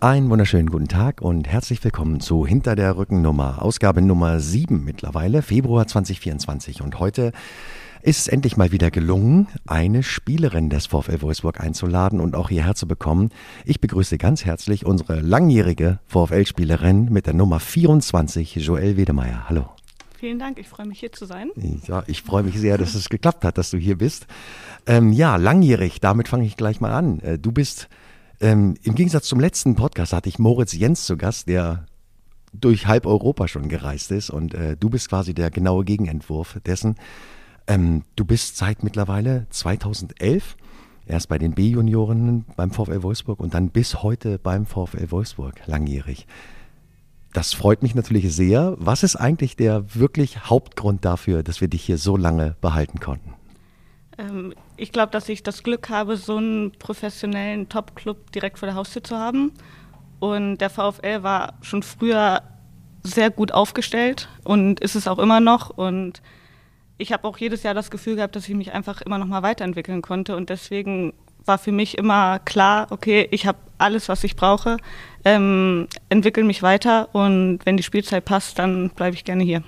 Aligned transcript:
Einen 0.00 0.30
wunderschönen 0.30 0.70
guten 0.70 0.86
Tag 0.86 1.22
und 1.22 1.48
herzlich 1.48 1.82
willkommen 1.82 2.20
zu 2.20 2.46
Hinter 2.46 2.76
der 2.76 2.96
Rückennummer, 2.96 3.60
Ausgabe 3.60 4.00
Nummer 4.00 4.38
7 4.38 4.84
mittlerweile, 4.84 5.42
Februar 5.42 5.88
2024. 5.88 6.82
Und 6.82 7.00
heute 7.00 7.32
ist 8.02 8.20
es 8.20 8.28
endlich 8.28 8.56
mal 8.56 8.70
wieder 8.70 8.92
gelungen, 8.92 9.48
eine 9.66 10.04
Spielerin 10.04 10.70
des 10.70 10.86
VfL 10.86 11.20
Wolfsburg 11.20 11.58
einzuladen 11.58 12.20
und 12.20 12.36
auch 12.36 12.48
hierher 12.48 12.76
zu 12.76 12.86
bekommen. 12.86 13.30
Ich 13.64 13.80
begrüße 13.80 14.18
ganz 14.18 14.44
herzlich 14.44 14.86
unsere 14.86 15.18
langjährige 15.18 15.98
VfL-Spielerin 16.06 17.12
mit 17.12 17.26
der 17.26 17.34
Nummer 17.34 17.58
24, 17.58 18.54
Joelle 18.54 18.96
Wedemeyer. 18.96 19.48
Hallo. 19.48 19.68
Vielen 20.16 20.38
Dank, 20.38 20.60
ich 20.60 20.68
freue 20.68 20.86
mich 20.86 21.00
hier 21.00 21.10
zu 21.10 21.26
sein. 21.26 21.50
Ja, 21.88 22.04
ich 22.06 22.22
freue 22.22 22.44
mich 22.44 22.56
sehr, 22.56 22.78
dass 22.78 22.94
es 22.94 23.08
geklappt 23.08 23.44
hat, 23.44 23.58
dass 23.58 23.70
du 23.70 23.78
hier 23.78 23.98
bist. 23.98 24.28
Ähm, 24.86 25.12
ja, 25.12 25.34
langjährig, 25.34 25.98
damit 26.00 26.28
fange 26.28 26.46
ich 26.46 26.56
gleich 26.56 26.80
mal 26.80 26.92
an. 26.92 27.18
Äh, 27.18 27.40
du 27.40 27.50
bist 27.50 27.88
ähm, 28.40 28.76
Im 28.82 28.94
Gegensatz 28.94 29.26
zum 29.26 29.40
letzten 29.40 29.74
Podcast 29.74 30.12
hatte 30.12 30.28
ich 30.28 30.38
Moritz 30.38 30.72
Jens 30.72 31.04
zu 31.04 31.16
Gast, 31.16 31.48
der 31.48 31.86
durch 32.52 32.86
halb 32.86 33.06
Europa 33.06 33.48
schon 33.48 33.68
gereist 33.68 34.10
ist 34.10 34.30
und 34.30 34.54
äh, 34.54 34.76
du 34.76 34.90
bist 34.90 35.08
quasi 35.08 35.34
der 35.34 35.50
genaue 35.50 35.84
Gegenentwurf 35.84 36.58
dessen. 36.64 36.96
Ähm, 37.66 38.02
du 38.16 38.24
bist 38.24 38.56
seit 38.56 38.82
mittlerweile 38.82 39.46
2011 39.50 40.56
erst 41.06 41.28
bei 41.28 41.38
den 41.38 41.52
B-Junioren 41.52 42.44
beim 42.56 42.70
VfL 42.70 43.02
Wolfsburg 43.02 43.40
und 43.40 43.54
dann 43.54 43.70
bis 43.70 44.02
heute 44.02 44.38
beim 44.38 44.66
VfL 44.66 45.10
Wolfsburg 45.10 45.54
langjährig. 45.66 46.26
Das 47.32 47.52
freut 47.52 47.82
mich 47.82 47.94
natürlich 47.94 48.32
sehr. 48.34 48.74
Was 48.78 49.02
ist 49.02 49.16
eigentlich 49.16 49.56
der 49.56 49.94
wirklich 49.94 50.44
Hauptgrund 50.44 51.04
dafür, 51.04 51.42
dass 51.42 51.60
wir 51.60 51.68
dich 51.68 51.82
hier 51.82 51.98
so 51.98 52.16
lange 52.16 52.56
behalten 52.60 53.00
konnten? 53.00 53.34
Ähm, 54.16 54.54
ich 54.78 54.92
glaube, 54.92 55.10
dass 55.10 55.28
ich 55.28 55.42
das 55.42 55.62
Glück 55.62 55.88
habe, 55.90 56.16
so 56.16 56.36
einen 56.36 56.72
professionellen 56.72 57.68
Top-Club 57.68 58.32
direkt 58.32 58.58
vor 58.58 58.66
der 58.66 58.76
Haustür 58.76 59.02
zu 59.02 59.16
haben. 59.16 59.52
Und 60.20 60.58
der 60.58 60.70
VfL 60.70 61.22
war 61.22 61.54
schon 61.62 61.82
früher 61.82 62.42
sehr 63.02 63.30
gut 63.30 63.52
aufgestellt 63.52 64.28
und 64.44 64.80
ist 64.80 64.94
es 64.94 65.06
auch 65.06 65.18
immer 65.18 65.40
noch. 65.40 65.70
Und 65.70 66.22
ich 66.96 67.12
habe 67.12 67.26
auch 67.26 67.38
jedes 67.38 67.62
Jahr 67.62 67.74
das 67.74 67.90
Gefühl 67.90 68.16
gehabt, 68.16 68.36
dass 68.36 68.48
ich 68.48 68.54
mich 68.54 68.72
einfach 68.72 69.00
immer 69.00 69.18
noch 69.18 69.26
mal 69.26 69.42
weiterentwickeln 69.42 70.02
konnte. 70.02 70.36
Und 70.36 70.50
deswegen 70.50 71.12
war 71.44 71.58
für 71.58 71.72
mich 71.72 71.98
immer 71.98 72.38
klar, 72.40 72.86
okay, 72.90 73.26
ich 73.30 73.46
habe 73.46 73.58
alles, 73.78 74.08
was 74.08 74.22
ich 74.24 74.36
brauche, 74.36 74.76
ähm, 75.24 75.88
entwickle 76.08 76.44
mich 76.44 76.62
weiter 76.62 77.08
und 77.14 77.60
wenn 77.64 77.76
die 77.76 77.82
Spielzeit 77.82 78.24
passt, 78.24 78.58
dann 78.58 78.90
bleibe 78.90 79.14
ich 79.14 79.24
gerne 79.24 79.44
hier. 79.44 79.62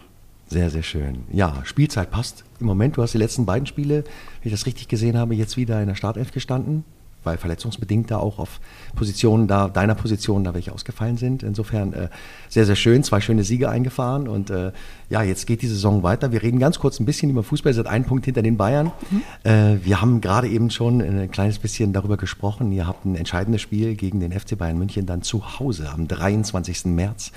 Sehr, 0.51 0.69
sehr 0.69 0.83
schön. 0.83 1.21
Ja, 1.33 1.63
Spielzeit 1.63 2.11
passt 2.11 2.43
im 2.59 2.67
Moment. 2.67 2.97
Du 2.97 3.03
hast 3.03 3.15
die 3.15 3.19
letzten 3.19 3.47
beiden 3.47 3.67
Spiele, 3.67 4.03
wenn 4.03 4.43
ich 4.43 4.51
das 4.51 4.67
richtig 4.67 4.89
gesehen 4.89 5.17
habe, 5.17 5.37
jetzt 5.37 5.57
wieder 5.57 5.81
in 5.81 5.87
der 5.87 5.95
Startelf 5.95 6.33
gestanden, 6.33 6.83
weil 7.23 7.39
verletzungsbedingt 7.39 8.11
da 8.11 8.19
auch 8.19 8.41
auf 8.41 8.59
Positionen 8.97 9.47
da, 9.47 9.69
deiner 9.69 9.95
Position 9.95 10.43
da 10.43 10.53
welche 10.53 10.73
ausgefallen 10.73 11.19
sind. 11.19 11.45
Insofern 11.45 11.93
äh, 11.93 12.09
sehr, 12.49 12.67
sehr 12.67 12.75
schön. 12.75 13.05
Zwei 13.05 13.21
schöne 13.21 13.45
Siege 13.45 13.71
eingefahren 13.71 14.27
und 14.27 14.51
äh, 14.51 14.73
ja, 15.09 15.23
jetzt 15.23 15.47
geht 15.47 15.63
die 15.63 15.69
Saison 15.69 16.03
weiter. 16.03 16.33
Wir 16.33 16.43
reden 16.43 16.59
ganz 16.59 16.81
kurz 16.81 16.99
ein 16.99 17.07
bisschen 17.07 17.31
über 17.31 17.45
Fußball, 17.45 17.73
seit 17.73 17.87
einen 17.87 18.05
Punkt 18.05 18.25
hinter 18.25 18.43
den 18.43 18.57
Bayern. 18.57 18.91
Mhm. 19.09 19.23
Äh, 19.49 19.85
wir 19.85 20.01
haben 20.01 20.21
gerade 20.21 20.49
eben 20.49 20.71
schon 20.71 21.01
ein 21.01 21.31
kleines 21.31 21.61
bisschen 21.61 21.93
darüber 21.93 22.17
gesprochen. 22.17 22.73
Ihr 22.73 22.89
habt 22.89 23.05
ein 23.05 23.15
entscheidendes 23.15 23.61
Spiel 23.61 23.95
gegen 23.95 24.19
den 24.19 24.33
FC 24.33 24.59
Bayern 24.59 24.79
München 24.79 25.07
dann 25.07 25.23
zu 25.23 25.61
Hause 25.61 25.91
am 25.91 26.09
23. 26.09 26.87
März 26.87 27.31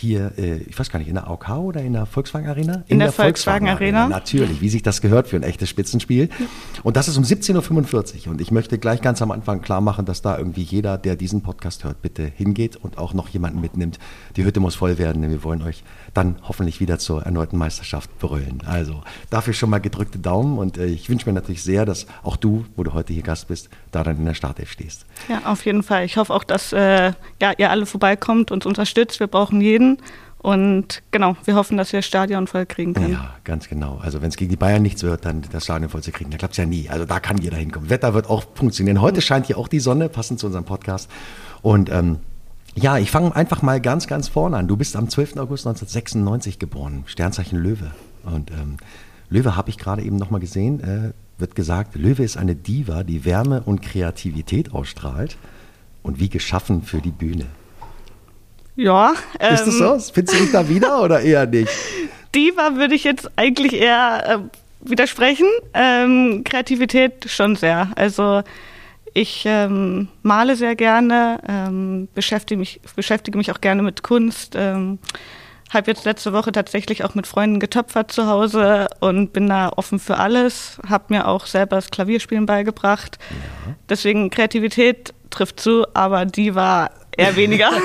hier, 0.00 0.32
äh, 0.38 0.56
ich 0.62 0.78
weiß 0.78 0.90
gar 0.90 0.98
nicht, 0.98 1.08
in 1.08 1.14
der 1.14 1.28
AOK 1.28 1.50
oder 1.50 1.82
in 1.82 1.92
der 1.92 2.06
Volkswagen 2.06 2.48
Arena? 2.48 2.74
In, 2.86 2.94
in 2.94 2.98
der, 2.98 3.08
der, 3.08 3.12
Volkswagen, 3.12 3.66
Volkswagen 3.66 3.68
Arena. 3.68 4.00
Arena. 4.00 4.16
Natürlich, 4.16 4.60
wie 4.60 4.68
sich 4.68 4.82
das 4.82 5.00
gehört 5.00 5.28
für 5.28 5.36
ein 5.36 5.42
echtes 5.42 5.68
Spitzenspiel. 5.68 6.28
Und 6.82 6.96
das 6.96 7.08
ist 7.08 7.16
um 7.16 7.24
17.45 7.24 8.26
Uhr. 8.26 8.32
Und 8.32 8.40
ich 8.40 8.50
möchte 8.50 8.78
gleich 8.78 9.02
ganz 9.02 9.22
am 9.22 9.30
Anfang 9.30 9.60
klar 9.60 9.80
machen, 9.80 10.06
dass 10.06 10.22
da 10.22 10.38
irgendwie 10.38 10.62
jeder, 10.62 10.98
der 10.98 11.16
diesen 11.16 11.42
Podcast 11.42 11.84
hört, 11.84 12.02
bitte 12.02 12.24
hingeht 12.24 12.76
und 12.76 12.98
auch 12.98 13.14
noch 13.14 13.28
jemanden 13.28 13.60
mitnimmt. 13.60 13.98
Die 14.36 14.44
Hütte 14.44 14.60
muss 14.60 14.74
voll 14.74 14.98
werden, 14.98 15.22
denn 15.22 15.30
wir 15.30 15.44
wollen 15.44 15.62
euch 15.62 15.84
dann 16.14 16.36
hoffentlich 16.42 16.80
wieder 16.80 16.98
zur 16.98 17.22
erneuten 17.22 17.58
Meisterschaft 17.58 18.18
brüllen. 18.18 18.62
Also 18.66 19.02
dafür 19.28 19.52
schon 19.52 19.70
mal 19.70 19.78
gedrückte 19.78 20.18
Daumen 20.18 20.58
und 20.58 20.78
äh, 20.78 20.86
ich 20.86 21.08
wünsche 21.08 21.28
mir 21.28 21.34
natürlich 21.34 21.62
sehr, 21.62 21.84
dass 21.84 22.06
auch 22.22 22.36
du, 22.36 22.64
wo 22.76 22.82
du 22.82 22.94
heute 22.94 23.12
hier 23.12 23.22
Gast 23.22 23.48
bist, 23.48 23.68
da 23.92 24.02
dann 24.02 24.16
in 24.16 24.24
der 24.24 24.34
Startelf 24.34 24.70
stehst. 24.70 25.06
Ja, 25.28 25.42
auf 25.44 25.64
jeden 25.64 25.82
Fall. 25.82 26.04
Ich 26.04 26.16
hoffe 26.16 26.32
auch, 26.32 26.44
dass 26.44 26.72
äh, 26.72 27.12
ja, 27.40 27.52
ihr 27.58 27.70
alle 27.70 27.86
vorbeikommt 27.86 28.50
und 28.50 28.64
uns 28.64 28.66
unterstützt. 28.66 29.20
Wir 29.20 29.26
brauchen 29.26 29.60
jeden. 29.60 29.89
Und 30.38 31.02
genau, 31.10 31.36
wir 31.44 31.54
hoffen, 31.54 31.76
dass 31.76 31.92
wir 31.92 31.98
das 31.98 32.06
Stadion 32.06 32.46
voll 32.46 32.64
kriegen 32.64 32.94
können. 32.94 33.12
Ja, 33.12 33.34
ganz 33.44 33.68
genau. 33.68 33.98
Also 34.02 34.22
wenn 34.22 34.30
es 34.30 34.36
gegen 34.36 34.48
die 34.48 34.56
Bayern 34.56 34.80
nichts 34.80 35.02
wird, 35.02 35.26
dann 35.26 35.42
das 35.52 35.64
Stadion 35.64 35.90
voll 35.90 36.02
zu 36.02 36.12
kriegen, 36.12 36.30
dann 36.30 36.38
klappt 36.38 36.54
es 36.54 36.58
ja 36.58 36.64
nie. 36.64 36.88
Also 36.88 37.04
da 37.04 37.20
kann 37.20 37.36
jeder 37.36 37.58
hinkommen. 37.58 37.90
Wetter 37.90 38.14
wird 38.14 38.30
auch 38.30 38.44
funktionieren. 38.54 39.02
Heute 39.02 39.20
scheint 39.20 39.46
hier 39.46 39.58
auch 39.58 39.68
die 39.68 39.80
Sonne, 39.80 40.08
passend 40.08 40.40
zu 40.40 40.46
unserem 40.46 40.64
Podcast. 40.64 41.10
Und 41.60 41.90
ähm, 41.90 42.20
ja, 42.74 42.96
ich 42.96 43.10
fange 43.10 43.36
einfach 43.36 43.60
mal 43.60 43.80
ganz, 43.82 44.06
ganz 44.06 44.28
vorne 44.28 44.56
an. 44.56 44.66
Du 44.66 44.78
bist 44.78 44.96
am 44.96 45.10
12. 45.10 45.36
August 45.36 45.66
1996 45.66 46.58
geboren, 46.58 47.04
Sternzeichen 47.06 47.58
Löwe. 47.58 47.90
Und 48.24 48.50
ähm, 48.50 48.78
Löwe 49.28 49.56
habe 49.56 49.68
ich 49.68 49.76
gerade 49.76 50.02
eben 50.02 50.16
nochmal 50.16 50.40
gesehen, 50.40 50.80
äh, 50.80 51.12
wird 51.38 51.54
gesagt, 51.54 51.96
Löwe 51.96 52.22
ist 52.22 52.36
eine 52.36 52.54
Diva, 52.54 53.02
die 53.02 53.24
Wärme 53.24 53.62
und 53.62 53.82
Kreativität 53.82 54.72
ausstrahlt 54.72 55.36
und 56.02 56.18
wie 56.18 56.28
geschaffen 56.28 56.82
für 56.82 57.00
die 57.00 57.10
Bühne. 57.10 57.46
Ja. 58.80 59.12
Ähm, 59.38 59.54
ist 59.54 59.66
das 59.66 59.76
so? 59.76 59.98
Findest 60.14 60.38
du 60.38 60.42
dich 60.42 60.52
da 60.52 60.66
wieder 60.66 61.02
oder 61.02 61.20
eher 61.20 61.44
nicht? 61.44 61.68
Diva 62.34 62.76
würde 62.76 62.94
ich 62.94 63.04
jetzt 63.04 63.30
eigentlich 63.36 63.74
eher 63.74 64.24
äh, 64.26 64.88
widersprechen. 64.88 65.46
Ähm, 65.74 66.44
Kreativität 66.44 67.28
schon 67.28 67.56
sehr. 67.56 67.90
Also 67.96 68.42
ich 69.12 69.42
ähm, 69.44 70.08
male 70.22 70.56
sehr 70.56 70.76
gerne, 70.76 71.40
ähm, 71.46 72.08
beschäftige, 72.14 72.58
mich, 72.58 72.80
beschäftige 72.96 73.36
mich 73.36 73.52
auch 73.52 73.60
gerne 73.60 73.82
mit 73.82 74.02
Kunst. 74.02 74.54
Ähm, 74.56 74.98
habe 75.68 75.90
jetzt 75.90 76.06
letzte 76.06 76.32
Woche 76.32 76.50
tatsächlich 76.50 77.04
auch 77.04 77.14
mit 77.14 77.26
Freunden 77.26 77.60
getöpfert 77.60 78.10
zu 78.10 78.26
Hause 78.28 78.86
und 79.00 79.34
bin 79.34 79.46
da 79.46 79.68
offen 79.76 79.98
für 79.98 80.16
alles. 80.16 80.78
Habe 80.88 81.04
mir 81.08 81.28
auch 81.28 81.44
selber 81.44 81.76
das 81.76 81.90
Klavierspielen 81.90 82.46
beigebracht. 82.46 83.18
Ja. 83.28 83.74
Deswegen 83.90 84.30
Kreativität 84.30 85.12
trifft 85.28 85.60
zu, 85.60 85.84
aber 85.92 86.24
die 86.24 86.54
war 86.54 86.92
eher 87.14 87.36
weniger. 87.36 87.70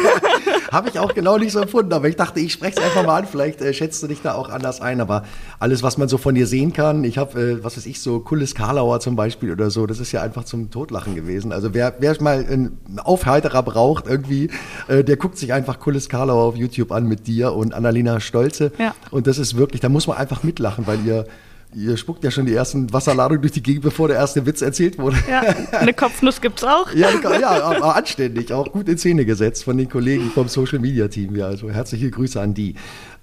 Habe 0.72 0.90
ich 0.90 1.00
auch 1.00 1.14
genau 1.14 1.38
nicht 1.38 1.52
so 1.52 1.60
empfunden, 1.60 1.94
aber 1.94 2.08
ich 2.08 2.16
dachte, 2.16 2.40
ich 2.40 2.54
spreche 2.54 2.80
es 2.80 2.84
einfach 2.84 3.06
mal 3.06 3.20
an. 3.20 3.28
Vielleicht 3.28 3.62
äh, 3.62 3.74
schätzt 3.74 4.02
du 4.04 4.08
dich 4.08 4.22
da 4.22 4.34
auch 4.34 4.50
anders 4.50 4.82
ein, 4.82 5.02
aber 5.02 5.24
alles, 5.60 5.84
was 5.84 5.98
man 5.98 6.08
so 6.08 6.18
von 6.18 6.36
dir 6.36 6.48
sehen 6.48 6.74
kann, 6.74 7.04
ich 7.04 7.18
habe, 7.18 7.40
äh, 7.40 7.64
was 7.64 7.78
weiß 7.78 7.86
ich, 7.86 8.02
so 8.02 8.20
Kulles 8.20 8.56
Karlauer 8.56 9.00
zum 9.00 9.16
Beispiel 9.16 9.52
oder 9.52 9.70
so, 9.70 9.86
das 9.86 10.00
ist 10.00 10.12
ja 10.12 10.22
einfach 10.22 10.44
zum 10.44 10.72
Totlachen 10.72 11.16
gewesen. 11.16 11.52
Also 11.52 11.74
wer, 11.74 11.96
wer 12.00 12.16
mal 12.22 12.46
einen 12.46 12.80
Aufhalterer 13.04 13.64
braucht 13.64 14.08
irgendwie, 14.08 14.50
äh, 14.88 15.04
der 15.04 15.18
guckt 15.18 15.38
sich 15.38 15.54
einfach 15.54 15.80
Kulles 15.80 16.10
Karlauer 16.10 16.44
auf 16.44 16.56
YouTube 16.56 16.92
an 16.92 17.08
mit 17.08 17.28
dir 17.28 17.54
und 17.54 17.74
Annalena 17.74 18.20
Stolze. 18.20 18.72
Ja. 18.78 18.96
Und 19.12 19.28
das 19.28 19.38
ist 19.38 19.58
wirklich, 19.58 19.82
da 19.82 19.90
muss 19.90 20.08
man 20.08 20.18
einfach 20.18 20.44
mitlachen, 20.44 20.88
weil 20.88 21.06
ihr 21.06 21.26
Ihr 21.76 21.98
spuckt 21.98 22.24
ja 22.24 22.32
schon 22.32 22.46
die 22.46 22.54
ersten 22.54 22.92
Wasserladungen 22.94 23.42
durch 23.42 23.52
die 23.52 23.62
Gegend, 23.62 23.84
bevor 23.84 24.08
der 24.08 24.18
erste 24.18 24.46
Witz 24.46 24.62
erzählt 24.62 24.98
wurde. 24.98 25.18
Ja, 25.30 25.42
eine 25.78 25.94
Kopfnuss 25.94 26.40
gibt's 26.40 26.64
auch. 26.64 26.92
Ja, 26.94 27.10
ja, 27.40 27.64
aber 27.64 27.96
anständig, 27.96 28.54
auch 28.54 28.72
gut 28.72 28.88
in 28.88 28.98
Szene 28.98 29.26
gesetzt 29.26 29.66
von 29.66 29.78
den 29.78 29.90
Kollegen 29.90 30.32
vom 30.32 30.48
Social 30.48 30.80
Media 30.80 31.08
Team. 31.10 31.36
Ja, 31.36 31.48
also 31.48 31.70
herzliche 31.70 32.10
Grüße 32.10 32.40
an 32.40 32.54
die. 32.54 32.76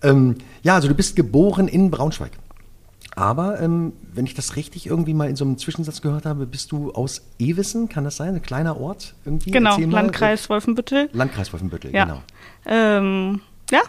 Ähm, 0.02 0.36
ja, 0.62 0.74
also 0.74 0.88
du 0.88 0.94
bist 0.94 1.16
geboren 1.16 1.66
in 1.66 1.90
Braunschweig. 1.90 2.32
Aber 3.14 3.60
ähm, 3.60 3.92
wenn 4.12 4.24
ich 4.24 4.34
das 4.34 4.56
richtig 4.56 4.86
irgendwie 4.86 5.14
mal 5.14 5.28
in 5.28 5.36
so 5.36 5.44
einem 5.44 5.58
Zwischensatz 5.58 6.00
gehört 6.00 6.24
habe, 6.24 6.46
bist 6.46 6.72
du 6.72 6.92
aus 6.92 7.22
Ewissen, 7.38 7.88
kann 7.88 8.04
das 8.04 8.16
sein? 8.16 8.34
Ein 8.34 8.42
kleiner 8.42 8.78
Ort 8.80 9.14
irgendwie? 9.24 9.50
Genau, 9.50 9.78
Landkreis 9.78 10.48
Wolfenbüttel. 10.48 11.10
Landkreis 11.12 11.52
Wolfenbüttel, 11.52 11.94
ja. 11.94 12.04
genau. 12.04 12.22
Ähm, 12.66 13.40
ja, 13.70 13.82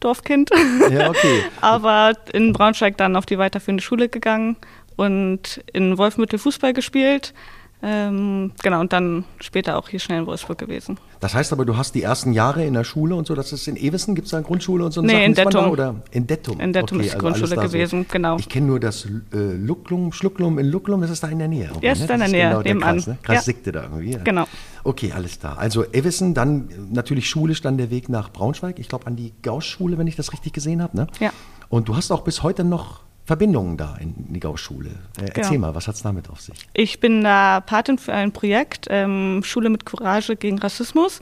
Dorfkind. 0.00 0.50
Ja, 0.90 1.10
okay. 1.10 1.42
Aber 1.60 2.12
in 2.32 2.52
Braunschweig 2.52 2.96
dann 2.96 3.16
auf 3.16 3.26
die 3.26 3.38
weiterführende 3.38 3.82
Schule 3.82 4.08
gegangen 4.08 4.56
und 4.96 5.62
in 5.72 5.98
Wolfmittel 5.98 6.38
Fußball 6.38 6.72
gespielt. 6.72 7.34
Ähm, 7.80 8.50
genau, 8.60 8.80
und 8.80 8.92
dann 8.92 9.24
später 9.40 9.78
auch 9.78 9.88
hier 9.88 10.00
schnell 10.00 10.20
in 10.20 10.26
Wolfsburg 10.26 10.58
gewesen. 10.58 10.98
Das 11.20 11.34
heißt 11.34 11.52
aber, 11.52 11.64
du 11.64 11.76
hast 11.76 11.94
die 11.94 12.02
ersten 12.02 12.32
Jahre 12.32 12.64
in 12.64 12.74
der 12.74 12.82
Schule 12.82 13.14
und 13.14 13.26
so, 13.26 13.36
das 13.36 13.52
ist 13.52 13.68
in 13.68 13.76
Ewissen, 13.76 14.16
gibt 14.16 14.26
es 14.26 14.32
da 14.32 14.38
eine 14.38 14.46
Grundschule 14.46 14.84
und 14.84 14.92
so? 14.92 15.00
Nee, 15.00 15.12
Sachen, 15.12 15.24
in 15.24 15.34
Dettum. 15.34 15.70
Oder 15.70 15.94
in 16.10 16.26
Dettum? 16.26 16.60
In 16.60 16.72
Dettum 16.72 16.98
okay, 16.98 17.06
ist 17.06 17.14
die 17.14 17.16
also 17.16 17.26
Grundschule 17.26 17.62
gewesen, 17.62 18.02
so. 18.02 18.12
genau. 18.12 18.36
Ich 18.38 18.48
kenne 18.48 18.66
nur 18.66 18.80
das 18.80 19.04
äh, 19.04 19.38
Lucklum, 19.38 20.12
Schlucklum 20.12 20.58
in 20.58 20.66
Lucklum, 20.66 21.00
das 21.00 21.10
ist 21.10 21.22
da 21.22 21.28
in 21.28 21.38
der 21.38 21.48
Nähe. 21.48 21.70
Ja, 21.80 21.92
ist 21.92 22.00
ne? 22.00 22.06
da 22.08 22.14
in 22.14 22.20
der 22.20 22.28
Nähe, 22.28 22.48
genau 22.48 22.62
nebenan. 22.62 22.96
Kreis, 22.96 23.06
ne? 23.06 23.18
Kreis 23.22 23.46
ja. 23.46 23.72
Da 23.72 23.82
irgendwie. 23.84 24.12
Ja. 24.12 24.18
Genau. 24.18 24.46
Okay, 24.82 25.12
alles 25.14 25.38
klar. 25.38 25.58
Also 25.58 25.84
Ewissen, 25.92 26.34
dann 26.34 26.68
natürlich 26.90 27.28
schulisch 27.28 27.62
dann 27.62 27.78
der 27.78 27.90
Weg 27.90 28.08
nach 28.08 28.32
Braunschweig, 28.32 28.78
ich 28.78 28.88
glaube 28.88 29.06
an 29.06 29.14
die 29.14 29.32
Gauss-Schule, 29.42 29.98
wenn 29.98 30.06
ich 30.06 30.16
das 30.16 30.32
richtig 30.32 30.52
gesehen 30.52 30.82
habe. 30.82 30.96
Ne? 30.96 31.06
Ja. 31.20 31.30
Und 31.68 31.88
du 31.88 31.96
hast 31.96 32.10
auch 32.10 32.22
bis 32.22 32.42
heute 32.42 32.64
noch 32.64 33.02
Verbindungen 33.28 33.76
da 33.76 33.94
in 34.00 34.14
die 34.32 34.40
Gauss-Schule. 34.40 34.88
Äh, 34.88 35.20
genau. 35.20 35.32
Erzähl 35.34 35.58
mal, 35.58 35.74
was 35.74 35.86
hat 35.86 35.96
es 35.96 36.02
damit 36.02 36.30
auf 36.30 36.40
sich? 36.40 36.56
Ich 36.72 36.98
bin 36.98 37.22
da 37.22 37.60
Patin 37.60 37.98
für 37.98 38.14
ein 38.14 38.32
Projekt, 38.32 38.86
ähm, 38.88 39.42
Schule 39.44 39.68
mit 39.68 39.84
Courage 39.84 40.34
gegen 40.34 40.58
Rassismus. 40.58 41.20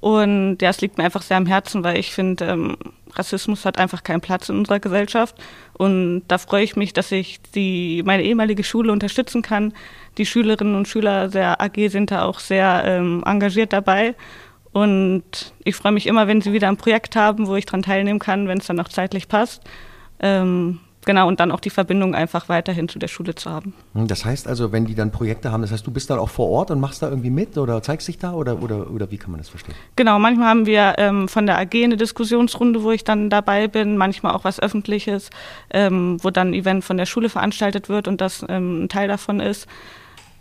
Und 0.00 0.58
ja, 0.60 0.68
es 0.68 0.82
liegt 0.82 0.98
mir 0.98 1.04
einfach 1.04 1.22
sehr 1.22 1.38
am 1.38 1.46
Herzen, 1.46 1.82
weil 1.82 1.98
ich 1.98 2.12
finde, 2.12 2.44
ähm, 2.44 2.76
Rassismus 3.14 3.64
hat 3.64 3.78
einfach 3.78 4.02
keinen 4.02 4.20
Platz 4.20 4.50
in 4.50 4.58
unserer 4.58 4.78
Gesellschaft. 4.78 5.36
Und 5.72 6.24
da 6.28 6.36
freue 6.36 6.64
ich 6.64 6.76
mich, 6.76 6.92
dass 6.92 7.10
ich 7.12 7.40
die, 7.54 8.02
meine 8.04 8.24
ehemalige 8.24 8.62
Schule 8.62 8.92
unterstützen 8.92 9.40
kann. 9.40 9.72
Die 10.18 10.26
Schülerinnen 10.26 10.74
und 10.74 10.86
Schüler 10.86 11.28
der 11.28 11.62
AG 11.62 11.88
sind 11.88 12.10
da 12.10 12.24
auch 12.24 12.40
sehr 12.40 12.82
ähm, 12.84 13.22
engagiert 13.24 13.72
dabei. 13.72 14.14
Und 14.72 15.54
ich 15.64 15.76
freue 15.76 15.92
mich 15.92 16.06
immer, 16.06 16.26
wenn 16.28 16.42
sie 16.42 16.52
wieder 16.52 16.68
ein 16.68 16.76
Projekt 16.76 17.16
haben, 17.16 17.46
wo 17.46 17.56
ich 17.56 17.64
daran 17.64 17.82
teilnehmen 17.82 18.18
kann, 18.18 18.48
wenn 18.48 18.58
es 18.58 18.66
dann 18.66 18.78
auch 18.80 18.88
zeitlich 18.88 19.28
passt. 19.28 19.62
Ähm, 20.20 20.80
genau, 21.08 21.26
und 21.26 21.40
dann 21.40 21.52
auch 21.52 21.60
die 21.60 21.70
Verbindung 21.70 22.14
einfach 22.14 22.50
weiterhin 22.50 22.86
zu 22.86 22.98
der 22.98 23.08
Schule 23.08 23.34
zu 23.34 23.50
haben. 23.50 23.72
Hm, 23.94 24.08
das 24.08 24.26
heißt 24.26 24.46
also, 24.46 24.72
wenn 24.72 24.84
die 24.84 24.94
dann 24.94 25.10
Projekte 25.10 25.50
haben, 25.50 25.62
das 25.62 25.72
heißt, 25.72 25.86
du 25.86 25.90
bist 25.90 26.10
dann 26.10 26.18
auch 26.18 26.28
vor 26.28 26.50
Ort 26.50 26.70
und 26.70 26.80
machst 26.80 27.00
da 27.00 27.08
irgendwie 27.08 27.30
mit 27.30 27.56
oder 27.56 27.82
zeigst 27.82 28.08
dich 28.08 28.18
da 28.18 28.34
oder, 28.34 28.62
oder, 28.62 28.90
oder 28.90 29.10
wie 29.10 29.16
kann 29.16 29.30
man 29.30 29.40
das 29.40 29.48
verstehen? 29.48 29.74
Genau, 29.96 30.18
manchmal 30.18 30.48
haben 30.48 30.66
wir 30.66 30.96
ähm, 30.98 31.26
von 31.26 31.46
der 31.46 31.58
AG 31.58 31.72
eine 31.82 31.96
Diskussionsrunde, 31.96 32.82
wo 32.82 32.90
ich 32.90 33.04
dann 33.04 33.30
dabei 33.30 33.68
bin, 33.68 33.96
manchmal 33.96 34.34
auch 34.34 34.44
was 34.44 34.60
Öffentliches, 34.60 35.30
ähm, 35.70 36.18
wo 36.20 36.28
dann 36.28 36.50
ein 36.50 36.54
Event 36.54 36.84
von 36.84 36.98
der 36.98 37.06
Schule 37.06 37.30
veranstaltet 37.30 37.88
wird 37.88 38.06
und 38.06 38.20
das 38.20 38.44
ähm, 38.46 38.84
ein 38.84 38.88
Teil 38.90 39.08
davon 39.08 39.40
ist. 39.40 39.66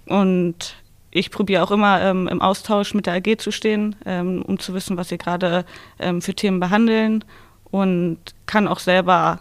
Und 0.06 0.76
ich 1.12 1.32
probiere 1.32 1.64
auch 1.64 1.72
immer 1.72 2.02
ähm, 2.02 2.28
im 2.28 2.42
Austausch 2.42 2.94
mit 2.94 3.06
der 3.06 3.14
AG 3.14 3.38
zu 3.38 3.52
stehen, 3.52 3.96
ähm, 4.06 4.42
um 4.42 4.60
zu 4.60 4.74
wissen, 4.74 4.98
was 4.98 5.08
sie 5.08 5.18
gerade 5.18 5.64
ähm, 5.98 6.22
für 6.22 6.34
Themen 6.34 6.60
behandeln 6.60 7.24
und 7.72 8.18
kann 8.48 8.68
auch 8.68 8.80
selber 8.80 9.40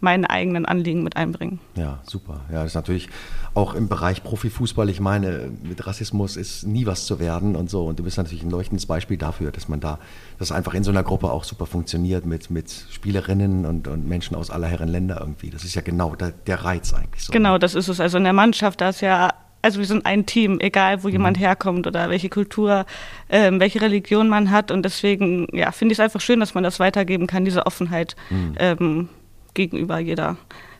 meine 0.00 0.28
eigenen 0.28 0.66
Anliegen 0.66 1.02
mit 1.02 1.16
einbringen. 1.16 1.58
Ja, 1.74 2.00
super. 2.04 2.42
Ja, 2.50 2.62
das 2.62 2.72
ist 2.72 2.74
natürlich 2.74 3.08
auch 3.54 3.74
im 3.74 3.88
Bereich 3.88 4.22
Profifußball. 4.22 4.90
Ich 4.90 5.00
meine, 5.00 5.50
mit 5.62 5.86
Rassismus 5.86 6.36
ist 6.36 6.66
nie 6.66 6.86
was 6.86 7.06
zu 7.06 7.18
werden 7.18 7.56
und 7.56 7.70
so. 7.70 7.86
Und 7.86 7.98
du 7.98 8.04
bist 8.04 8.18
natürlich 8.18 8.42
ein 8.42 8.50
leuchtendes 8.50 8.86
Beispiel 8.86 9.16
dafür, 9.16 9.50
dass 9.50 9.68
man 9.68 9.80
da, 9.80 9.98
das 10.38 10.52
einfach 10.52 10.74
in 10.74 10.84
so 10.84 10.90
einer 10.90 11.02
Gruppe 11.02 11.30
auch 11.30 11.44
super 11.44 11.66
funktioniert 11.66 12.26
mit, 12.26 12.50
mit 12.50 12.70
Spielerinnen 12.90 13.64
und, 13.64 13.88
und 13.88 14.06
Menschen 14.06 14.36
aus 14.36 14.50
aller 14.50 14.66
Herren 14.66 14.88
Länder 14.88 15.18
irgendwie. 15.20 15.48
Das 15.48 15.64
ist 15.64 15.74
ja 15.74 15.82
genau 15.82 16.14
der, 16.14 16.32
der 16.32 16.62
Reiz 16.64 16.92
eigentlich 16.92 17.24
so. 17.24 17.32
Genau, 17.32 17.56
das 17.56 17.74
ist 17.74 17.88
es. 17.88 17.98
Also 17.98 18.18
in 18.18 18.24
der 18.24 18.34
Mannschaft, 18.34 18.80
da 18.82 18.90
ist 18.90 19.00
ja 19.00 19.32
also 19.62 19.80
wir 19.80 19.86
sind 19.86 20.06
ein 20.06 20.26
Team, 20.26 20.60
egal 20.60 21.02
wo 21.02 21.08
jemand 21.08 21.38
mhm. 21.38 21.40
herkommt 21.40 21.86
oder 21.88 22.08
welche 22.08 22.28
Kultur, 22.28 22.86
ähm, 23.28 23.58
welche 23.58 23.80
Religion 23.80 24.28
man 24.28 24.52
hat. 24.52 24.70
Und 24.70 24.84
deswegen, 24.84 25.48
ja, 25.52 25.72
finde 25.72 25.92
ich 25.92 25.98
es 25.98 26.04
einfach 26.04 26.20
schön, 26.20 26.38
dass 26.38 26.54
man 26.54 26.62
das 26.62 26.78
weitergeben 26.78 27.26
kann, 27.26 27.44
diese 27.44 27.66
Offenheit. 27.66 28.14
Mhm. 28.30 28.54
Ähm, 28.60 29.08
gegenüber 29.56 29.98
jeder 29.98 30.36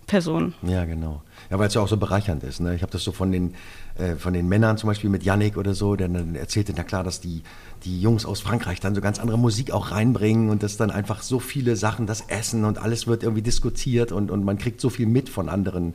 Person. 0.06 0.54
Ja, 0.62 0.84
genau. 0.84 1.22
Ja, 1.50 1.58
weil 1.58 1.68
es 1.68 1.74
ja 1.74 1.80
auch 1.80 1.88
so 1.88 1.96
bereichernd 1.96 2.44
ist. 2.44 2.60
Ne? 2.60 2.74
Ich 2.74 2.82
habe 2.82 2.92
das 2.92 3.02
so 3.02 3.12
von 3.12 3.32
den, 3.32 3.54
äh, 3.98 4.14
von 4.14 4.32
den 4.32 4.48
Männern 4.48 4.78
zum 4.78 4.88
Beispiel 4.88 5.10
mit 5.10 5.24
Yannick 5.24 5.56
oder 5.56 5.74
so, 5.74 5.96
der 5.96 6.08
dann 6.08 6.36
erzählte, 6.36 6.72
na 6.76 6.84
klar, 6.84 7.02
dass 7.02 7.20
die, 7.20 7.42
die 7.84 8.00
Jungs 8.00 8.24
aus 8.24 8.40
Frankreich 8.40 8.78
dann 8.78 8.94
so 8.94 9.00
ganz 9.00 9.18
andere 9.18 9.38
Musik 9.38 9.72
auch 9.72 9.90
reinbringen 9.90 10.50
und 10.50 10.62
dass 10.62 10.76
dann 10.76 10.90
einfach 10.90 11.22
so 11.22 11.40
viele 11.40 11.76
Sachen, 11.76 12.06
das 12.06 12.22
Essen 12.28 12.64
und 12.64 12.78
alles 12.78 13.06
wird 13.06 13.24
irgendwie 13.24 13.42
diskutiert 13.42 14.12
und, 14.12 14.30
und 14.30 14.44
man 14.44 14.58
kriegt 14.58 14.80
so 14.80 14.90
viel 14.90 15.06
mit 15.06 15.28
von 15.28 15.48
anderen 15.48 15.94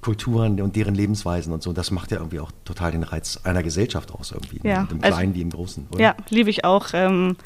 Kulturen 0.00 0.60
und 0.60 0.76
deren 0.76 0.94
Lebensweisen 0.94 1.52
und 1.52 1.62
so. 1.62 1.72
Das 1.72 1.90
macht 1.90 2.12
ja 2.12 2.18
irgendwie 2.18 2.40
auch 2.40 2.52
total 2.64 2.92
den 2.92 3.02
Reiz 3.02 3.40
einer 3.42 3.64
Gesellschaft 3.64 4.12
aus 4.12 4.30
irgendwie. 4.30 4.60
Ne? 4.62 4.70
Ja, 4.70 4.82
ne? 4.82 4.88
Im 4.92 5.00
Kleinen 5.00 5.16
also, 5.16 5.34
wie 5.34 5.40
im 5.40 5.50
Großen. 5.50 5.86
Oder? 5.90 6.00
Ja, 6.00 6.16
liebe 6.30 6.50
ich 6.50 6.64
auch. 6.64 6.88
Ähm, 6.92 7.36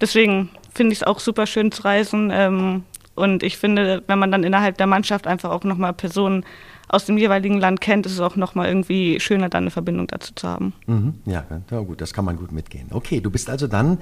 deswegen 0.00 0.48
finde 0.74 0.92
ich 0.92 1.00
es 1.00 1.06
auch 1.06 1.20
super 1.20 1.46
schön 1.46 1.70
zu 1.70 1.82
reisen. 1.82 2.30
Ähm, 2.32 2.84
und 3.18 3.42
ich 3.42 3.58
finde, 3.58 4.02
wenn 4.06 4.18
man 4.18 4.32
dann 4.32 4.44
innerhalb 4.44 4.78
der 4.78 4.86
Mannschaft 4.86 5.26
einfach 5.26 5.50
auch 5.50 5.64
nochmal 5.64 5.92
Personen 5.92 6.44
aus 6.88 7.04
dem 7.04 7.18
jeweiligen 7.18 7.58
Land 7.58 7.80
kennt, 7.80 8.06
ist 8.06 8.12
es 8.12 8.20
auch 8.20 8.36
nochmal 8.36 8.68
irgendwie 8.68 9.20
schöner, 9.20 9.48
dann 9.48 9.64
eine 9.64 9.70
Verbindung 9.70 10.06
dazu 10.06 10.32
zu 10.34 10.48
haben. 10.48 10.72
Mhm, 10.86 11.14
ja, 11.26 11.44
ja, 11.70 11.80
gut, 11.80 12.00
das 12.00 12.14
kann 12.14 12.24
man 12.24 12.36
gut 12.36 12.52
mitgehen. 12.52 12.88
Okay, 12.90 13.20
du 13.20 13.30
bist 13.30 13.50
also 13.50 13.66
dann 13.66 13.98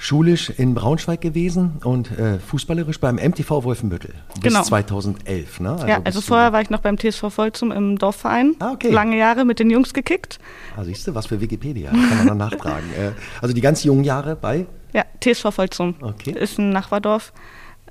schulisch 0.00 0.48
in 0.48 0.74
Braunschweig 0.74 1.20
gewesen 1.20 1.78
und 1.84 2.10
äh, 2.18 2.38
fußballerisch 2.38 3.00
beim 3.00 3.16
MTV 3.16 3.64
Wolfenbüttel 3.64 4.14
bis 4.40 4.54
genau. 4.54 4.62
2011. 4.62 5.60
Ne? 5.60 5.72
Also 5.72 5.86
ja, 5.86 6.00
also 6.02 6.20
vorher 6.22 6.52
war 6.54 6.62
ich 6.62 6.70
noch 6.70 6.80
beim 6.80 6.96
TSV 6.96 7.24
Volzum 7.36 7.70
im 7.70 7.98
Dorfverein. 7.98 8.54
Ah, 8.60 8.72
okay. 8.72 8.90
Lange 8.90 9.18
Jahre 9.18 9.44
mit 9.44 9.58
den 9.58 9.68
Jungs 9.68 9.92
gekickt. 9.92 10.38
Ah, 10.74 10.84
siehst 10.84 11.06
du, 11.06 11.14
was 11.14 11.26
für 11.26 11.40
Wikipedia, 11.40 11.90
kann 11.90 12.16
man 12.16 12.26
dann 12.26 12.38
nachtragen. 12.38 12.90
Äh, 12.90 13.12
also 13.40 13.54
die 13.54 13.60
ganz 13.60 13.84
jungen 13.84 14.04
Jahre 14.04 14.36
bei? 14.36 14.66
Ja, 14.92 15.04
TSV 15.20 15.56
Volzum. 15.56 15.94
Okay. 16.00 16.32
Ist 16.32 16.58
ein 16.58 16.70
Nachbardorf. 16.70 17.32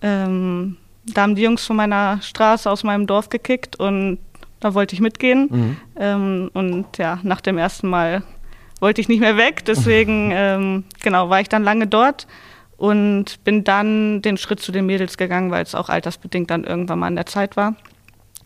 Ähm, 0.02 0.78
da 1.06 1.24
haben 1.24 1.36
die 1.36 1.42
Jungs 1.42 1.66
von 1.66 1.76
meiner 1.76 2.22
Straße 2.22 2.70
aus 2.70 2.84
meinem 2.84 3.08
Dorf 3.08 3.30
gekickt 3.30 3.80
und 3.80 4.20
da 4.60 4.74
wollte 4.74 4.94
ich 4.94 5.02
mitgehen. 5.02 5.48
Mhm. 5.50 5.78
Ähm, 5.98 6.52
und 6.54 6.98
ja, 6.98 7.20
nach 7.24 7.42
dem 7.42 7.58
ersten 7.58 7.88
Mal 7.88 8.24
wollte 8.80 9.02
ich 9.02 9.10
nicht 9.10 9.20
mehr 9.20 9.38
weg. 9.38 9.66
Deswegen, 9.66 10.32
ähm, 10.34 10.84
genau, 11.02 11.30
war 11.30 11.42
ich 11.42 11.50
dann 11.50 11.64
lange 11.64 11.88
dort 11.88 12.28
und 12.78 13.44
bin 13.44 13.64
dann 13.64 14.22
den 14.22 14.38
Schritt 14.38 14.60
zu 14.60 14.72
den 14.72 14.86
Mädels 14.86 15.18
gegangen, 15.18 15.52
weil 15.52 15.64
es 15.64 15.76
auch 15.76 15.90
altersbedingt 15.90 16.50
dann 16.50 16.64
irgendwann 16.64 17.00
mal 17.00 17.08
an 17.08 17.16
der 17.16 17.26
Zeit 17.26 17.58
war. 17.58 17.76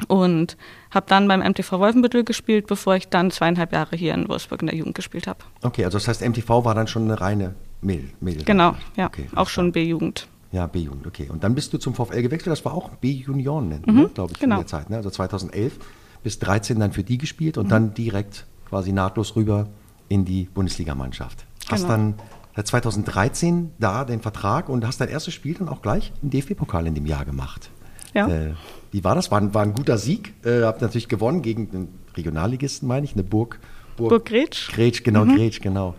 Und 0.07 0.57
habe 0.91 1.05
dann 1.07 1.27
beim 1.27 1.39
MTV 1.39 1.79
Wolfenbüttel 1.79 2.23
gespielt, 2.23 2.67
bevor 2.67 2.95
ich 2.95 3.09
dann 3.09 3.31
zweieinhalb 3.31 3.71
Jahre 3.71 3.95
hier 3.95 4.13
in 4.13 4.27
Wolfsburg 4.27 4.61
in 4.61 4.67
der 4.67 4.75
Jugend 4.75 4.95
gespielt 4.95 5.27
habe. 5.27 5.39
Okay, 5.61 5.85
also 5.85 5.97
das 5.97 6.07
heißt, 6.07 6.27
MTV 6.27 6.65
war 6.65 6.73
dann 6.75 6.87
schon 6.87 7.03
eine 7.03 7.21
reine 7.21 7.53
Mädel. 7.81 8.09
Mädel 8.19 8.43
genau, 8.43 8.75
ja, 8.95 9.05
okay, 9.05 9.27
auch 9.35 9.49
schon 9.49 9.71
B-Jugend. 9.71 10.27
Ja, 10.53 10.67
B-Jugend, 10.67 11.07
okay. 11.07 11.29
Und 11.29 11.43
dann 11.43 11.55
bist 11.55 11.73
du 11.73 11.79
zum 11.79 11.95
VfL 11.95 12.21
gewechselt, 12.21 12.51
das 12.51 12.63
war 12.63 12.75
auch 12.75 12.89
B-Junioren, 12.89 13.69
ne, 13.69 13.81
mhm, 13.83 14.13
glaube 14.13 14.33
ich, 14.33 14.39
genau. 14.39 14.55
in 14.55 14.61
der 14.61 14.67
Zeit. 14.67 14.89
Ne? 14.91 14.97
Also 14.97 15.09
2011 15.09 15.79
bis 16.21 16.37
13 16.37 16.79
dann 16.79 16.93
für 16.93 17.03
die 17.03 17.17
gespielt 17.17 17.57
und 17.57 17.65
mhm. 17.65 17.69
dann 17.69 17.93
direkt 17.95 18.45
quasi 18.69 18.91
nahtlos 18.91 19.35
rüber 19.35 19.67
in 20.09 20.25
die 20.25 20.43
Bundesligamannschaft. 20.53 21.45
Hast 21.69 21.81
genau. 21.81 21.93
dann 21.93 22.13
seit 22.55 22.67
2013 22.67 23.71
da 23.79 24.05
den 24.05 24.21
Vertrag 24.21 24.69
und 24.69 24.85
hast 24.85 25.01
dein 25.01 25.09
erstes 25.09 25.33
Spiel 25.33 25.55
dann 25.55 25.67
auch 25.69 25.81
gleich 25.81 26.13
im 26.21 26.29
DFB-Pokal 26.29 26.85
in 26.85 26.93
dem 26.93 27.07
Jahr 27.07 27.25
gemacht. 27.25 27.71
Ja. 28.13 28.27
Äh, 28.27 28.53
wie 28.91 29.03
war 29.03 29.15
das? 29.15 29.31
War, 29.31 29.53
war 29.55 29.63
ein 29.63 29.73
guter 29.73 29.97
Sieg. 29.97 30.35
Äh, 30.45 30.61
habt 30.61 30.83
natürlich 30.83 31.07
gewonnen 31.07 31.41
gegen 31.41 31.71
den 31.71 31.87
Regionalligisten, 32.15 32.87
meine 32.87 33.05
ich, 33.05 33.13
eine 33.13 33.23
Burg. 33.23 33.59
Burg, 33.97 34.09
Burg 34.09 34.25
Gretsch. 34.25 34.71
Gretsch, 34.71 35.03
genau, 35.03 35.25
mhm. 35.25 35.35
Gretsch, 35.35 35.61
genau. 35.61 35.95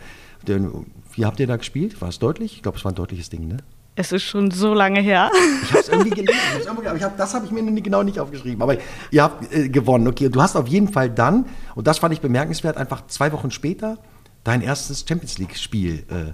Wie 0.46 1.24
habt 1.24 1.40
ihr 1.40 1.48
da 1.48 1.56
gespielt? 1.56 2.00
War 2.00 2.10
es 2.10 2.20
deutlich? 2.20 2.54
Ich 2.54 2.62
glaube, 2.62 2.78
es 2.78 2.84
war 2.84 2.92
ein 2.92 2.96
deutliches 2.96 3.30
Ding, 3.30 3.48
ne? 3.48 3.56
Es 3.96 4.11
ist 4.11 4.25
schon 4.25 4.50
so 4.50 4.75
lange 4.75 5.00
her. 5.00 5.31
Ich 5.62 5.70
habe 5.70 5.81
es 5.81 5.88
irgendwie 5.88 6.11
gelesen, 6.11 6.69
aber 6.69 6.96
ich 6.96 7.02
hab, 7.02 7.17
das 7.17 7.32
habe 7.32 7.46
ich 7.46 7.52
mir 7.52 7.62
genau 7.81 8.02
nicht 8.02 8.19
aufgeschrieben. 8.19 8.61
Aber 8.61 8.76
ihr 9.11 9.23
habt 9.23 9.52
äh, 9.52 9.69
gewonnen. 9.69 10.08
Okay, 10.08 10.29
du 10.29 10.43
hast 10.43 10.56
auf 10.56 10.67
jeden 10.67 10.88
Fall 10.88 11.11
dann, 11.11 11.46
und 11.76 11.87
das 11.87 11.99
fand 11.99 12.12
ich 12.12 12.20
bemerkenswert, 12.20 12.76
einfach 12.76 13.06
zwei 13.06 13.31
Wochen 13.32 13.50
später 13.50 13.99
dein 14.43 14.62
erstes 14.62 15.05
Champions 15.08 15.38
League-Spiel 15.38 16.05
äh, 16.11 16.32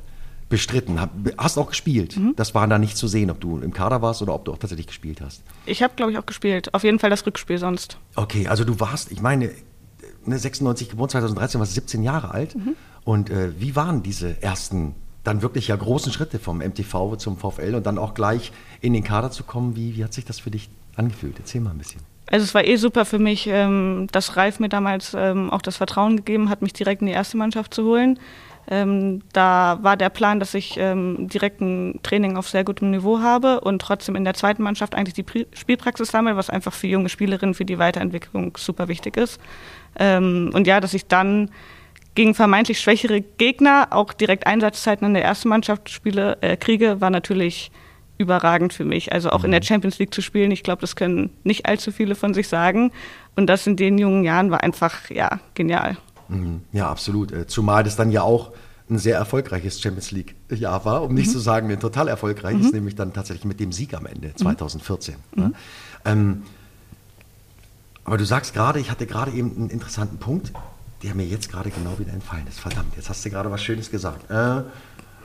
bestritten. 0.49 1.01
Hast 1.39 1.59
auch 1.59 1.69
gespielt. 1.69 2.17
Mhm. 2.17 2.35
Das 2.37 2.55
war 2.55 2.67
da 2.67 2.79
nicht 2.79 2.97
zu 2.97 3.09
sehen, 3.09 3.31
ob 3.31 3.41
du 3.41 3.59
im 3.59 3.73
Kader 3.73 4.03
warst 4.03 4.23
oder 4.23 4.35
ob 4.35 4.45
du 4.47 4.53
auch 4.53 4.59
tatsächlich 4.59 4.87
gespielt 4.87 5.21
hast. 5.21 5.43
Ich 5.67 5.83
habe, 5.83 5.95
glaube 5.97 6.13
ich, 6.13 6.19
auch 6.19 6.27
gespielt. 6.27 6.73
Auf 6.75 6.83
jeden 6.83 6.99
Fall 6.99 7.11
das 7.11 7.27
Rückspiel 7.27 7.59
sonst. 7.59 7.99
Okay, 8.17 8.49
also 8.49 8.65
du 8.65 8.81
warst, 8.81 9.13
ich 9.13 9.21
meine, 9.21 9.51
96 10.27 10.89
ne, 10.89 10.91
geboren, 10.91 11.09
2013 11.09 11.61
warst 11.61 11.73
du 11.73 11.75
17 11.75 12.03
Jahre 12.03 12.33
alt. 12.33 12.57
Mhm. 12.57 12.75
Und 13.05 13.31
äh, 13.31 13.53
wie 13.59 13.77
waren 13.77 14.03
diese 14.03 14.43
ersten 14.43 14.95
dann 15.25 15.43
wirklich 15.43 15.69
ja 15.69 15.77
großen 15.77 16.13
Schritte 16.13 16.39
vom 16.39 16.59
MTV 16.59 17.17
zum 17.17 17.37
VfL 17.37 17.75
und 17.75 17.87
dann 17.87 17.99
auch 17.99 18.15
gleich 18.15 18.53
in 18.81 18.93
den 18.93 19.05
Kader 19.05 19.31
zu 19.31 19.45
kommen. 19.45 19.77
Wie, 19.77 19.97
wie 19.97 20.05
hat 20.05 20.13
sich 20.13 20.25
das 20.25 20.41
für 20.41 20.51
dich 20.51 20.71
angefühlt? 20.97 21.37
Erzähl 21.39 21.61
mal 21.61 21.71
ein 21.71 21.79
bisschen. 21.79 22.01
Also 22.31 22.45
es 22.45 22.55
war 22.55 22.65
eh 22.65 22.77
super 22.77 23.05
für 23.05 23.19
mich, 23.19 23.49
ähm, 23.49 24.07
dass 24.13 24.37
Ralf 24.37 24.61
mir 24.61 24.69
damals 24.69 25.15
ähm, 25.15 25.51
auch 25.51 25.63
das 25.63 25.77
Vertrauen 25.77 26.17
gegeben 26.17 26.49
hat, 26.49 26.63
mich 26.63 26.73
direkt 26.73 27.03
in 27.03 27.09
die 27.09 27.13
erste 27.13 27.37
Mannschaft 27.37 27.75
zu 27.75 27.85
holen. 27.85 28.19
Ähm, 28.69 29.23
da 29.33 29.81
war 29.83 29.97
der 29.97 30.11
Plan, 30.11 30.39
dass 30.39 30.55
ich 30.55 30.77
ähm, 30.77 31.29
direkt 31.29 31.61
ein 31.61 31.99
Training 32.05 32.37
auf 32.37 32.49
sehr 32.49 32.63
gutem 32.63 32.93
Niveau 32.93 33.19
habe 33.19 33.61
und 33.63 33.83
trotzdem 33.83 34.15
in 34.15 34.25
der 34.25 34.35
zweiten 34.35 34.63
Mannschaft 34.63 34.95
eigentlich 34.95 35.15
die 35.15 35.25
Pri 35.25 35.47
Spielpraxis 35.55 36.11
sammle, 36.11 36.37
was 36.37 36.51
einfach 36.51 36.73
für 36.73 36.87
junge 36.87 37.09
Spielerinnen 37.09 37.55
für 37.55 37.65
die 37.65 37.79
Weiterentwicklung 37.79 38.57
super 38.57 38.87
wichtig 38.87 39.17
ist. 39.17 39.41
Ähm, 39.99 40.53
und 40.55 40.69
ja, 40.69 40.79
dass 40.79 40.95
ich 40.95 41.07
dann 41.07 41.51
gegen 42.15 42.35
vermeintlich 42.35 42.81
schwächere 42.81 43.21
Gegner 43.21 43.89
auch 43.91 44.13
direkt 44.13 44.47
Einsatzzeiten 44.47 45.07
in 45.07 45.15
der 45.15 45.25
ersten 45.25 45.49
Mannschaft 45.49 45.91
spiele, 45.91 46.39
äh, 46.41 46.57
kriege, 46.57 47.01
war 47.01 47.11
natürlich 47.11 47.71
überragend 48.19 48.73
für 48.73 48.85
mich. 48.85 49.13
Also 49.13 49.31
auch 49.31 49.45
in 49.45 49.51
der 49.51 49.61
mhm. 49.61 49.65
Champions 49.65 49.99
League 49.99 50.13
zu 50.13 50.21
spielen, 50.21 50.51
ich 50.51 50.63
glaube, 50.63 50.81
das 50.83 50.95
können 50.95 51.31
nicht 51.43 51.67
allzu 51.67 51.91
viele 51.91 52.15
von 52.15 52.35
sich 52.35 52.49
sagen. 52.49 52.93
Und 53.37 53.47
das 53.47 53.67
in 53.67 53.77
den 53.77 53.97
jungen 53.97 54.25
Jahren 54.25 54.51
war 54.51 54.63
einfach, 54.63 55.09
ja, 55.11 55.41
genial. 55.55 55.97
Mhm. 56.29 56.63
Ja, 56.73 56.91
absolut. 56.91 57.33
Äh, 57.33 57.47
zumal 57.47 57.83
das 57.85 57.97
dann 57.97 58.11
ja 58.11 58.23
auch 58.23 58.53
ein 58.91 58.99
sehr 58.99 59.17
erfolgreiches 59.17 59.81
Champions 59.81 60.11
League-Jahr 60.11 60.85
war, 60.85 61.03
um 61.03 61.15
nicht 61.15 61.29
mhm. 61.29 61.33
zu 61.33 61.39
sagen, 61.39 61.71
ein 61.71 61.81
total 61.81 62.09
erfolgreiches, 62.09 62.67
mhm. 62.67 62.73
nämlich 62.73 62.97
dann 62.97 63.13
tatsächlich 63.13 63.45
mit 63.45 63.61
dem 63.61 63.73
Sieg 63.73 63.95
am 63.95 64.05
Ende 64.05 64.35
2014. 64.35 65.15
Mhm. 65.35 65.43
Ne? 65.43 65.53
Ähm, 66.05 66.43
aber 68.05 68.19
du 68.19 68.25
sagst 68.27 68.53
gerade, 68.53 68.81
ich 68.81 68.91
hatte 68.91 69.07
gerade 69.07 69.31
eben 69.31 69.55
einen 69.57 69.71
interessanten 69.71 70.19
Punkt 70.19 70.53
der 71.03 71.15
mir 71.15 71.27
jetzt 71.27 71.51
gerade 71.51 71.71
genau 71.71 71.99
wieder 71.99 72.13
entfallen 72.13 72.47
ist. 72.47 72.61
Verdammt, 72.61 72.97
jetzt 72.97 73.09
hast 73.09 73.25
du 73.25 73.31
gerade 73.31 73.51
was 73.51 73.63
Schönes 73.63 73.91
gesagt. 73.91 74.31
Äh, 74.31 74.63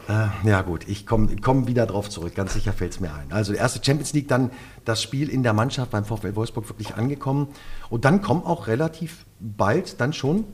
äh, 0.07 0.27
ja 0.43 0.61
gut, 0.61 0.87
ich 0.87 1.05
komme 1.05 1.35
komm 1.41 1.67
wieder 1.67 1.85
drauf 1.85 2.09
zurück, 2.09 2.35
ganz 2.35 2.53
sicher 2.53 2.73
fällt 2.73 2.93
es 2.93 2.99
mir 2.99 3.13
ein. 3.13 3.31
Also 3.31 3.53
erste 3.53 3.83
Champions 3.83 4.13
League, 4.13 4.27
dann 4.27 4.51
das 4.85 5.01
Spiel 5.01 5.29
in 5.29 5.43
der 5.43 5.53
Mannschaft 5.53 5.91
beim 5.91 6.05
VfL 6.05 6.35
Wolfsburg 6.35 6.69
wirklich 6.69 6.95
angekommen. 6.95 7.47
Und 7.89 8.05
dann 8.05 8.21
kommen 8.21 8.43
auch 8.43 8.67
relativ 8.67 9.25
bald 9.39 9.99
dann 9.99 10.13
schon 10.13 10.45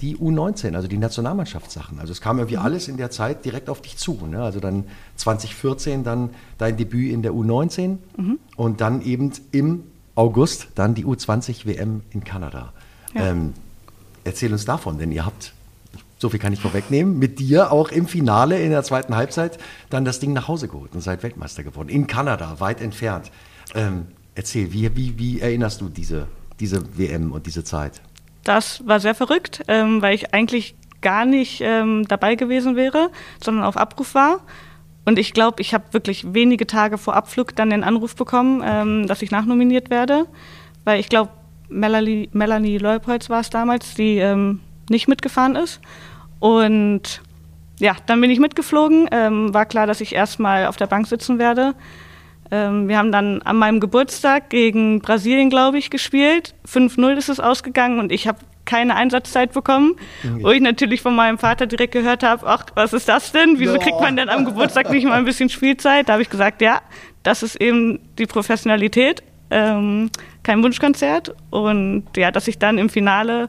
die 0.00 0.16
U19, 0.16 0.74
also 0.74 0.88
die 0.88 0.96
Nationalmannschaftssachen. 0.96 1.98
Also 1.98 2.12
es 2.12 2.20
kam 2.20 2.38
irgendwie 2.38 2.56
mhm. 2.56 2.62
alles 2.62 2.88
in 2.88 2.96
der 2.96 3.10
Zeit 3.10 3.44
direkt 3.44 3.68
auf 3.68 3.82
dich 3.82 3.96
zu. 3.96 4.26
Ne? 4.26 4.42
Also 4.42 4.60
dann 4.60 4.84
2014 5.16 6.04
dann 6.04 6.30
dein 6.56 6.76
Debüt 6.76 7.12
in 7.12 7.22
der 7.22 7.32
U19 7.32 7.98
mhm. 8.16 8.38
und 8.56 8.80
dann 8.80 9.02
eben 9.02 9.32
im 9.52 9.84
August 10.14 10.68
dann 10.74 10.94
die 10.94 11.04
U20 11.04 11.66
WM 11.66 12.02
in 12.10 12.24
Kanada. 12.24 12.72
Ja. 13.14 13.26
Ähm, 13.26 13.54
Erzähl 14.24 14.52
uns 14.52 14.64
davon, 14.64 14.98
denn 14.98 15.12
ihr 15.12 15.24
habt, 15.24 15.52
so 16.18 16.28
viel 16.28 16.38
kann 16.38 16.52
ich 16.52 16.60
vorwegnehmen, 16.60 17.18
mit 17.18 17.38
dir 17.38 17.72
auch 17.72 17.90
im 17.90 18.06
Finale 18.06 18.60
in 18.60 18.70
der 18.70 18.82
zweiten 18.82 19.16
Halbzeit 19.16 19.58
dann 19.88 20.04
das 20.04 20.20
Ding 20.20 20.32
nach 20.32 20.48
Hause 20.48 20.68
geholt 20.68 20.94
und 20.94 21.00
seid 21.00 21.22
Weltmeister 21.22 21.62
geworden. 21.62 21.88
In 21.88 22.06
Kanada, 22.06 22.60
weit 22.60 22.80
entfernt. 22.80 23.30
Ähm, 23.74 24.08
erzähl, 24.34 24.72
wie, 24.72 24.94
wie, 24.94 25.18
wie 25.18 25.40
erinnerst 25.40 25.80
du 25.80 25.88
diese, 25.88 26.26
diese 26.58 26.98
WM 26.98 27.32
und 27.32 27.46
diese 27.46 27.64
Zeit? 27.64 28.02
Das 28.44 28.86
war 28.86 29.00
sehr 29.00 29.14
verrückt, 29.14 29.62
ähm, 29.68 30.02
weil 30.02 30.14
ich 30.14 30.34
eigentlich 30.34 30.74
gar 31.00 31.24
nicht 31.24 31.60
ähm, 31.62 32.06
dabei 32.08 32.34
gewesen 32.34 32.76
wäre, 32.76 33.10
sondern 33.42 33.64
auf 33.64 33.76
Abruf 33.76 34.14
war. 34.14 34.40
Und 35.06 35.18
ich 35.18 35.32
glaube, 35.32 35.62
ich 35.62 35.72
habe 35.72 35.92
wirklich 35.92 36.34
wenige 36.34 36.66
Tage 36.66 36.98
vor 36.98 37.16
Abflug 37.16 37.56
dann 37.56 37.70
den 37.70 37.84
Anruf 37.84 38.14
bekommen, 38.14 38.62
ähm, 38.64 39.06
dass 39.06 39.22
ich 39.22 39.30
nachnominiert 39.30 39.88
werde, 39.90 40.26
weil 40.84 41.00
ich 41.00 41.08
glaube, 41.08 41.30
Melanie, 41.70 42.28
Melanie 42.32 42.78
Leupolz 42.78 43.30
war 43.30 43.40
es 43.40 43.50
damals, 43.50 43.94
die 43.94 44.18
ähm, 44.18 44.60
nicht 44.88 45.08
mitgefahren 45.08 45.56
ist. 45.56 45.80
Und 46.38 47.22
ja, 47.78 47.96
dann 48.06 48.20
bin 48.20 48.30
ich 48.30 48.38
mitgeflogen. 48.38 49.08
Ähm, 49.10 49.54
war 49.54 49.66
klar, 49.66 49.86
dass 49.86 50.00
ich 50.00 50.14
erstmal 50.14 50.66
auf 50.66 50.76
der 50.76 50.86
Bank 50.86 51.06
sitzen 51.06 51.38
werde. 51.38 51.74
Ähm, 52.50 52.88
wir 52.88 52.98
haben 52.98 53.12
dann 53.12 53.42
an 53.42 53.56
meinem 53.56 53.80
Geburtstag 53.80 54.50
gegen 54.50 55.00
Brasilien, 55.00 55.50
glaube 55.50 55.78
ich, 55.78 55.90
gespielt. 55.90 56.54
5-0 56.68 57.16
ist 57.16 57.28
es 57.28 57.40
ausgegangen 57.40 58.00
und 58.00 58.12
ich 58.12 58.26
habe 58.26 58.38
keine 58.64 58.94
Einsatzzeit 58.94 59.52
bekommen, 59.52 59.96
mhm. 60.22 60.44
wo 60.44 60.50
ich 60.50 60.60
natürlich 60.60 61.02
von 61.02 61.16
meinem 61.16 61.38
Vater 61.38 61.66
direkt 61.66 61.92
gehört 61.92 62.22
habe, 62.22 62.46
ach, 62.46 62.66
was 62.74 62.92
ist 62.92 63.08
das 63.08 63.32
denn? 63.32 63.58
Wieso 63.58 63.78
kriegt 63.78 64.00
man 64.00 64.16
denn 64.16 64.28
am 64.28 64.44
Geburtstag 64.44 64.90
nicht 64.90 65.04
mal 65.04 65.14
ein 65.14 65.24
bisschen 65.24 65.48
Spielzeit? 65.48 66.08
Da 66.08 66.12
habe 66.14 66.22
ich 66.22 66.30
gesagt, 66.30 66.62
ja, 66.62 66.80
das 67.22 67.42
ist 67.42 67.60
eben 67.60 67.98
die 68.18 68.26
Professionalität, 68.26 69.22
ähm, 69.50 70.10
kein 70.42 70.62
Wunschkonzert. 70.62 71.34
Und 71.50 72.04
ja, 72.16 72.30
dass 72.30 72.48
ich 72.48 72.58
dann 72.58 72.78
im 72.78 72.88
Finale 72.88 73.48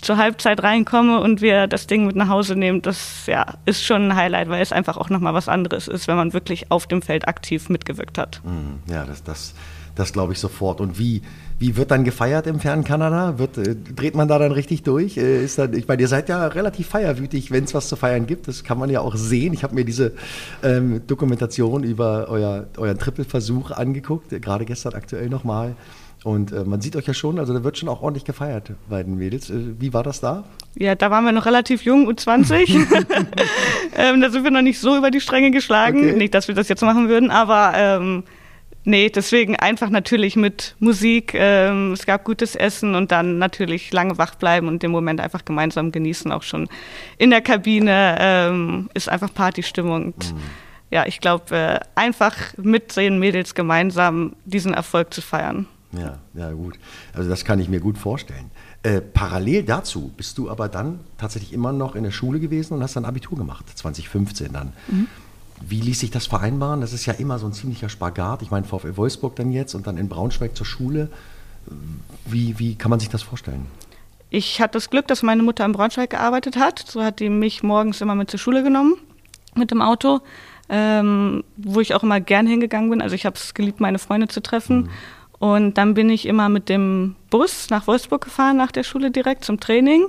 zur 0.00 0.16
Halbzeit 0.16 0.62
reinkomme 0.62 1.20
und 1.20 1.42
wir 1.42 1.66
das 1.66 1.86
Ding 1.86 2.06
mit 2.06 2.16
nach 2.16 2.28
Hause 2.28 2.56
nehmen, 2.56 2.80
das 2.82 3.26
ja, 3.26 3.44
ist 3.66 3.84
schon 3.84 4.08
ein 4.08 4.16
Highlight, 4.16 4.48
weil 4.48 4.62
es 4.62 4.72
einfach 4.72 4.96
auch 4.96 5.10
nochmal 5.10 5.34
was 5.34 5.48
anderes 5.48 5.88
ist, 5.88 6.08
wenn 6.08 6.16
man 6.16 6.32
wirklich 6.32 6.70
auf 6.70 6.86
dem 6.86 7.02
Feld 7.02 7.28
aktiv 7.28 7.68
mitgewirkt 7.68 8.16
hat. 8.16 8.40
Mhm. 8.44 8.80
Ja, 8.90 9.04
das, 9.04 9.22
das, 9.22 9.54
das 9.94 10.12
glaube 10.12 10.32
ich 10.32 10.38
sofort. 10.38 10.80
Und 10.80 10.98
wie, 10.98 11.22
wie 11.60 11.76
wird 11.76 11.90
dann 11.90 12.04
gefeiert 12.04 12.46
im 12.46 12.58
fernen 12.58 12.84
Kanada? 12.84 13.38
Wird, 13.38 13.58
äh, 13.58 13.76
dreht 13.76 14.14
man 14.14 14.28
da 14.28 14.38
dann 14.38 14.50
richtig 14.50 14.82
durch? 14.82 15.18
Äh, 15.18 15.44
ist 15.44 15.58
dann, 15.58 15.74
ich 15.74 15.86
meine, 15.86 16.00
ihr 16.00 16.08
seid 16.08 16.30
ja 16.30 16.46
relativ 16.46 16.88
feierwütig, 16.88 17.50
wenn 17.50 17.64
es 17.64 17.74
was 17.74 17.88
zu 17.88 17.96
feiern 17.96 18.26
gibt. 18.26 18.48
Das 18.48 18.64
kann 18.64 18.78
man 18.78 18.88
ja 18.88 19.02
auch 19.02 19.14
sehen. 19.14 19.52
Ich 19.52 19.62
habe 19.62 19.74
mir 19.74 19.84
diese 19.84 20.12
ähm, 20.62 21.02
Dokumentation 21.06 21.84
über 21.84 22.28
euer, 22.30 22.66
euren 22.78 22.98
Trippelversuch 22.98 23.72
angeguckt, 23.72 24.30
gerade 24.40 24.64
gestern 24.64 24.94
aktuell 24.94 25.28
nochmal. 25.28 25.76
Und 26.24 26.50
äh, 26.52 26.64
man 26.64 26.80
sieht 26.80 26.96
euch 26.96 27.06
ja 27.06 27.12
schon, 27.12 27.38
also 27.38 27.52
da 27.52 27.62
wird 27.62 27.76
schon 27.76 27.90
auch 27.90 28.00
ordentlich 28.00 28.24
gefeiert 28.24 28.72
bei 28.88 29.02
den 29.02 29.16
Mädels. 29.16 29.50
Äh, 29.50 29.78
wie 29.78 29.92
war 29.92 30.02
das 30.02 30.20
da? 30.20 30.44
Ja, 30.76 30.94
da 30.94 31.10
waren 31.10 31.24
wir 31.26 31.32
noch 31.32 31.44
relativ 31.44 31.82
jung, 31.82 32.08
U20. 32.10 32.74
ähm, 33.96 34.22
da 34.22 34.30
sind 34.30 34.44
wir 34.44 34.50
noch 34.50 34.62
nicht 34.62 34.80
so 34.80 34.96
über 34.96 35.10
die 35.10 35.20
Stränge 35.20 35.50
geschlagen. 35.50 35.98
Okay. 35.98 36.16
Nicht, 36.16 36.32
dass 36.32 36.48
wir 36.48 36.54
das 36.54 36.68
jetzt 36.68 36.82
machen 36.82 37.10
würden, 37.10 37.30
aber 37.30 37.72
ähm, 37.74 38.24
nee, 38.84 39.10
deswegen 39.10 39.56
einfach 39.56 39.90
natürlich 39.90 40.36
mit 40.36 40.74
Musik. 40.78 41.34
Ähm, 41.34 41.92
es 41.92 42.06
gab 42.06 42.24
gutes 42.24 42.54
Essen 42.56 42.94
und 42.94 43.12
dann 43.12 43.38
natürlich 43.38 43.92
lange 43.92 44.18
wach 44.18 44.34
bleiben 44.34 44.68
und 44.68 44.82
den 44.82 44.90
Moment 44.90 45.20
einfach 45.20 45.44
gemeinsam 45.44 45.92
genießen. 45.92 46.32
Auch 46.32 46.42
schon 46.42 46.68
in 47.18 47.30
der 47.30 47.40
Kabine 47.40 48.16
ähm, 48.18 48.90
ist 48.94 49.08
einfach 49.08 49.32
Partystimmung. 49.32 50.06
Und, 50.06 50.34
mhm. 50.34 50.40
Ja, 50.90 51.06
ich 51.06 51.20
glaube, 51.20 51.54
äh, 51.54 51.80
einfach 51.94 52.36
mit 52.56 52.96
den 52.96 53.18
Mädels 53.18 53.54
gemeinsam 53.54 54.34
diesen 54.44 54.74
Erfolg 54.74 55.14
zu 55.14 55.22
feiern. 55.22 55.66
Ja, 55.92 56.18
ja, 56.34 56.52
gut. 56.52 56.78
Also 57.12 57.28
das 57.28 57.44
kann 57.44 57.58
ich 57.58 57.68
mir 57.68 57.80
gut 57.80 57.98
vorstellen. 57.98 58.50
Äh, 58.82 59.00
parallel 59.00 59.64
dazu 59.64 60.10
bist 60.16 60.38
du 60.38 60.48
aber 60.48 60.68
dann 60.68 61.00
tatsächlich 61.18 61.52
immer 61.52 61.72
noch 61.72 61.94
in 61.94 62.04
der 62.04 62.12
Schule 62.12 62.40
gewesen 62.40 62.74
und 62.74 62.82
hast 62.82 62.96
dann 62.96 63.04
Abitur 63.04 63.36
gemacht, 63.36 63.66
2015 63.74 64.52
dann. 64.52 64.72
Mhm. 64.88 65.06
Wie 65.60 65.80
ließ 65.80 66.00
sich 66.00 66.10
das 66.10 66.26
vereinbaren? 66.26 66.80
Das 66.80 66.92
ist 66.92 67.06
ja 67.06 67.12
immer 67.14 67.38
so 67.38 67.46
ein 67.46 67.52
ziemlicher 67.52 67.88
Spagat. 67.88 68.42
Ich 68.42 68.50
meine, 68.50 68.66
VfL 68.66 68.96
Wolfsburg 68.96 69.36
dann 69.36 69.50
jetzt 69.50 69.74
und 69.74 69.86
dann 69.86 69.98
in 69.98 70.08
Braunschweig 70.08 70.56
zur 70.56 70.66
Schule. 70.66 71.10
Wie, 72.24 72.58
wie 72.58 72.74
kann 72.74 72.90
man 72.90 73.00
sich 73.00 73.10
das 73.10 73.22
vorstellen? 73.22 73.66
Ich 74.30 74.60
hatte 74.60 74.74
das 74.74 74.90
Glück, 74.90 75.06
dass 75.08 75.22
meine 75.22 75.42
Mutter 75.42 75.64
in 75.64 75.72
Braunschweig 75.72 76.10
gearbeitet 76.10 76.56
hat. 76.56 76.78
So 76.78 77.02
hat 77.02 77.20
die 77.20 77.28
mich 77.28 77.62
morgens 77.62 78.00
immer 78.00 78.14
mit 78.14 78.30
zur 78.30 78.38
Schule 78.38 78.62
genommen, 78.62 78.96
mit 79.54 79.70
dem 79.70 79.82
Auto, 79.82 80.20
ähm, 80.68 81.44
wo 81.56 81.80
ich 81.80 81.94
auch 81.94 82.02
immer 82.02 82.20
gern 82.20 82.46
hingegangen 82.46 82.90
bin. 82.90 83.02
Also 83.02 83.14
ich 83.14 83.26
habe 83.26 83.36
es 83.36 83.54
geliebt, 83.54 83.80
meine 83.80 83.98
Freunde 83.98 84.28
zu 84.28 84.40
treffen. 84.40 84.82
Mhm. 84.82 84.90
Und 85.40 85.78
dann 85.78 85.94
bin 85.94 86.10
ich 86.10 86.26
immer 86.26 86.48
mit 86.48 86.68
dem 86.68 87.16
Bus 87.30 87.70
nach 87.70 87.86
Wolfsburg 87.86 88.22
gefahren, 88.22 88.56
nach 88.56 88.72
der 88.72 88.84
Schule 88.84 89.10
direkt 89.10 89.44
zum 89.44 89.58
Training. 89.58 90.06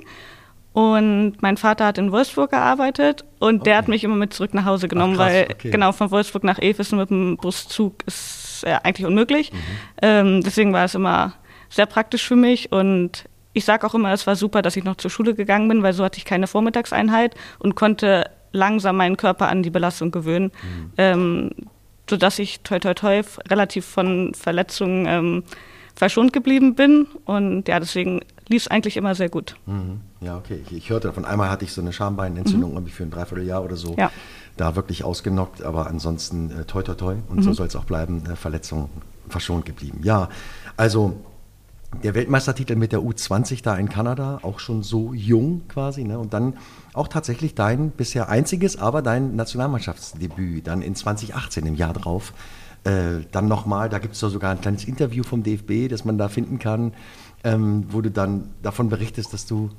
Und 0.72 1.34
mein 1.42 1.58
Vater 1.58 1.84
hat 1.84 1.98
in 1.98 2.12
Wolfsburg 2.12 2.50
gearbeitet 2.50 3.24
und 3.38 3.56
okay. 3.56 3.64
der 3.64 3.76
hat 3.76 3.88
mich 3.88 4.04
immer 4.04 4.16
mit 4.16 4.32
zurück 4.32 4.54
nach 4.54 4.64
Hause 4.64 4.88
genommen, 4.88 5.14
Ach, 5.14 5.26
krass, 5.26 5.32
weil 5.32 5.48
okay. 5.50 5.70
genau 5.70 5.92
von 5.92 6.10
Wolfsburg 6.10 6.44
nach 6.44 6.58
Efes 6.60 6.92
mit 6.92 7.10
dem 7.10 7.36
Buszug 7.36 8.02
ist 8.06 8.64
ja, 8.66 8.78
eigentlich 8.78 9.06
unmöglich. 9.06 9.52
Mhm. 9.52 9.56
Ähm, 10.00 10.42
deswegen 10.42 10.72
war 10.72 10.84
es 10.84 10.94
immer 10.94 11.34
sehr 11.68 11.86
praktisch 11.86 12.26
für 12.26 12.36
mich 12.36 12.72
und 12.72 13.26
ich 13.52 13.66
sage 13.66 13.86
auch 13.86 13.94
immer, 13.94 14.12
es 14.12 14.26
war 14.26 14.34
super, 14.34 14.62
dass 14.62 14.76
ich 14.76 14.84
noch 14.84 14.96
zur 14.96 15.10
Schule 15.10 15.34
gegangen 15.34 15.68
bin, 15.68 15.82
weil 15.82 15.92
so 15.92 16.04
hatte 16.04 16.18
ich 16.18 16.24
keine 16.24 16.46
Vormittagseinheit 16.46 17.34
und 17.58 17.74
konnte 17.74 18.30
langsam 18.52 18.96
meinen 18.96 19.18
Körper 19.18 19.48
an 19.48 19.62
die 19.62 19.70
Belastung 19.70 20.10
gewöhnen. 20.10 20.52
Mhm. 20.62 20.92
Ähm, 20.96 21.50
sodass 22.08 22.38
ich 22.38 22.60
toi 22.60 22.78
toi 22.78 22.94
toi 22.94 23.22
relativ 23.48 23.86
von 23.86 24.34
Verletzungen 24.34 25.06
ähm, 25.06 25.44
verschont 25.94 26.32
geblieben 26.32 26.74
bin. 26.74 27.06
Und 27.24 27.68
ja, 27.68 27.80
deswegen 27.80 28.20
lief 28.48 28.62
es 28.62 28.68
eigentlich 28.68 28.96
immer 28.96 29.14
sehr 29.14 29.28
gut. 29.28 29.56
Mhm. 29.66 30.00
Ja, 30.20 30.36
okay. 30.36 30.60
Ich, 30.66 30.76
ich, 30.76 30.90
hörte 30.90 31.08
davon, 31.08 31.24
einmal 31.24 31.50
hatte 31.50 31.64
ich 31.64 31.72
so 31.72 31.80
eine 31.80 31.92
Schambeinentzündung, 31.92 32.74
mhm. 32.74 32.86
ich 32.86 32.94
für 32.94 33.04
ein 33.04 33.10
Dreivierteljahr 33.10 33.62
oder 33.62 33.76
so. 33.76 33.94
Ja. 33.96 34.10
Da 34.56 34.76
wirklich 34.76 35.04
ausgenockt, 35.04 35.62
aber 35.62 35.86
ansonsten 35.86 36.50
äh, 36.50 36.64
toi 36.64 36.82
toi 36.82 36.94
toi 36.94 37.16
und 37.28 37.38
mhm. 37.38 37.42
so 37.42 37.52
soll 37.54 37.66
es 37.66 37.76
auch 37.76 37.84
bleiben, 37.84 38.24
äh, 38.26 38.36
Verletzung 38.36 38.90
verschont 39.28 39.64
geblieben. 39.64 40.00
Ja, 40.02 40.28
also 40.76 41.14
der 42.02 42.14
Weltmeistertitel 42.14 42.76
mit 42.76 42.92
der 42.92 43.00
U20 43.00 43.62
da 43.62 43.76
in 43.76 43.88
Kanada, 43.88 44.40
auch 44.42 44.60
schon 44.60 44.82
so 44.82 45.12
jung 45.12 45.62
quasi, 45.68 46.04
ne? 46.04 46.18
Und 46.18 46.32
dann 46.32 46.54
auch 46.94 47.08
tatsächlich 47.08 47.54
dein 47.54 47.90
bisher 47.90 48.28
einziges, 48.28 48.78
aber 48.78 49.02
dein 49.02 49.36
Nationalmannschaftsdebüt 49.36 50.66
dann 50.66 50.82
in 50.82 50.94
2018, 50.94 51.66
im 51.66 51.74
Jahr 51.74 51.92
drauf. 51.92 52.32
Äh, 52.84 53.26
dann 53.30 53.46
nochmal, 53.46 53.88
da 53.88 53.98
gibt 53.98 54.14
es 54.14 54.20
sogar 54.20 54.50
ein 54.50 54.60
kleines 54.60 54.84
Interview 54.84 55.22
vom 55.22 55.42
DFB, 55.42 55.88
das 55.88 56.04
man 56.04 56.18
da 56.18 56.28
finden 56.28 56.58
kann, 56.58 56.92
ähm, 57.44 57.86
wo 57.88 58.00
du 58.00 58.10
dann 58.10 58.50
davon 58.62 58.88
berichtest, 58.88 59.32
dass 59.32 59.46
du 59.46 59.70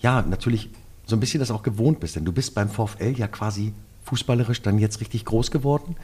ja 0.00 0.22
natürlich 0.22 0.70
so 1.06 1.16
ein 1.16 1.20
bisschen 1.20 1.40
das 1.40 1.50
auch 1.50 1.62
gewohnt 1.62 2.00
bist, 2.00 2.16
denn 2.16 2.24
du 2.24 2.32
bist 2.32 2.54
beim 2.54 2.68
VfL 2.68 3.14
ja 3.16 3.28
quasi 3.28 3.72
fußballerisch 4.04 4.62
dann 4.62 4.78
jetzt 4.78 5.00
richtig 5.00 5.24
groß 5.24 5.50
geworden 5.50 5.96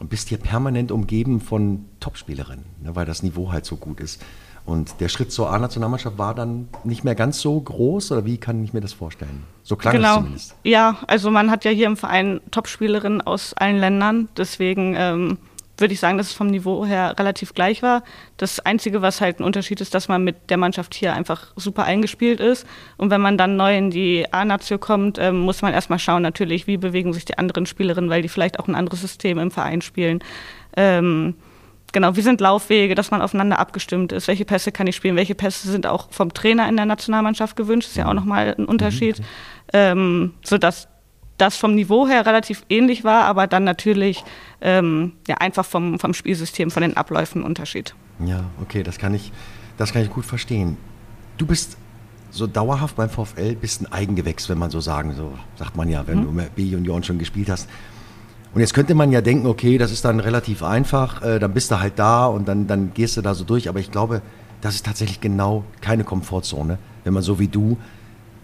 und 0.00 0.08
bist 0.10 0.28
hier 0.28 0.38
permanent 0.38 0.92
umgeben 0.92 1.40
von 1.40 1.84
Topspielerinnen, 2.00 2.64
ne, 2.82 2.96
weil 2.96 3.06
das 3.06 3.22
Niveau 3.22 3.52
halt 3.52 3.64
so 3.64 3.76
gut 3.76 4.00
ist. 4.00 4.22
Und 4.66 5.00
der 5.00 5.08
Schritt 5.08 5.32
zur 5.32 5.50
A-Nationalmannschaft 5.52 6.18
war 6.18 6.34
dann 6.34 6.68
nicht 6.84 7.02
mehr 7.02 7.14
ganz 7.14 7.40
so 7.40 7.58
groß 7.58 8.12
oder 8.12 8.24
wie 8.24 8.36
kann 8.36 8.62
ich 8.62 8.72
mir 8.72 8.80
das 8.80 8.92
vorstellen? 8.92 9.42
So 9.62 9.76
klang 9.76 9.94
genau. 9.94 10.10
es 10.10 10.16
zumindest. 10.16 10.54
Ja, 10.64 10.98
also 11.06 11.30
man 11.30 11.50
hat 11.50 11.64
ja 11.64 11.70
hier 11.70 11.86
im 11.86 11.96
Verein 11.96 12.40
Topspielerinnen 12.50 13.20
aus 13.20 13.54
allen 13.54 13.78
Ländern, 13.78 14.28
deswegen 14.36 14.94
ähm, 14.96 15.38
würde 15.80 15.94
ich 15.94 16.00
sagen, 16.00 16.18
dass 16.18 16.28
es 16.28 16.32
vom 16.32 16.48
Niveau 16.48 16.84
her 16.84 17.14
relativ 17.18 17.54
gleich 17.54 17.82
war. 17.82 18.02
Das 18.36 18.60
Einzige, 18.60 19.02
was 19.02 19.20
halt 19.20 19.40
ein 19.40 19.44
Unterschied 19.44 19.80
ist, 19.80 19.94
dass 19.94 20.08
man 20.08 20.24
mit 20.24 20.50
der 20.50 20.56
Mannschaft 20.56 20.94
hier 20.94 21.14
einfach 21.14 21.52
super 21.56 21.84
eingespielt 21.84 22.40
ist. 22.40 22.66
Und 22.96 23.10
wenn 23.10 23.20
man 23.20 23.38
dann 23.38 23.56
neu 23.56 23.76
in 23.76 23.90
die 23.90 24.26
A-Nation 24.32 24.80
kommt, 24.80 25.18
ähm, 25.18 25.40
muss 25.40 25.62
man 25.62 25.72
erstmal 25.72 25.98
schauen, 25.98 26.22
natürlich, 26.22 26.66
wie 26.66 26.76
bewegen 26.76 27.12
sich 27.12 27.24
die 27.24 27.38
anderen 27.38 27.66
Spielerinnen, 27.66 28.10
weil 28.10 28.22
die 28.22 28.28
vielleicht 28.28 28.58
auch 28.58 28.68
ein 28.68 28.74
anderes 28.74 29.00
System 29.00 29.38
im 29.38 29.50
Verein 29.50 29.80
spielen. 29.80 30.20
Ähm, 30.76 31.34
genau, 31.92 32.16
wie 32.16 32.22
sind 32.22 32.40
Laufwege, 32.40 32.94
dass 32.94 33.10
man 33.10 33.22
aufeinander 33.22 33.58
abgestimmt 33.58 34.12
ist, 34.12 34.28
welche 34.28 34.44
Pässe 34.44 34.72
kann 34.72 34.86
ich 34.86 34.96
spielen, 34.96 35.16
welche 35.16 35.34
Pässe 35.34 35.70
sind 35.70 35.86
auch 35.86 36.10
vom 36.10 36.32
Trainer 36.32 36.68
in 36.68 36.76
der 36.76 36.86
Nationalmannschaft 36.86 37.56
gewünscht, 37.56 37.88
ist 37.88 37.96
ja 37.96 38.08
auch 38.08 38.14
nochmal 38.14 38.54
ein 38.56 38.66
Unterschied, 38.66 39.18
mhm. 39.18 39.24
ähm, 39.72 40.34
sodass 40.42 40.88
das 41.40 41.56
vom 41.56 41.74
Niveau 41.74 42.06
her 42.06 42.26
relativ 42.26 42.64
ähnlich 42.68 43.04
war, 43.04 43.24
aber 43.24 43.46
dann 43.46 43.64
natürlich 43.64 44.24
ähm, 44.60 45.12
ja, 45.26 45.36
einfach 45.36 45.64
vom, 45.64 45.98
vom 45.98 46.14
Spielsystem, 46.14 46.70
von 46.70 46.82
den 46.82 46.96
Abläufen 46.96 47.42
ein 47.42 47.44
Unterschied. 47.44 47.94
Ja, 48.24 48.44
okay, 48.60 48.82
das 48.82 48.98
kann 48.98 49.14
ich, 49.14 49.32
das 49.76 49.92
kann 49.92 50.02
ich 50.02 50.10
gut 50.10 50.24
verstehen. 50.24 50.76
Du 51.38 51.46
bist 51.46 51.76
so 52.30 52.46
dauerhaft 52.46 52.96
beim 52.96 53.10
VfL, 53.10 53.56
bist 53.56 53.82
ein 53.82 53.92
Eigengewächs, 53.92 54.48
wenn 54.48 54.58
man 54.58 54.70
so 54.70 54.80
sagen, 54.80 55.14
so 55.16 55.32
sagt 55.56 55.76
man 55.76 55.88
ja, 55.88 56.06
wenn 56.06 56.20
mhm. 56.20 56.24
du 56.24 56.30
mit 56.32 56.54
B-Junioren 56.54 57.02
schon 57.02 57.18
gespielt 57.18 57.48
hast. 57.48 57.68
Und 58.52 58.60
jetzt 58.60 58.74
könnte 58.74 58.94
man 58.94 59.12
ja 59.12 59.20
denken, 59.20 59.46
okay, 59.46 59.78
das 59.78 59.92
ist 59.92 60.04
dann 60.04 60.20
relativ 60.20 60.62
einfach, 60.62 61.22
äh, 61.22 61.38
dann 61.38 61.54
bist 61.54 61.70
du 61.70 61.80
halt 61.80 61.98
da 61.98 62.26
und 62.26 62.48
dann, 62.48 62.66
dann 62.66 62.92
gehst 62.94 63.16
du 63.16 63.22
da 63.22 63.34
so 63.34 63.44
durch. 63.44 63.68
Aber 63.68 63.78
ich 63.78 63.90
glaube, 63.90 64.22
das 64.60 64.74
ist 64.74 64.86
tatsächlich 64.86 65.20
genau 65.20 65.64
keine 65.80 66.04
Komfortzone, 66.04 66.78
wenn 67.04 67.14
man 67.14 67.22
so 67.22 67.38
wie 67.38 67.48
du 67.48 67.78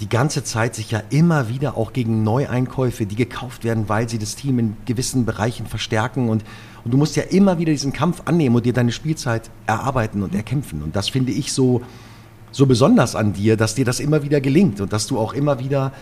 die 0.01 0.09
ganze 0.09 0.45
Zeit 0.45 0.75
sich 0.75 0.91
ja 0.91 1.03
immer 1.09 1.49
wieder 1.49 1.77
auch 1.77 1.93
gegen 1.93 2.23
Neueinkäufe, 2.23 3.07
die 3.07 3.17
gekauft 3.17 3.65
werden, 3.65 3.89
weil 3.89 4.09
sie 4.09 4.19
das 4.19 4.37
Team 4.37 4.59
in 4.59 4.77
gewissen 4.85 5.25
Bereichen 5.25 5.67
verstärken 5.67 6.29
und, 6.29 6.45
und 6.85 6.93
du 6.93 6.99
musst 6.99 7.17
ja 7.17 7.23
immer 7.23 7.59
wieder 7.59 7.73
diesen 7.73 7.93
Kampf 7.93 8.23
annehmen 8.27 8.57
und 8.57 8.67
dir 8.67 8.75
deine 8.75 8.93
Spielzeit 8.93 9.51
erarbeiten 9.67 10.23
und 10.23 10.35
erkämpfen. 10.35 10.83
Und 10.83 10.97
das 10.97 11.09
finde 11.09 11.33
ich 11.33 11.53
so, 11.53 11.81
so 12.53 12.67
besonders 12.67 13.17
an 13.17 13.33
dir, 13.33 13.57
dass 13.57 13.75
dir 13.75 13.87
das 13.87 14.01
immer 14.01 14.23
wieder 14.23 14.41
gelingt 14.41 14.81
und 14.81 14.93
dass 14.93 15.07
du 15.07 15.19
auch 15.19 15.33
immer 15.33 15.59
wieder 15.59 15.93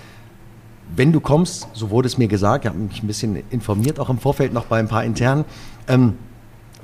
wenn 0.96 1.12
du 1.12 1.20
kommst, 1.20 1.68
so 1.72 1.90
wurde 1.90 2.06
es 2.06 2.18
mir 2.18 2.28
gesagt, 2.28 2.64
ich 2.64 2.68
habe 2.68 2.78
mich 2.78 3.02
ein 3.02 3.06
bisschen 3.06 3.42
informiert, 3.50 3.98
auch 3.98 4.10
im 4.10 4.18
Vorfeld 4.18 4.52
noch 4.52 4.66
bei 4.66 4.78
ein 4.78 4.88
paar 4.88 5.04
internen, 5.04 5.44
ähm, 5.88 6.14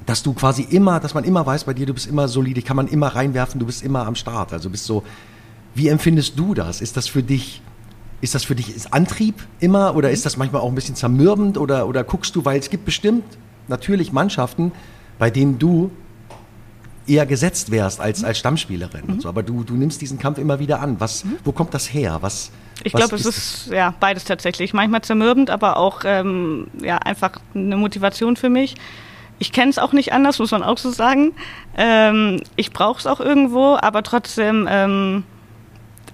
dass 0.06 0.22
du 0.22 0.32
quasi 0.32 0.62
immer, 0.62 1.00
dass 1.00 1.14
man 1.14 1.24
immer 1.24 1.44
weiß 1.44 1.64
bei 1.64 1.74
dir, 1.74 1.86
du 1.86 1.94
bist 1.94 2.06
immer 2.06 2.26
solide, 2.26 2.62
kann 2.62 2.76
man 2.76 2.88
immer 2.88 3.08
reinwerfen, 3.08 3.60
du 3.60 3.66
bist 3.66 3.82
immer 3.82 4.06
am 4.06 4.14
Start. 4.14 4.52
Also 4.52 4.70
bist 4.70 4.86
so, 4.86 5.02
wie 5.74 5.88
empfindest 5.88 6.38
du 6.38 6.54
das? 6.54 6.80
Ist 6.80 6.96
das 6.96 7.06
für 7.06 7.22
dich, 7.22 7.62
ist 8.20 8.34
das 8.34 8.44
für 8.44 8.54
dich 8.54 8.74
ist 8.74 8.92
Antrieb 8.92 9.34
immer 9.60 9.94
oder 9.96 10.10
ist 10.10 10.26
das 10.26 10.36
manchmal 10.36 10.62
auch 10.62 10.68
ein 10.68 10.74
bisschen 10.74 10.96
zermürbend 10.96 11.58
oder, 11.58 11.86
oder 11.86 12.04
guckst 12.04 12.36
du, 12.36 12.44
weil 12.44 12.58
es 12.58 12.70
gibt 12.70 12.84
bestimmt 12.84 13.24
natürlich 13.68 14.12
Mannschaften, 14.12 14.72
bei 15.18 15.30
denen 15.30 15.58
du 15.58 15.90
eher 17.06 17.26
gesetzt 17.26 17.70
wärst 17.70 18.00
als, 18.00 18.22
als 18.24 18.38
Stammspielerin. 18.38 19.02
Mhm. 19.06 19.20
So. 19.20 19.28
Aber 19.28 19.42
du, 19.42 19.64
du 19.64 19.74
nimmst 19.74 20.00
diesen 20.00 20.18
Kampf 20.18 20.38
immer 20.38 20.58
wieder 20.58 20.80
an. 20.80 20.96
Was, 21.00 21.24
mhm. 21.24 21.36
Wo 21.44 21.52
kommt 21.52 21.74
das 21.74 21.92
her? 21.92 22.18
Was, 22.20 22.50
ich 22.84 22.92
glaube, 22.92 23.16
es 23.16 23.26
ist 23.26 23.68
ja 23.70 23.94
beides 24.00 24.24
tatsächlich. 24.24 24.72
Manchmal 24.72 25.02
zermürbend, 25.02 25.50
aber 25.50 25.76
auch 25.76 26.02
ähm, 26.04 26.68
ja, 26.82 26.96
einfach 26.98 27.32
eine 27.54 27.76
Motivation 27.76 28.36
für 28.36 28.48
mich. 28.48 28.76
Ich 29.38 29.52
kenne 29.52 29.70
es 29.70 29.78
auch 29.78 29.92
nicht 29.92 30.12
anders, 30.12 30.38
muss 30.38 30.50
man 30.50 30.62
auch 30.62 30.78
so 30.78 30.90
sagen. 30.90 31.32
Ähm, 31.76 32.42
ich 32.56 32.72
brauche 32.72 32.98
es 32.98 33.06
auch 33.06 33.20
irgendwo, 33.20 33.76
aber 33.80 34.02
trotzdem 34.02 34.68
ähm, 34.70 35.24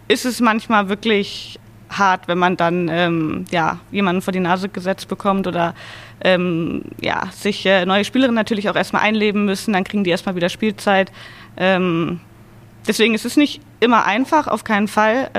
ist 0.09 0.25
es 0.25 0.41
manchmal 0.41 0.89
wirklich 0.89 1.59
hart, 1.91 2.29
wenn 2.29 2.39
man 2.39 2.57
dann 2.57 2.89
ähm, 2.89 3.45
ja, 3.51 3.79
jemanden 3.91 4.23
vor 4.23 4.33
die 4.33 4.41
Nase 4.41 4.69
gesetzt 4.69 5.09
bekommt 5.09 5.47
oder 5.47 5.75
ähm, 6.21 6.83
ja, 7.01 7.29
sich 7.33 7.65
äh, 7.67 7.87
neue 7.87 8.05
Spielerinnen 8.05 8.35
natürlich 8.35 8.69
auch 8.69 8.77
erstmal 8.77 9.03
einleben 9.03 9.45
müssen, 9.45 9.73
dann 9.73 9.85
kriegen 9.85 10.05
die 10.05 10.11
erstmal 10.11 10.35
wieder 10.35 10.49
Spielzeit. 10.49 11.13
Ähm, 11.57 12.21
deswegen 12.87 13.15
ist 13.15 13.25
es 13.25 13.37
nicht 13.37 13.61
immer 13.81 14.05
einfach, 14.05 14.49
auf 14.49 14.65
keinen 14.65 14.89
Fall. 14.89 15.31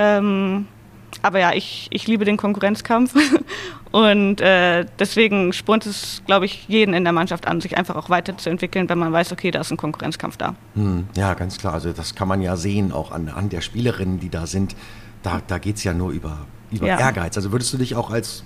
Aber 1.22 1.40
ja, 1.40 1.52
ich, 1.52 1.88
ich 1.90 2.06
liebe 2.06 2.24
den 2.24 2.36
Konkurrenzkampf 2.36 3.14
und 3.90 4.40
äh, 4.40 4.86
deswegen 4.98 5.52
spornt 5.52 5.86
es, 5.86 6.22
glaube 6.26 6.46
ich, 6.46 6.66
jeden 6.68 6.94
in 6.94 7.04
der 7.04 7.12
Mannschaft 7.12 7.46
an, 7.46 7.60
sich 7.60 7.76
einfach 7.76 7.96
auch 7.96 8.10
weiterzuentwickeln, 8.10 8.88
wenn 8.88 8.98
man 8.98 9.12
weiß, 9.12 9.32
okay, 9.32 9.50
da 9.50 9.60
ist 9.60 9.70
ein 9.70 9.76
Konkurrenzkampf 9.76 10.36
da. 10.36 10.54
Hm, 10.74 11.08
ja, 11.16 11.34
ganz 11.34 11.58
klar. 11.58 11.74
Also 11.74 11.92
das 11.92 12.14
kann 12.14 12.28
man 12.28 12.42
ja 12.42 12.56
sehen, 12.56 12.92
auch 12.92 13.10
an, 13.12 13.28
an 13.28 13.48
der 13.48 13.60
Spielerinnen, 13.60 14.20
die 14.20 14.30
da 14.30 14.46
sind. 14.46 14.76
Da, 15.22 15.40
da 15.46 15.58
geht 15.58 15.76
es 15.76 15.84
ja 15.84 15.92
nur 15.92 16.10
über, 16.12 16.46
über 16.70 16.86
ja. 16.86 16.98
Ehrgeiz. 16.98 17.36
Also 17.36 17.50
würdest 17.52 17.72
du 17.72 17.78
dich 17.78 17.96
auch 17.96 18.10
als 18.10 18.44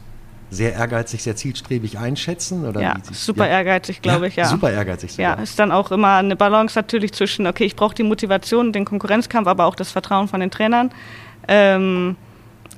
sehr 0.52 0.74
ehrgeizig, 0.74 1.22
sehr 1.22 1.34
zielstrebig 1.34 1.98
einschätzen? 1.98 2.66
Oder 2.66 2.82
ja, 2.82 2.96
super 3.10 3.46
ja. 3.46 3.52
ehrgeizig, 3.52 4.02
glaube 4.02 4.26
ja, 4.26 4.28
ich, 4.28 4.36
ja. 4.36 4.46
Super 4.46 4.70
ehrgeizig. 4.70 5.12
Sogar. 5.12 5.36
Ja, 5.36 5.42
ist 5.42 5.58
dann 5.58 5.72
auch 5.72 5.90
immer 5.90 6.16
eine 6.16 6.36
Balance 6.36 6.78
natürlich 6.78 7.12
zwischen, 7.12 7.46
okay, 7.46 7.64
ich 7.64 7.74
brauche 7.74 7.94
die 7.94 8.02
Motivation, 8.02 8.72
den 8.72 8.84
Konkurrenzkampf, 8.84 9.48
aber 9.48 9.64
auch 9.64 9.74
das 9.74 9.90
Vertrauen 9.90 10.28
von 10.28 10.40
den 10.40 10.50
Trainern. 10.50 10.90
Ähm, 11.48 12.16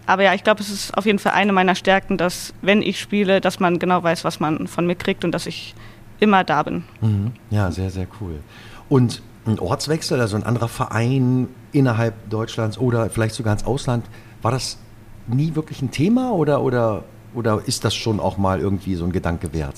aber 0.07 0.23
ja, 0.23 0.35
ich 0.35 0.45
glaube, 0.45 0.61
es 0.61 0.71
ist 0.71 0.97
auf 0.97 1.07
jeden 1.07 1.19
Fall 1.19 1.33
eine 1.33 1.53
meiner 1.53 1.75
Stärken, 1.75 2.19
dass, 2.19 2.55
wenn 2.63 2.83
ich 2.83 3.01
spiele, 3.01 3.41
dass 3.41 3.61
man 3.61 3.79
genau 3.79 4.03
weiß, 4.03 4.25
was 4.25 4.41
man 4.41 4.67
von 4.67 4.87
mir 4.87 4.95
kriegt 4.95 5.25
und 5.25 5.33
dass 5.33 5.47
ich 5.47 5.75
immer 6.21 6.45
da 6.45 6.63
bin. 6.63 6.85
Mhm. 7.01 7.33
Ja, 7.51 7.71
sehr, 7.71 7.91
sehr 7.91 8.07
cool. 8.21 8.41
Und 8.89 9.23
ein 9.47 9.59
Ortswechsel, 9.59 10.21
also 10.21 10.37
ein 10.37 10.43
anderer 10.43 10.69
Verein 10.69 11.49
innerhalb 11.73 12.15
Deutschlands 12.31 12.79
oder 12.79 13.11
vielleicht 13.11 13.35
sogar 13.35 13.53
ins 13.53 13.65
Ausland, 13.65 14.07
war 14.43 14.51
das 14.51 14.79
nie 15.27 15.55
wirklich 15.55 15.83
ein 15.83 15.91
Thema 15.91 16.33
oder, 16.33 16.63
oder 16.63 17.05
oder 17.35 17.61
ist 17.67 17.85
das 17.85 17.95
schon 17.95 18.21
auch 18.21 18.39
mal 18.39 18.61
irgendwie 18.61 18.95
so 18.95 19.05
ein 19.05 19.13
Gedanke 19.13 19.53
wert? 19.53 19.75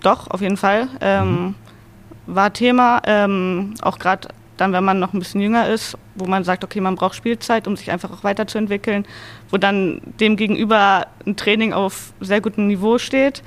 Doch, 0.00 0.28
auf 0.28 0.40
jeden 0.40 0.56
Fall. 0.56 0.88
Ähm, 1.00 1.30
mhm. 1.30 1.54
War 2.26 2.52
Thema, 2.52 3.00
ähm, 3.06 3.74
auch 3.80 3.98
gerade 3.98 4.28
dann, 4.56 4.72
wenn 4.72 4.84
man 4.84 4.98
noch 4.98 5.12
ein 5.12 5.18
bisschen 5.18 5.40
jünger 5.40 5.68
ist, 5.68 5.96
wo 6.14 6.26
man 6.26 6.44
sagt, 6.44 6.64
okay, 6.64 6.80
man 6.80 6.94
braucht 6.94 7.14
Spielzeit, 7.14 7.66
um 7.66 7.76
sich 7.76 7.90
einfach 7.90 8.10
auch 8.10 8.24
weiterzuentwickeln, 8.24 9.06
wo 9.50 9.58
dann 9.58 10.00
dem 10.20 10.36
gegenüber 10.36 11.06
ein 11.26 11.36
Training 11.36 11.72
auf 11.72 12.12
sehr 12.20 12.40
gutem 12.40 12.66
Niveau 12.66 12.98
steht. 12.98 13.42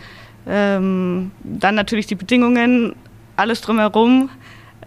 Ähm, 0.48 1.32
dann 1.44 1.76
natürlich 1.76 2.08
die 2.08 2.16
Bedingungen, 2.16 2.96
alles 3.36 3.62
drumherum, 3.62 4.30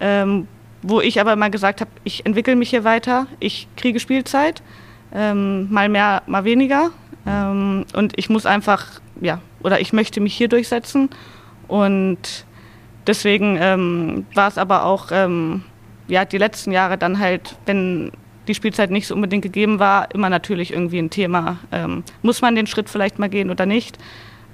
ähm, 0.00 0.46
wo 0.82 1.00
ich 1.00 1.20
aber 1.20 1.36
mal 1.36 1.50
gesagt 1.50 1.80
habe, 1.80 1.90
ich 2.04 2.26
entwickle 2.26 2.56
mich 2.56 2.70
hier 2.70 2.84
weiter, 2.84 3.26
ich 3.40 3.68
kriege 3.76 4.00
Spielzeit, 4.00 4.62
ähm, 5.14 5.70
mal 5.70 5.88
mehr, 5.88 6.22
mal 6.26 6.44
weniger. 6.44 6.90
Ähm, 7.26 7.84
und 7.94 8.12
ich 8.16 8.28
muss 8.28 8.46
einfach, 8.46 9.00
ja, 9.20 9.40
oder 9.62 9.80
ich 9.80 9.92
möchte 9.92 10.20
mich 10.20 10.34
hier 10.34 10.48
durchsetzen. 10.48 11.10
Und 11.68 12.44
deswegen 13.06 13.56
ähm, 13.60 14.26
war 14.34 14.48
es 14.48 14.58
aber 14.58 14.84
auch, 14.84 15.08
ähm, 15.12 15.62
ja, 16.12 16.26
die 16.26 16.36
letzten 16.36 16.72
Jahre 16.72 16.98
dann 16.98 17.18
halt, 17.18 17.56
wenn 17.64 18.12
die 18.46 18.54
Spielzeit 18.54 18.90
nicht 18.90 19.06
so 19.06 19.14
unbedingt 19.14 19.42
gegeben 19.42 19.78
war, 19.78 20.14
immer 20.14 20.28
natürlich 20.28 20.70
irgendwie 20.70 20.98
ein 20.98 21.08
Thema. 21.08 21.58
Ähm, 21.72 22.04
muss 22.20 22.42
man 22.42 22.54
den 22.54 22.66
Schritt 22.66 22.90
vielleicht 22.90 23.18
mal 23.18 23.30
gehen 23.30 23.50
oder 23.50 23.64
nicht? 23.64 23.96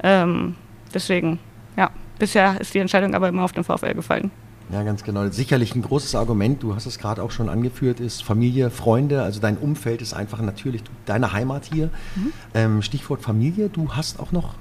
Ähm, 0.04 0.54
deswegen, 0.94 1.40
ja, 1.76 1.90
bisher 2.20 2.60
ist 2.60 2.74
die 2.74 2.78
Entscheidung 2.78 3.14
aber 3.14 3.28
immer 3.28 3.42
auf 3.42 3.50
den 3.50 3.64
VfL 3.64 3.94
gefallen. 3.94 4.30
Ja, 4.70 4.84
ganz 4.84 5.02
genau. 5.02 5.26
Sicherlich 5.30 5.74
ein 5.74 5.82
großes 5.82 6.14
Argument, 6.14 6.62
du 6.62 6.76
hast 6.76 6.86
es 6.86 6.98
gerade 6.98 7.24
auch 7.24 7.32
schon 7.32 7.48
angeführt, 7.48 7.98
ist 7.98 8.22
Familie, 8.22 8.70
Freunde, 8.70 9.22
also 9.22 9.40
dein 9.40 9.56
Umfeld 9.56 10.00
ist 10.00 10.14
einfach 10.14 10.40
natürlich 10.40 10.84
deine 11.06 11.32
Heimat 11.32 11.64
hier. 11.64 11.90
Mhm. 12.14 12.32
Ähm, 12.54 12.82
Stichwort 12.82 13.20
Familie, 13.20 13.68
du 13.68 13.94
hast 13.94 14.20
auch 14.20 14.30
noch 14.30 14.54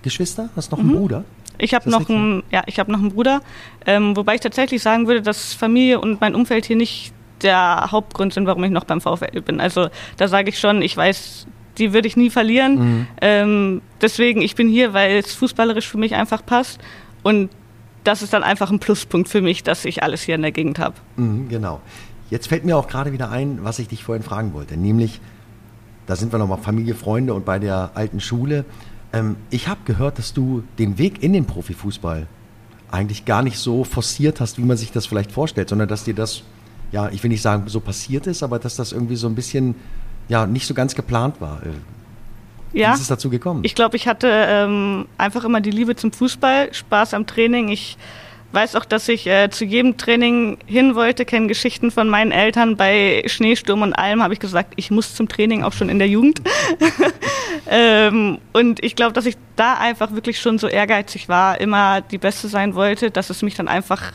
Geschwister, 0.00 0.48
hast 0.56 0.70
noch 0.70 0.78
einen 0.78 0.92
mhm. 0.92 0.96
Bruder? 0.96 1.24
Ich 1.58 1.74
habe 1.74 1.90
noch, 1.90 2.08
einen, 2.08 2.42
ja, 2.50 2.62
hab 2.66 2.88
noch 2.88 3.00
einen 3.00 3.12
Bruder, 3.12 3.40
ähm, 3.86 4.16
wobei 4.16 4.36
ich 4.36 4.40
tatsächlich 4.40 4.82
sagen 4.82 5.06
würde, 5.06 5.22
dass 5.22 5.54
Familie 5.54 6.00
und 6.00 6.20
mein 6.20 6.34
Umfeld 6.34 6.66
hier 6.66 6.76
nicht 6.76 7.12
der 7.42 7.88
Hauptgrund 7.90 8.34
sind, 8.34 8.46
warum 8.46 8.64
ich 8.64 8.70
noch 8.70 8.84
beim 8.84 9.00
VfL 9.00 9.40
bin. 9.42 9.60
Also 9.60 9.88
da 10.16 10.28
sage 10.28 10.50
ich 10.50 10.58
schon, 10.58 10.82
ich 10.82 10.96
weiß, 10.96 11.46
die 11.78 11.92
würde 11.92 12.08
ich 12.08 12.16
nie 12.16 12.30
verlieren. 12.30 12.78
Mhm. 12.78 13.06
Ähm, 13.20 13.82
deswegen, 14.00 14.42
ich 14.42 14.54
bin 14.54 14.68
hier, 14.68 14.92
weil 14.92 15.16
es 15.18 15.34
fußballerisch 15.34 15.88
für 15.88 15.98
mich 15.98 16.14
einfach 16.14 16.44
passt. 16.44 16.80
Und 17.22 17.50
das 18.04 18.22
ist 18.22 18.32
dann 18.32 18.42
einfach 18.42 18.70
ein 18.70 18.78
Pluspunkt 18.78 19.28
für 19.28 19.40
mich, 19.40 19.62
dass 19.62 19.84
ich 19.84 20.02
alles 20.02 20.22
hier 20.22 20.34
in 20.34 20.42
der 20.42 20.52
Gegend 20.52 20.78
habe. 20.78 20.94
Mhm, 21.16 21.48
genau. 21.48 21.80
Jetzt 22.30 22.48
fällt 22.48 22.64
mir 22.64 22.76
auch 22.76 22.88
gerade 22.88 23.12
wieder 23.12 23.30
ein, 23.30 23.60
was 23.62 23.78
ich 23.78 23.88
dich 23.88 24.04
vorhin 24.04 24.22
fragen 24.22 24.52
wollte, 24.52 24.76
nämlich, 24.76 25.20
da 26.06 26.16
sind 26.16 26.32
wir 26.32 26.38
nochmal 26.38 26.58
Familie, 26.58 26.94
Freunde 26.94 27.34
und 27.34 27.44
bei 27.44 27.58
der 27.58 27.92
alten 27.94 28.20
Schule. 28.20 28.64
Ähm, 29.12 29.36
ich 29.50 29.68
habe 29.68 29.80
gehört, 29.84 30.18
dass 30.18 30.34
du 30.34 30.62
den 30.78 30.98
Weg 30.98 31.22
in 31.22 31.32
den 31.32 31.46
Profifußball 31.46 32.26
eigentlich 32.90 33.24
gar 33.24 33.42
nicht 33.42 33.58
so 33.58 33.84
forciert 33.84 34.40
hast, 34.40 34.58
wie 34.58 34.62
man 34.62 34.76
sich 34.76 34.92
das 34.92 35.06
vielleicht 35.06 35.32
vorstellt, 35.32 35.68
sondern 35.68 35.88
dass 35.88 36.04
dir 36.04 36.14
das, 36.14 36.42
ja, 36.92 37.08
ich 37.10 37.22
will 37.22 37.28
nicht 37.28 37.42
sagen, 37.42 37.64
so 37.68 37.80
passiert 37.80 38.26
ist, 38.26 38.42
aber 38.42 38.58
dass 38.58 38.76
das 38.76 38.92
irgendwie 38.92 39.16
so 39.16 39.26
ein 39.26 39.34
bisschen, 39.34 39.74
ja, 40.28 40.46
nicht 40.46 40.66
so 40.66 40.74
ganz 40.74 40.94
geplant 40.94 41.40
war. 41.40 41.62
Äh, 41.62 41.70
ja. 42.72 42.90
Wie 42.90 42.94
ist 42.94 43.00
es 43.00 43.08
dazu 43.08 43.30
gekommen? 43.30 43.60
Ich 43.64 43.74
glaube, 43.74 43.96
ich 43.96 44.06
hatte 44.08 44.28
ähm, 44.30 45.06
einfach 45.16 45.44
immer 45.44 45.60
die 45.60 45.70
Liebe 45.70 45.96
zum 45.96 46.12
Fußball, 46.12 46.72
Spaß 46.72 47.14
am 47.14 47.26
Training. 47.26 47.68
Ich 47.68 47.96
weiß 48.52 48.76
auch, 48.76 48.84
dass 48.84 49.08
ich 49.08 49.26
äh, 49.26 49.50
zu 49.50 49.64
jedem 49.64 49.96
Training 49.96 50.58
hin 50.66 50.94
wollte, 50.94 51.24
kenne 51.24 51.48
Geschichten 51.48 51.90
von 51.90 52.08
meinen 52.08 52.32
Eltern. 52.32 52.76
Bei 52.76 53.22
Schneesturm 53.26 53.82
und 53.82 53.92
allem 53.92 54.22
habe 54.22 54.32
ich 54.32 54.40
gesagt, 54.40 54.72
ich 54.76 54.90
muss 54.90 55.14
zum 55.14 55.28
Training, 55.28 55.62
auch 55.62 55.72
schon 55.72 55.88
in 55.88 55.98
der 55.98 56.08
Jugend. 56.08 56.40
ähm, 57.70 58.38
und 58.52 58.82
ich 58.82 58.96
glaube, 58.96 59.12
dass 59.12 59.26
ich 59.26 59.36
da 59.56 59.74
einfach 59.74 60.12
wirklich 60.12 60.40
schon 60.40 60.58
so 60.58 60.66
ehrgeizig 60.66 61.28
war, 61.28 61.60
immer 61.60 62.00
die 62.00 62.18
Beste 62.18 62.48
sein 62.48 62.74
wollte, 62.74 63.10
dass 63.10 63.30
es 63.30 63.42
mich 63.42 63.54
dann 63.54 63.68
einfach 63.68 64.12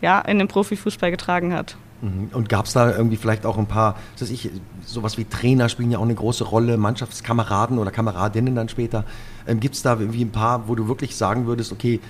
ja, 0.00 0.20
in 0.20 0.38
den 0.38 0.48
Profifußball 0.48 1.10
getragen 1.10 1.52
hat. 1.52 1.76
Mhm. 2.00 2.30
Und 2.32 2.48
gab 2.48 2.66
es 2.66 2.72
da 2.72 2.94
irgendwie 2.94 3.16
vielleicht 3.16 3.46
auch 3.46 3.58
ein 3.58 3.66
paar, 3.66 3.96
was 4.18 4.30
ich, 4.30 4.50
sowas 4.84 5.18
wie 5.18 5.24
Trainer 5.24 5.68
spielen 5.68 5.90
ja 5.90 5.98
auch 5.98 6.02
eine 6.02 6.14
große 6.14 6.44
Rolle, 6.44 6.76
Mannschaftskameraden 6.76 7.78
oder 7.78 7.90
Kameradinnen 7.90 8.54
dann 8.54 8.68
später. 8.68 9.04
Ähm, 9.46 9.60
Gibt 9.60 9.74
es 9.74 9.82
da 9.82 9.98
irgendwie 9.98 10.24
ein 10.24 10.32
paar, 10.32 10.68
wo 10.68 10.74
du 10.74 10.88
wirklich 10.88 11.16
sagen 11.16 11.46
würdest, 11.46 11.72
okay, 11.72 12.00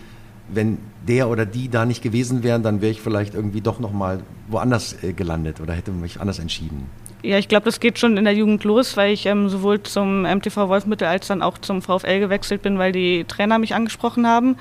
wenn 0.48 0.78
der 1.06 1.28
oder 1.28 1.46
die 1.46 1.68
da 1.68 1.86
nicht 1.86 2.02
gewesen 2.02 2.42
wären, 2.42 2.62
dann 2.62 2.80
wäre 2.80 2.92
ich 2.92 3.00
vielleicht 3.00 3.34
irgendwie 3.34 3.60
doch 3.60 3.80
nochmal 3.80 4.20
woanders 4.48 5.02
äh, 5.02 5.12
gelandet 5.12 5.60
oder 5.60 5.72
hätte 5.72 5.90
mich 5.90 6.20
anders 6.20 6.38
entschieden? 6.38 6.86
Ja, 7.22 7.38
ich 7.38 7.48
glaube, 7.48 7.64
das 7.64 7.80
geht 7.80 7.98
schon 7.98 8.18
in 8.18 8.24
der 8.24 8.34
Jugend 8.34 8.64
los, 8.64 8.96
weil 8.98 9.12
ich 9.12 9.24
ähm, 9.24 9.48
sowohl 9.48 9.82
zum 9.82 10.22
MTV 10.22 10.68
Wolfmittel 10.68 11.08
als 11.08 11.26
dann 11.26 11.40
auch 11.40 11.56
zum 11.56 11.80
VfL 11.80 12.20
gewechselt 12.20 12.60
bin, 12.60 12.78
weil 12.78 12.92
die 12.92 13.24
Trainer 13.24 13.58
mich 13.58 13.74
angesprochen 13.74 14.26
haben. 14.26 14.56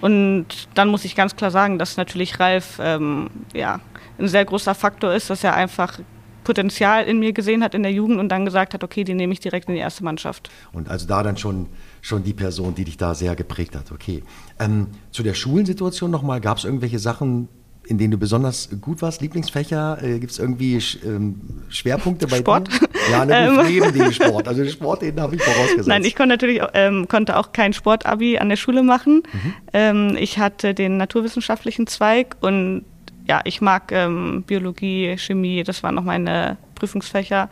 Und 0.00 0.46
dann 0.74 0.88
muss 0.88 1.04
ich 1.04 1.16
ganz 1.16 1.34
klar 1.34 1.50
sagen, 1.50 1.78
dass 1.78 1.96
natürlich 1.96 2.38
Ralf 2.38 2.78
ähm, 2.80 3.30
ja, 3.52 3.80
ein 4.18 4.28
sehr 4.28 4.44
großer 4.44 4.74
Faktor 4.74 5.12
ist, 5.12 5.30
dass 5.30 5.42
er 5.42 5.54
einfach 5.54 5.98
Potenzial 6.44 7.04
in 7.04 7.18
mir 7.18 7.32
gesehen 7.32 7.64
hat 7.64 7.74
in 7.74 7.82
der 7.82 7.92
Jugend 7.92 8.20
und 8.20 8.28
dann 8.28 8.44
gesagt 8.44 8.74
hat, 8.74 8.84
okay, 8.84 9.02
den 9.02 9.16
nehme 9.16 9.32
ich 9.32 9.40
direkt 9.40 9.68
in 9.68 9.74
die 9.74 9.80
erste 9.80 10.04
Mannschaft. 10.04 10.50
Und 10.72 10.88
also 10.88 11.06
da 11.06 11.22
dann 11.22 11.36
schon, 11.36 11.66
schon 12.04 12.22
die 12.22 12.34
Person, 12.34 12.74
die 12.74 12.84
dich 12.84 12.98
da 12.98 13.14
sehr 13.14 13.34
geprägt 13.34 13.74
hat, 13.74 13.90
okay. 13.90 14.22
Ähm, 14.60 14.88
zu 15.10 15.22
der 15.22 15.32
Schulensituation 15.32 16.10
nochmal, 16.10 16.38
gab 16.42 16.58
es 16.58 16.64
irgendwelche 16.64 16.98
Sachen, 16.98 17.48
in 17.86 17.96
denen 17.96 18.10
du 18.10 18.18
besonders 18.18 18.68
gut 18.82 19.00
warst? 19.00 19.22
Lieblingsfächer? 19.22 20.02
Äh, 20.02 20.18
Gibt 20.18 20.32
es 20.32 20.38
irgendwie 20.38 20.78
ähm, 21.04 21.40
Schwerpunkte 21.70 22.26
bei 22.26 22.38
Sport? 22.38 22.68
dir? 22.68 22.88
Ja, 23.10 23.24
ne, 23.24 23.48
ähm. 23.48 23.66
neben 23.66 23.92
dem 23.92 24.12
Sport. 24.12 24.48
Also 24.48 24.62
den 24.62 24.70
Sport, 24.70 25.00
den 25.00 25.18
habe 25.18 25.34
ich 25.36 25.42
vorausgesetzt. 25.42 25.88
Nein, 25.88 26.04
ich 26.04 26.14
konnte 26.14 26.34
natürlich 26.34 26.60
ähm, 26.74 27.08
konnte 27.08 27.38
auch 27.38 27.52
kein 27.52 27.72
Sportabi 27.72 28.38
an 28.38 28.50
der 28.50 28.56
Schule 28.56 28.82
machen. 28.82 29.22
Mhm. 29.32 29.54
Ähm, 29.72 30.16
ich 30.18 30.38
hatte 30.38 30.74
den 30.74 30.98
naturwissenschaftlichen 30.98 31.86
Zweig 31.86 32.36
und 32.40 32.84
ja, 33.26 33.40
ich 33.44 33.62
mag 33.62 33.92
ähm, 33.92 34.44
Biologie, 34.46 35.16
Chemie, 35.16 35.62
das 35.62 35.82
waren 35.82 35.94
noch 35.94 36.04
meine 36.04 36.58
Prüfungsfächer. 36.74 37.48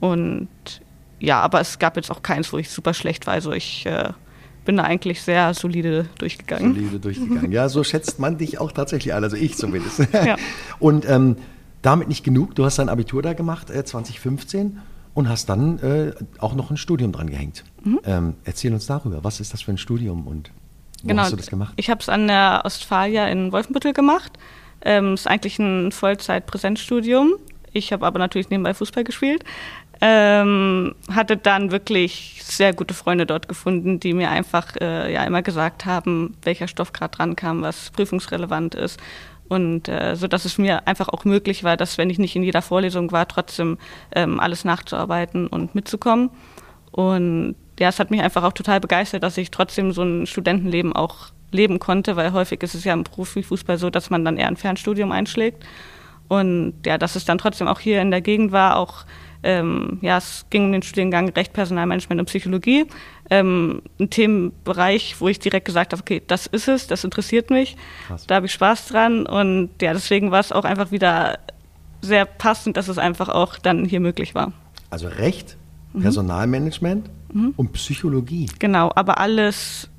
Und 0.00 0.48
ja, 1.20 1.40
aber 1.40 1.60
es 1.60 1.78
gab 1.78 1.96
jetzt 1.96 2.10
auch 2.10 2.22
keins, 2.22 2.52
wo 2.52 2.58
ich 2.58 2.70
super 2.70 2.94
schlecht 2.94 3.26
war. 3.26 3.34
Also 3.34 3.52
ich 3.52 3.86
äh, 3.86 4.10
bin 4.64 4.76
da 4.76 4.84
eigentlich 4.84 5.22
sehr 5.22 5.54
solide 5.54 6.06
durchgegangen. 6.18 6.74
Solide 6.74 6.98
durchgegangen. 7.00 7.52
Ja, 7.52 7.68
so 7.68 7.82
schätzt 7.84 8.18
man 8.18 8.38
dich 8.38 8.60
auch 8.60 8.72
tatsächlich 8.72 9.14
ein, 9.14 9.24
also 9.24 9.36
ich 9.36 9.56
zumindest. 9.56 10.00
Ja. 10.12 10.36
Und 10.78 11.08
ähm, 11.08 11.36
damit 11.82 12.08
nicht 12.08 12.24
genug, 12.24 12.54
du 12.54 12.64
hast 12.64 12.78
dein 12.78 12.88
Abitur 12.88 13.22
da 13.22 13.32
gemacht, 13.32 13.70
äh, 13.70 13.84
2015, 13.84 14.78
und 15.14 15.28
hast 15.28 15.48
dann 15.48 15.78
äh, 15.78 16.12
auch 16.38 16.54
noch 16.54 16.70
ein 16.70 16.76
Studium 16.76 17.12
dran 17.12 17.30
gehängt. 17.30 17.64
Mhm. 17.82 18.00
Ähm, 18.04 18.34
erzähl 18.44 18.72
uns 18.72 18.86
darüber, 18.86 19.24
was 19.24 19.40
ist 19.40 19.52
das 19.52 19.62
für 19.62 19.72
ein 19.72 19.78
Studium 19.78 20.26
und 20.26 20.50
wo 21.02 21.08
genau, 21.08 21.22
hast 21.22 21.32
du 21.32 21.36
das 21.36 21.48
gemacht? 21.48 21.72
Ich 21.76 21.90
habe 21.90 22.00
es 22.00 22.08
an 22.08 22.28
der 22.28 22.62
Ostfalia 22.64 23.26
in 23.28 23.52
Wolfenbüttel 23.52 23.92
gemacht. 23.92 24.32
Es 24.80 24.90
ähm, 24.90 25.14
ist 25.14 25.26
eigentlich 25.26 25.58
ein 25.58 25.92
Vollzeit-Präsenzstudium. 25.92 27.34
Ich 27.72 27.92
habe 27.92 28.06
aber 28.06 28.18
natürlich 28.18 28.50
nebenbei 28.50 28.74
Fußball 28.74 29.04
gespielt. 29.04 29.44
Ähm, 30.00 30.94
hatte 31.12 31.36
dann 31.36 31.72
wirklich 31.72 32.40
sehr 32.44 32.72
gute 32.72 32.94
Freunde 32.94 33.26
dort 33.26 33.48
gefunden, 33.48 33.98
die 33.98 34.12
mir 34.14 34.30
einfach 34.30 34.76
äh, 34.80 35.12
ja 35.12 35.24
immer 35.24 35.42
gesagt 35.42 35.86
haben, 35.86 36.36
welcher 36.42 36.68
Stoff 36.68 36.92
gerade 36.92 37.16
dran 37.16 37.34
kam, 37.34 37.62
was 37.62 37.90
prüfungsrelevant 37.90 38.76
ist. 38.76 39.00
Und 39.48 39.88
äh, 39.88 40.14
so 40.14 40.28
dass 40.28 40.44
es 40.44 40.58
mir 40.58 40.86
einfach 40.86 41.08
auch 41.08 41.24
möglich 41.24 41.64
war, 41.64 41.76
dass 41.76 41.98
wenn 41.98 42.10
ich 42.10 42.18
nicht 42.18 42.36
in 42.36 42.42
jeder 42.42 42.62
Vorlesung 42.62 43.10
war, 43.10 43.26
trotzdem 43.26 43.78
ähm, 44.14 44.38
alles 44.38 44.64
nachzuarbeiten 44.64 45.46
und 45.46 45.74
mitzukommen. 45.74 46.30
Und 46.92 47.56
ja, 47.80 47.88
es 47.88 47.98
hat 47.98 48.10
mich 48.10 48.20
einfach 48.20 48.44
auch 48.44 48.52
total 48.52 48.80
begeistert, 48.80 49.22
dass 49.22 49.36
ich 49.38 49.50
trotzdem 49.50 49.92
so 49.92 50.02
ein 50.02 50.26
Studentenleben 50.26 50.94
auch 50.94 51.28
leben 51.50 51.78
konnte, 51.78 52.16
weil 52.16 52.32
häufig 52.32 52.62
ist 52.62 52.74
es 52.74 52.84
ja 52.84 52.92
im 52.92 53.04
Profifußball 53.04 53.78
so, 53.78 53.90
dass 53.90 54.10
man 54.10 54.24
dann 54.24 54.36
eher 54.36 54.48
ein 54.48 54.56
Fernstudium 54.56 55.12
einschlägt. 55.12 55.64
Und 56.28 56.74
ja, 56.84 56.98
dass 56.98 57.16
es 57.16 57.24
dann 57.24 57.38
trotzdem 57.38 57.68
auch 57.68 57.80
hier 57.80 58.02
in 58.02 58.10
der 58.10 58.20
Gegend 58.20 58.52
war, 58.52 58.76
auch 58.76 59.06
ähm, 59.42 59.98
ja, 60.02 60.18
es 60.18 60.46
ging 60.50 60.66
um 60.66 60.72
den 60.72 60.82
Studiengang 60.82 61.28
Recht, 61.30 61.52
Personalmanagement 61.52 62.20
und 62.20 62.26
Psychologie. 62.26 62.86
Ähm, 63.30 63.82
ein 64.00 64.10
Themenbereich, 64.10 65.16
wo 65.20 65.28
ich 65.28 65.38
direkt 65.38 65.66
gesagt 65.66 65.92
habe, 65.92 66.00
okay, 66.00 66.22
das 66.26 66.46
ist 66.46 66.66
es, 66.66 66.86
das 66.86 67.04
interessiert 67.04 67.50
mich, 67.50 67.76
Krass. 68.06 68.26
da 68.26 68.36
habe 68.36 68.46
ich 68.46 68.52
Spaß 68.52 68.86
dran 68.86 69.26
und 69.26 69.70
ja, 69.82 69.92
deswegen 69.92 70.30
war 70.30 70.40
es 70.40 70.50
auch 70.50 70.64
einfach 70.64 70.90
wieder 70.90 71.38
sehr 72.00 72.24
passend, 72.24 72.76
dass 72.76 72.88
es 72.88 72.96
einfach 72.96 73.28
auch 73.28 73.58
dann 73.58 73.84
hier 73.84 74.00
möglich 74.00 74.34
war. 74.34 74.52
Also 74.90 75.08
Recht, 75.08 75.56
mhm. 75.92 76.02
Personalmanagement 76.02 77.10
mhm. 77.32 77.52
und 77.56 77.72
Psychologie. 77.72 78.48
Genau, 78.58 78.90
aber 78.94 79.18
alles 79.18 79.90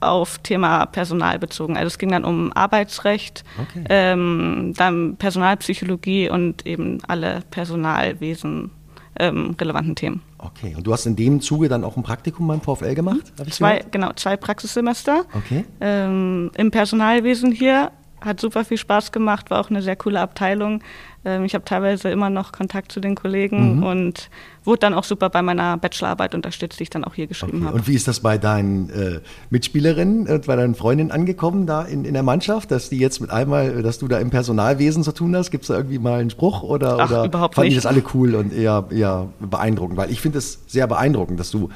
auf 0.00 0.38
Thema 0.38 0.86
Personal 0.86 1.38
bezogen. 1.38 1.76
Also 1.76 1.86
es 1.86 1.98
ging 1.98 2.10
dann 2.10 2.24
um 2.24 2.52
Arbeitsrecht, 2.52 3.44
okay. 3.60 3.84
ähm, 3.88 4.74
dann 4.76 5.16
Personalpsychologie 5.16 6.28
und 6.28 6.66
eben 6.66 6.98
alle 7.06 7.42
Personalwesen 7.50 8.70
ähm, 9.18 9.54
relevanten 9.60 9.94
Themen. 9.94 10.22
Okay, 10.38 10.74
und 10.76 10.86
du 10.86 10.92
hast 10.92 11.06
in 11.06 11.16
dem 11.16 11.40
Zuge 11.40 11.68
dann 11.68 11.84
auch 11.84 11.96
ein 11.96 12.02
Praktikum 12.02 12.48
beim 12.48 12.60
VfL 12.60 12.94
gemacht? 12.94 13.32
Zwei, 13.50 13.76
gehört? 13.76 13.92
genau, 13.92 14.12
zwei 14.14 14.36
Praxissemester. 14.36 15.24
Okay. 15.34 15.64
Ähm, 15.80 16.50
Im 16.56 16.70
Personalwesen 16.70 17.52
hier 17.52 17.92
hat 18.20 18.40
super 18.40 18.64
viel 18.64 18.78
Spaß 18.78 19.12
gemacht, 19.12 19.50
war 19.50 19.60
auch 19.60 19.70
eine 19.70 19.82
sehr 19.82 19.96
coole 19.96 20.20
Abteilung. 20.20 20.82
Ähm, 21.24 21.44
ich 21.44 21.54
habe 21.54 21.64
teilweise 21.64 22.10
immer 22.10 22.30
noch 22.30 22.52
Kontakt 22.52 22.90
zu 22.92 23.00
den 23.00 23.14
Kollegen 23.14 23.76
mhm. 23.76 23.82
und 23.82 24.30
wurde 24.64 24.80
dann 24.80 24.94
auch 24.94 25.04
super 25.04 25.30
bei 25.30 25.42
meiner 25.42 25.76
Bachelorarbeit 25.76 26.34
unterstützt, 26.34 26.78
die 26.78 26.84
ich 26.84 26.90
dann 26.90 27.04
auch 27.04 27.14
hier 27.14 27.26
geschrieben 27.26 27.58
okay. 27.58 27.66
habe. 27.66 27.76
Und 27.76 27.88
wie 27.88 27.94
ist 27.94 28.08
das 28.08 28.20
bei 28.20 28.38
deinen 28.38 28.90
äh, 28.90 29.20
Mitspielerinnen 29.50 30.26
und 30.26 30.46
bei 30.46 30.56
deinen 30.56 30.74
Freundinnen 30.74 31.10
angekommen 31.10 31.66
da 31.66 31.82
in, 31.82 32.04
in 32.04 32.14
der 32.14 32.22
Mannschaft, 32.22 32.70
dass 32.70 32.88
die 32.88 32.98
jetzt 32.98 33.20
mit 33.20 33.30
einmal, 33.30 33.82
dass 33.82 33.98
du 33.98 34.08
da 34.08 34.18
im 34.18 34.30
Personalwesen 34.30 35.02
zu 35.02 35.12
tun 35.12 35.34
hast? 35.36 35.50
Gibt 35.50 35.62
es 35.64 35.68
da 35.68 35.76
irgendwie 35.76 35.98
mal 35.98 36.20
einen 36.20 36.30
Spruch 36.30 36.62
oder, 36.62 36.98
Ach, 36.98 37.10
oder 37.10 37.24
überhaupt 37.24 37.54
fanden 37.54 37.68
nicht. 37.68 37.76
die 37.76 37.82
das 37.82 37.86
alle 37.86 38.02
cool 38.14 38.34
und 38.34 38.52
eher, 38.52 38.86
eher 38.90 39.28
beeindruckend? 39.40 39.96
Weil 39.96 40.10
ich 40.10 40.20
finde 40.20 40.38
es 40.38 40.60
sehr 40.66 40.86
beeindruckend, 40.86 41.38
dass 41.38 41.50
du 41.50 41.68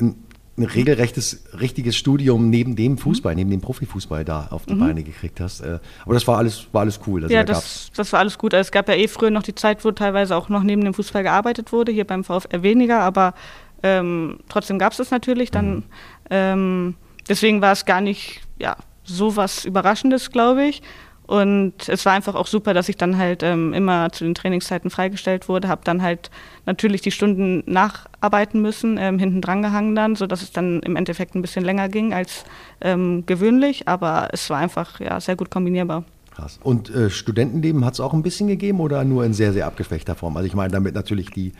ein 0.00 0.16
ein 0.58 0.64
regelrechtes, 0.64 1.44
richtiges 1.58 1.96
Studium 1.96 2.50
neben 2.50 2.76
dem 2.76 2.98
Fußball, 2.98 3.34
neben 3.34 3.50
dem 3.50 3.62
Profifußball 3.62 4.24
da 4.24 4.48
auf 4.50 4.66
die 4.66 4.74
mhm. 4.74 4.80
Beine 4.80 5.02
gekriegt 5.02 5.40
hast. 5.40 5.60
Äh, 5.60 5.78
aber 6.04 6.14
das 6.14 6.26
war 6.26 6.36
alles, 6.36 6.66
war 6.72 6.82
alles 6.82 7.00
cool. 7.06 7.22
Also 7.22 7.34
ja, 7.34 7.42
da 7.42 7.54
das, 7.54 7.90
das 7.96 8.12
war 8.12 8.20
alles 8.20 8.36
gut. 8.36 8.52
Also 8.52 8.68
es 8.68 8.70
gab 8.70 8.88
ja 8.88 8.94
eh 8.94 9.08
früher 9.08 9.30
noch 9.30 9.42
die 9.42 9.54
Zeit, 9.54 9.82
wo 9.84 9.92
teilweise 9.92 10.36
auch 10.36 10.50
noch 10.50 10.62
neben 10.62 10.84
dem 10.84 10.92
Fußball 10.92 11.22
gearbeitet 11.22 11.72
wurde, 11.72 11.90
hier 11.90 12.06
beim 12.06 12.22
VfR 12.22 12.62
weniger, 12.62 13.00
aber 13.00 13.32
ähm, 13.82 14.40
trotzdem 14.48 14.78
gab 14.78 14.92
es 14.92 14.98
das 14.98 15.10
natürlich. 15.10 15.50
Dann, 15.50 15.76
mhm. 15.76 15.82
ähm, 16.30 16.94
deswegen 17.28 17.62
war 17.62 17.72
es 17.72 17.86
gar 17.86 18.02
nicht 18.02 18.42
ja, 18.58 18.76
so 19.04 19.36
was 19.36 19.64
Überraschendes, 19.64 20.30
glaube 20.30 20.66
ich. 20.66 20.82
Und 21.26 21.88
es 21.88 22.04
war 22.04 22.12
einfach 22.12 22.34
auch 22.34 22.46
super, 22.46 22.74
dass 22.74 22.88
ich 22.88 22.96
dann 22.96 23.16
halt 23.16 23.42
ähm, 23.42 23.72
immer 23.72 24.10
zu 24.12 24.24
den 24.24 24.34
Trainingszeiten 24.34 24.90
freigestellt 24.90 25.48
wurde, 25.48 25.68
habe 25.68 25.82
dann 25.84 26.02
halt 26.02 26.30
natürlich 26.66 27.00
die 27.00 27.10
Stunden 27.10 27.62
nacharbeiten 27.66 28.60
müssen, 28.60 28.98
ähm, 28.98 29.18
hinten 29.18 29.40
dran 29.40 29.62
gehangen 29.62 29.94
dann, 29.94 30.16
sodass 30.16 30.42
es 30.42 30.52
dann 30.52 30.80
im 30.80 30.96
Endeffekt 30.96 31.34
ein 31.34 31.42
bisschen 31.42 31.64
länger 31.64 31.88
ging 31.88 32.12
als 32.12 32.44
ähm, 32.80 33.24
gewöhnlich, 33.24 33.88
aber 33.88 34.28
es 34.32 34.50
war 34.50 34.58
einfach 34.58 35.00
ja, 35.00 35.20
sehr 35.20 35.36
gut 35.36 35.50
kombinierbar. 35.50 36.04
Krass. 36.34 36.58
Und 36.62 36.90
äh, 36.90 37.08
Studentenleben 37.08 37.84
hat 37.84 37.94
es 37.94 38.00
auch 38.00 38.14
ein 38.14 38.22
bisschen 38.22 38.48
gegeben 38.48 38.80
oder 38.80 39.04
nur 39.04 39.24
in 39.24 39.34
sehr, 39.34 39.52
sehr 39.52 39.66
abgeschwächter 39.66 40.14
Form? 40.14 40.36
Also 40.36 40.46
ich 40.46 40.54
meine 40.54 40.72
damit 40.72 40.94
natürlich 40.94 41.30
die 41.30 41.52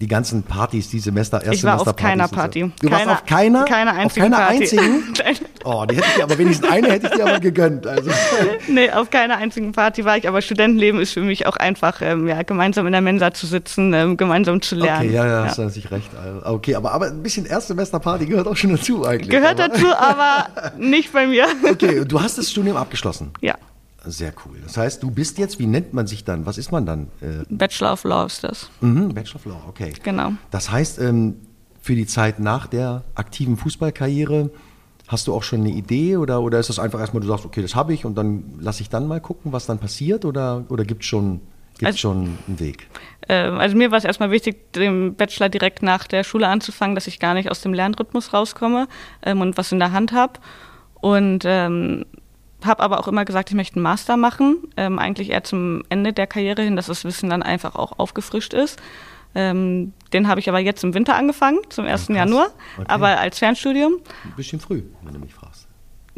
die 0.00 0.08
ganzen 0.08 0.42
Partys, 0.42 0.88
die 0.88 0.98
Semester, 0.98 1.42
erste 1.42 1.54
Ich 1.54 1.64
war 1.64 1.78
auf 1.78 1.94
keiner 1.94 2.26
Party. 2.26 2.72
Du 2.80 2.90
warst 2.90 3.06
auf 3.06 3.26
keiner? 3.26 3.66
Keine 3.66 3.92
einzige 3.92 4.26
auf 4.26 4.32
keiner 4.32 4.46
Party. 4.46 4.78
einzigen? 4.78 5.14
Oh, 5.64 5.84
die 5.84 5.96
hätte 5.96 6.06
ich 6.08 6.14
dir, 6.14 6.24
aber 6.24 6.38
wenigstens 6.38 6.68
eine 6.68 6.90
hätte 6.90 7.06
ich 7.06 7.12
dir 7.12 7.26
aber 7.26 7.40
gegönnt. 7.40 7.86
Also. 7.86 8.10
Nee, 8.68 8.90
auf 8.90 9.10
keiner 9.10 9.36
einzigen 9.36 9.72
Party 9.72 10.04
war 10.04 10.16
ich, 10.16 10.28
aber 10.28 10.42
Studentenleben 10.42 11.00
ist 11.00 11.12
für 11.12 11.22
mich 11.22 11.46
auch 11.46 11.56
einfach, 11.56 12.00
ähm, 12.02 12.28
ja, 12.28 12.42
gemeinsam 12.42 12.86
in 12.86 12.92
der 12.92 13.00
Mensa 13.00 13.32
zu 13.32 13.46
sitzen, 13.46 13.92
ähm, 13.92 14.16
gemeinsam 14.16 14.62
zu 14.62 14.76
lernen. 14.76 15.06
Okay, 15.06 15.14
ja, 15.14 15.26
ja, 15.26 15.44
hast 15.44 15.58
du 15.58 15.62
natürlich 15.62 15.90
recht. 15.90 16.10
Also, 16.16 16.46
okay, 16.46 16.74
aber, 16.74 16.92
aber 16.92 17.06
ein 17.06 17.22
bisschen 17.22 17.46
Erstsemesterparty 17.46 18.26
gehört 18.26 18.46
auch 18.46 18.56
schon 18.56 18.70
dazu 18.70 19.04
eigentlich. 19.04 19.30
Gehört 19.30 19.60
aber. 19.60 19.74
dazu, 19.74 19.86
aber 19.94 20.46
nicht 20.78 21.12
bei 21.12 21.26
mir. 21.26 21.46
Okay, 21.68 22.04
du 22.04 22.20
hast 22.20 22.38
das 22.38 22.50
Studium 22.50 22.76
abgeschlossen? 22.76 23.32
Ja. 23.40 23.56
Sehr 24.04 24.32
cool. 24.44 24.56
Das 24.64 24.76
heißt, 24.76 25.02
du 25.02 25.10
bist 25.10 25.36
jetzt, 25.38 25.58
wie 25.58 25.66
nennt 25.66 25.92
man 25.92 26.06
sich 26.06 26.24
dann? 26.24 26.46
Was 26.46 26.56
ist 26.56 26.72
man 26.72 26.86
dann? 26.86 27.08
Äh, 27.20 27.44
Bachelor 27.50 27.92
of 27.92 28.04
Law 28.04 28.26
ist 28.26 28.42
das. 28.44 28.70
Mhm, 28.80 29.12
Bachelor 29.12 29.36
of 29.36 29.44
Law, 29.44 29.62
okay. 29.68 29.92
Genau. 30.02 30.32
Das 30.50 30.70
heißt, 30.70 31.00
ähm, 31.00 31.36
für 31.82 31.94
die 31.94 32.06
Zeit 32.06 32.38
nach 32.38 32.66
der 32.66 33.04
aktiven 33.14 33.56
Fußballkarriere 33.56 34.50
hast 35.10 35.26
du 35.26 35.34
auch 35.34 35.42
schon 35.42 35.60
eine 35.60 35.70
Idee 35.70 36.16
oder, 36.16 36.40
oder 36.40 36.60
ist 36.60 36.68
das 36.68 36.78
einfach 36.78 37.00
erstmal, 37.00 37.20
du 37.20 37.26
sagst, 37.26 37.44
okay, 37.44 37.62
das 37.62 37.74
habe 37.74 37.92
ich 37.92 38.04
und 38.04 38.14
dann 38.14 38.44
lasse 38.60 38.80
ich 38.82 38.88
dann 38.88 39.08
mal 39.08 39.20
gucken, 39.20 39.52
was 39.52 39.66
dann 39.66 39.78
passiert 39.78 40.24
oder, 40.24 40.64
oder 40.68 40.84
gibt 40.84 41.02
es 41.02 41.08
schon, 41.08 41.40
also, 41.82 41.98
schon 41.98 42.38
einen 42.46 42.60
Weg? 42.60 42.86
Äh, 43.26 43.34
also 43.34 43.76
mir 43.76 43.90
war 43.90 43.98
es 43.98 44.04
erstmal 44.04 44.30
wichtig, 44.30 44.72
den 44.72 45.16
Bachelor 45.16 45.48
direkt 45.48 45.82
nach 45.82 46.06
der 46.06 46.22
Schule 46.22 46.46
anzufangen, 46.46 46.94
dass 46.94 47.08
ich 47.08 47.18
gar 47.18 47.34
nicht 47.34 47.50
aus 47.50 47.60
dem 47.60 47.74
Lernrhythmus 47.74 48.32
rauskomme 48.32 48.86
ähm, 49.24 49.40
und 49.40 49.58
was 49.58 49.72
in 49.72 49.80
der 49.80 49.90
Hand 49.90 50.12
habe. 50.12 50.34
Und 51.00 51.42
ähm, 51.44 52.06
habe 52.64 52.82
aber 52.82 53.00
auch 53.00 53.08
immer 53.08 53.24
gesagt, 53.24 53.50
ich 53.50 53.56
möchte 53.56 53.76
einen 53.76 53.82
Master 53.82 54.16
machen, 54.16 54.58
ähm, 54.76 54.98
eigentlich 55.00 55.30
eher 55.30 55.42
zum 55.42 55.82
Ende 55.88 56.12
der 56.12 56.28
Karriere 56.28 56.62
hin, 56.62 56.76
dass 56.76 56.86
das 56.86 57.04
Wissen 57.04 57.30
dann 57.30 57.42
einfach 57.42 57.74
auch 57.74 57.98
aufgefrischt 57.98 58.54
ist. 58.54 58.78
Ähm, 59.34 59.92
den 60.12 60.26
habe 60.26 60.40
ich 60.40 60.48
aber 60.48 60.58
jetzt 60.58 60.82
im 60.82 60.94
Winter 60.94 61.14
angefangen, 61.14 61.58
zum 61.68 61.86
1. 61.86 62.08
Ja, 62.08 62.16
Januar, 62.16 62.48
okay. 62.76 62.86
aber 62.88 63.18
als 63.18 63.38
Fernstudium. 63.38 63.94
Ein 64.24 64.32
bisschen 64.36 64.60
früh, 64.60 64.82
wenn 65.02 65.14
du 65.14 65.20
mich 65.20 65.34
fragst. 65.34 65.68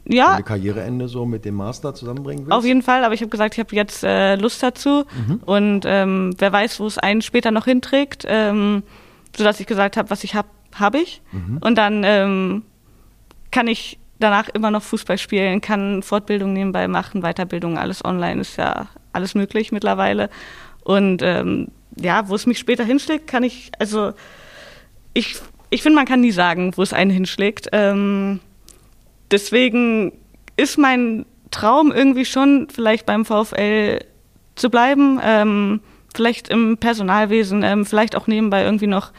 Ja. 0.04 0.32
Wenn 0.32 0.38
du 0.38 0.44
Karriereende 0.44 1.08
so 1.08 1.24
mit 1.26 1.44
dem 1.44 1.54
Master 1.54 1.94
zusammenbringen 1.94 2.44
willst? 2.44 2.56
Auf 2.56 2.64
jeden 2.64 2.82
Fall, 2.82 3.04
aber 3.04 3.14
ich 3.14 3.20
habe 3.20 3.30
gesagt, 3.30 3.54
ich 3.54 3.60
habe 3.60 3.74
jetzt 3.76 4.02
äh, 4.02 4.36
Lust 4.36 4.62
dazu 4.62 5.04
mhm. 5.26 5.40
und 5.44 5.84
ähm, 5.86 6.34
wer 6.38 6.52
weiß, 6.52 6.80
wo 6.80 6.86
es 6.86 6.98
einen 6.98 7.22
später 7.22 7.50
noch 7.50 7.66
hinträgt, 7.66 8.24
ähm, 8.26 8.82
sodass 9.36 9.60
ich 9.60 9.66
gesagt 9.66 9.96
habe, 9.96 10.10
was 10.10 10.24
ich 10.24 10.34
habe, 10.34 10.48
habe 10.74 10.98
ich. 10.98 11.22
Mhm. 11.32 11.58
Und 11.58 11.76
dann 11.76 12.02
ähm, 12.04 12.62
kann 13.50 13.68
ich 13.68 13.98
danach 14.18 14.48
immer 14.48 14.70
noch 14.70 14.82
Fußball 14.82 15.18
spielen, 15.18 15.60
kann 15.60 16.02
Fortbildung 16.02 16.52
nebenbei 16.52 16.88
machen, 16.88 17.22
Weiterbildung, 17.22 17.78
alles 17.78 18.04
online 18.04 18.40
ist 18.40 18.56
ja 18.56 18.88
alles 19.12 19.34
möglich 19.34 19.72
mittlerweile. 19.72 20.30
Und 20.84 21.22
ähm, 21.22 21.68
ja, 21.96 22.28
wo 22.28 22.34
es 22.34 22.46
mich 22.46 22.58
später 22.58 22.84
hinschlägt, 22.84 23.26
kann 23.26 23.42
ich, 23.42 23.70
also 23.78 24.12
ich, 25.14 25.36
ich 25.70 25.82
finde, 25.82 25.96
man 25.96 26.06
kann 26.06 26.20
nie 26.20 26.32
sagen, 26.32 26.72
wo 26.76 26.82
es 26.82 26.92
einen 26.92 27.10
hinschlägt. 27.10 27.68
Ähm, 27.72 28.40
deswegen 29.30 30.12
ist 30.56 30.78
mein 30.78 31.26
Traum 31.50 31.92
irgendwie 31.92 32.24
schon, 32.24 32.68
vielleicht 32.72 33.06
beim 33.06 33.24
VfL 33.24 34.00
zu 34.54 34.70
bleiben, 34.70 35.20
ähm, 35.22 35.80
vielleicht 36.14 36.48
im 36.48 36.78
Personalwesen, 36.78 37.62
ähm, 37.62 37.86
vielleicht 37.86 38.16
auch 38.16 38.26
nebenbei 38.26 38.64
irgendwie 38.64 38.86
noch 38.86 39.12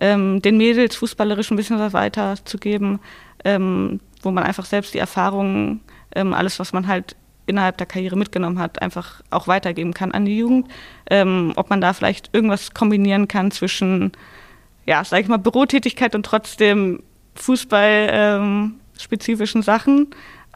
ähm, 0.00 0.40
den 0.42 0.56
Mädels 0.56 0.96
fußballerisch 0.96 1.50
ein 1.50 1.56
bisschen 1.56 1.78
was 1.78 1.92
weiterzugeben. 1.92 3.00
Ähm, 3.44 4.00
wo 4.22 4.30
man 4.30 4.44
einfach 4.44 4.64
selbst 4.64 4.94
die 4.94 4.98
Erfahrungen, 4.98 5.80
ähm, 6.14 6.34
alles, 6.34 6.58
was 6.58 6.72
man 6.72 6.86
halt 6.86 7.16
innerhalb 7.48 7.78
der 7.78 7.86
Karriere 7.86 8.16
mitgenommen 8.16 8.58
hat, 8.58 8.82
einfach 8.82 9.22
auch 9.30 9.46
weitergeben 9.48 9.94
kann 9.94 10.12
an 10.12 10.24
die 10.24 10.38
Jugend. 10.38 10.68
Ähm, 11.10 11.52
ob 11.56 11.70
man 11.70 11.80
da 11.80 11.92
vielleicht 11.92 12.30
irgendwas 12.32 12.74
kombinieren 12.74 13.28
kann 13.28 13.50
zwischen, 13.50 14.12
ja, 14.86 15.04
sag 15.04 15.22
ich 15.22 15.28
mal, 15.28 15.38
Bürotätigkeit 15.38 16.14
und 16.14 16.24
trotzdem 16.24 17.02
Fußball-spezifischen 17.34 19.60
ähm, 19.60 19.64
Sachen. 19.64 20.08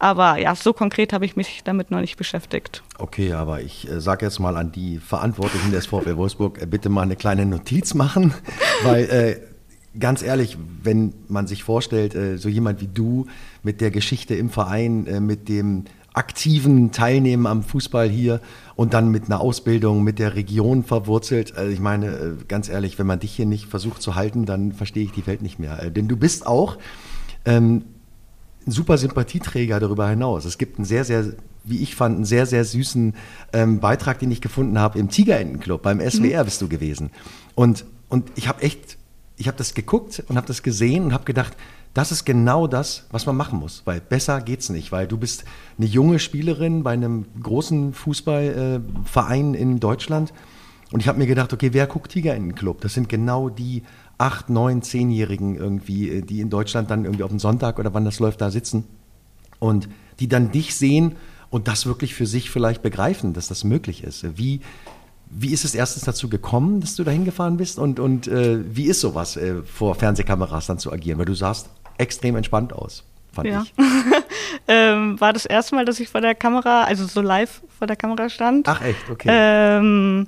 Aber 0.03 0.37
ja, 0.37 0.57
so 0.57 0.73
konkret 0.73 1.13
habe 1.13 1.25
ich 1.25 1.37
mich 1.37 1.63
damit 1.63 1.93
noch 1.93 2.01
nicht 2.01 2.17
beschäftigt. 2.17 2.83
Okay, 2.99 3.35
aber 3.35 3.61
ich 3.61 3.89
äh, 3.89 4.01
sage 4.01 4.27
jetzt 4.27 4.41
mal 4.41 4.57
an 4.57 4.73
die 4.73 4.99
Verantwortlichen 4.99 5.71
des 5.71 5.87
VfL 5.87 6.17
Wolfsburg, 6.17 6.61
äh, 6.61 6.67
bitte 6.67 6.89
mal 6.89 7.03
eine 7.03 7.15
kleine 7.15 7.47
Notiz 7.47 7.95
machen, 7.95 8.35
weil 8.83 9.05
äh, 9.05 10.01
ganz 10.01 10.23
ehrlich, 10.23 10.59
wenn 10.83 11.15
man 11.29 11.47
sich 11.47 11.63
vorstellt, 11.63 12.17
äh, 12.17 12.37
so 12.37 12.49
jemand 12.49 12.81
wie 12.81 12.89
du 12.89 13.29
mit 13.63 13.81
der 13.81 13.93
Geschichte 13.93 14.35
im 14.35 14.51
Verein, 14.51 15.05
mit 15.25 15.49
dem 15.49 15.85
aktiven 16.15 16.93
Teilnehmen 16.93 17.47
am 17.47 17.63
Fußball 17.63 18.09
hier 18.09 18.41
und 18.77 18.95
dann 18.95 19.11
mit 19.11 19.27
einer 19.27 19.41
Ausbildung 19.41 20.03
mit 20.05 20.19
der 20.19 20.35
Region 20.35 20.85
verwurzelt. 20.85 21.57
Also 21.57 21.71
ich 21.73 21.81
meine, 21.81 22.07
äh, 22.07 22.31
ganz 22.49 22.69
ehrlich, 22.69 22.99
wenn 22.99 23.07
man 23.07 23.21
dich 23.21 23.33
hier 23.33 23.47
nicht 23.47 23.67
versucht 23.67 24.03
zu 24.03 24.15
halten, 24.15 24.45
dann 24.45 24.73
verstehe 24.73 25.05
ich 25.05 25.13
die 25.13 25.27
Welt 25.27 25.43
nicht 25.43 25.59
mehr. 25.59 25.91
Denn 25.91 26.09
du 26.09 26.17
bist 26.17 26.47
auch 26.47 26.79
ähm, 27.45 27.85
ein 28.67 28.73
super 28.73 28.99
Sympathieträger 28.99 29.81
darüber 29.81 30.09
hinaus. 30.09 30.45
Es 30.45 30.59
gibt 30.59 30.79
einen 30.79 30.85
sehr, 30.85 31.05
sehr, 31.05 31.33
wie 31.65 31.83
ich 31.83 31.95
fand, 31.97 32.17
einen 32.17 32.25
sehr, 32.25 32.47
sehr 32.47 32.65
süßen 32.65 33.15
ähm, 33.53 33.81
Beitrag, 33.81 34.19
den 34.19 34.31
ich 34.31 34.41
gefunden 34.41 34.79
habe 34.79 34.99
im 34.99 35.09
Tigerentenclub. 35.09 35.83
Beim 35.83 36.01
SWR 36.01 36.43
mhm. 36.43 36.45
bist 36.45 36.63
du 36.63 36.69
gewesen. 36.69 37.11
Und, 37.55 37.85
und 38.09 38.31
ich 38.35 38.49
habe 38.49 38.63
echt, 38.63 38.99
ich 39.37 39.49
habe 39.49 39.59
das 39.59 39.75
geguckt 39.75 40.23
und 40.29 40.37
habe 40.37 40.47
das 40.47 40.63
gesehen 40.63 41.05
und 41.05 41.13
habe 41.13 41.25
gedacht, 41.25 41.57
das 41.95 42.11
ist 42.11 42.25
genau 42.25 42.67
das, 42.67 43.07
was 43.11 43.27
man 43.27 43.37
machen 43.37 43.59
muss, 43.59 43.83
weil 43.85 44.01
besser 44.01 44.41
geht's 44.41 44.71
nicht, 44.71 44.93
weil 44.93 45.07
du 45.07 45.19
bist 45.19 45.45
eine 45.77 45.87
junge 45.87 46.19
Spielerin 46.19 46.83
bei 46.83 46.93
einem 46.93 47.27
großen 47.43 47.93
Fußballverein 47.93 49.55
äh, 49.55 49.59
in 49.59 49.81
Deutschland 49.81 50.33
und 50.93 51.01
ich 51.01 51.09
habe 51.09 51.19
mir 51.19 51.27
gedacht, 51.27 51.53
okay, 51.53 51.71
wer 51.73 51.87
guckt 51.87 52.13
Tiger 52.13 52.35
in 52.35 52.49
den 52.49 52.55
Club? 52.55 52.81
Das 52.81 52.95
sind 52.95 53.09
genau 53.09 53.49
die 53.49 53.83
acht, 54.19 54.51
neun, 54.51 54.83
zehnjährigen 54.83 55.57
irgendwie, 55.57 56.09
äh, 56.11 56.23
die 56.23 56.41
in 56.41 56.51
Deutschland 56.51 56.91
dann 56.91 57.05
irgendwie 57.05 57.25
auf 57.25 57.31
dem 57.31 57.39
Sonntag 57.39 57.79
oder 57.79 57.93
wann 57.95 58.05
das 58.05 58.21
läuft 58.21 58.41
da 58.41 58.51
sitzen 58.51 58.85
und 59.59 59.89
die 60.21 60.29
dann 60.29 60.51
dich 60.51 60.75
sehen 60.75 61.17
und 61.51 61.69
das 61.69 61.85
wirklich 61.87 62.15
für 62.15 62.27
sich 62.27 62.51
vielleicht 62.51 62.83
begreifen, 62.83 63.35
dass 63.35 63.49
das 63.49 63.65
möglich 63.65 64.03
ist. 64.05 64.39
Wie 64.39 64.61
wie 65.35 65.49
ist 65.49 65.65
es 65.65 65.75
erstens 65.75 66.05
dazu 66.05 66.29
gekommen, 66.29 66.81
dass 66.81 66.95
du 66.95 67.05
da 67.05 67.11
hingefahren 67.11 67.57
bist 67.57 67.79
und, 67.79 67.99
und 67.99 68.29
äh, 68.29 68.61
wie 68.77 68.85
ist 68.85 69.01
sowas, 69.01 69.39
äh, 69.39 69.63
vor 69.63 69.95
Fernsehkameras 69.95 70.67
dann 70.67 70.79
zu 70.79 70.93
agieren? 70.93 71.19
Weil 71.19 71.25
du 71.25 71.35
sahst 71.35 71.71
extrem 71.99 72.37
entspannt 72.37 72.73
aus, 72.73 73.05
fand 73.33 73.49
ja. 73.49 73.63
ich. 73.63 73.73
ähm, 74.69 75.21
war 75.21 75.33
das 75.33 75.47
erste 75.47 75.75
Mal, 75.75 75.85
dass 75.85 76.01
ich 76.01 76.09
vor 76.09 76.21
der 76.21 76.35
Kamera, 76.35 76.85
also 76.85 77.07
so 77.07 77.21
live 77.21 77.63
vor 77.79 77.87
der 77.87 77.97
Kamera 77.97 78.29
stand. 78.29 78.69
Ach 78.69 78.81
echt, 78.83 79.11
okay. 79.11 79.29
Ähm, 79.31 80.27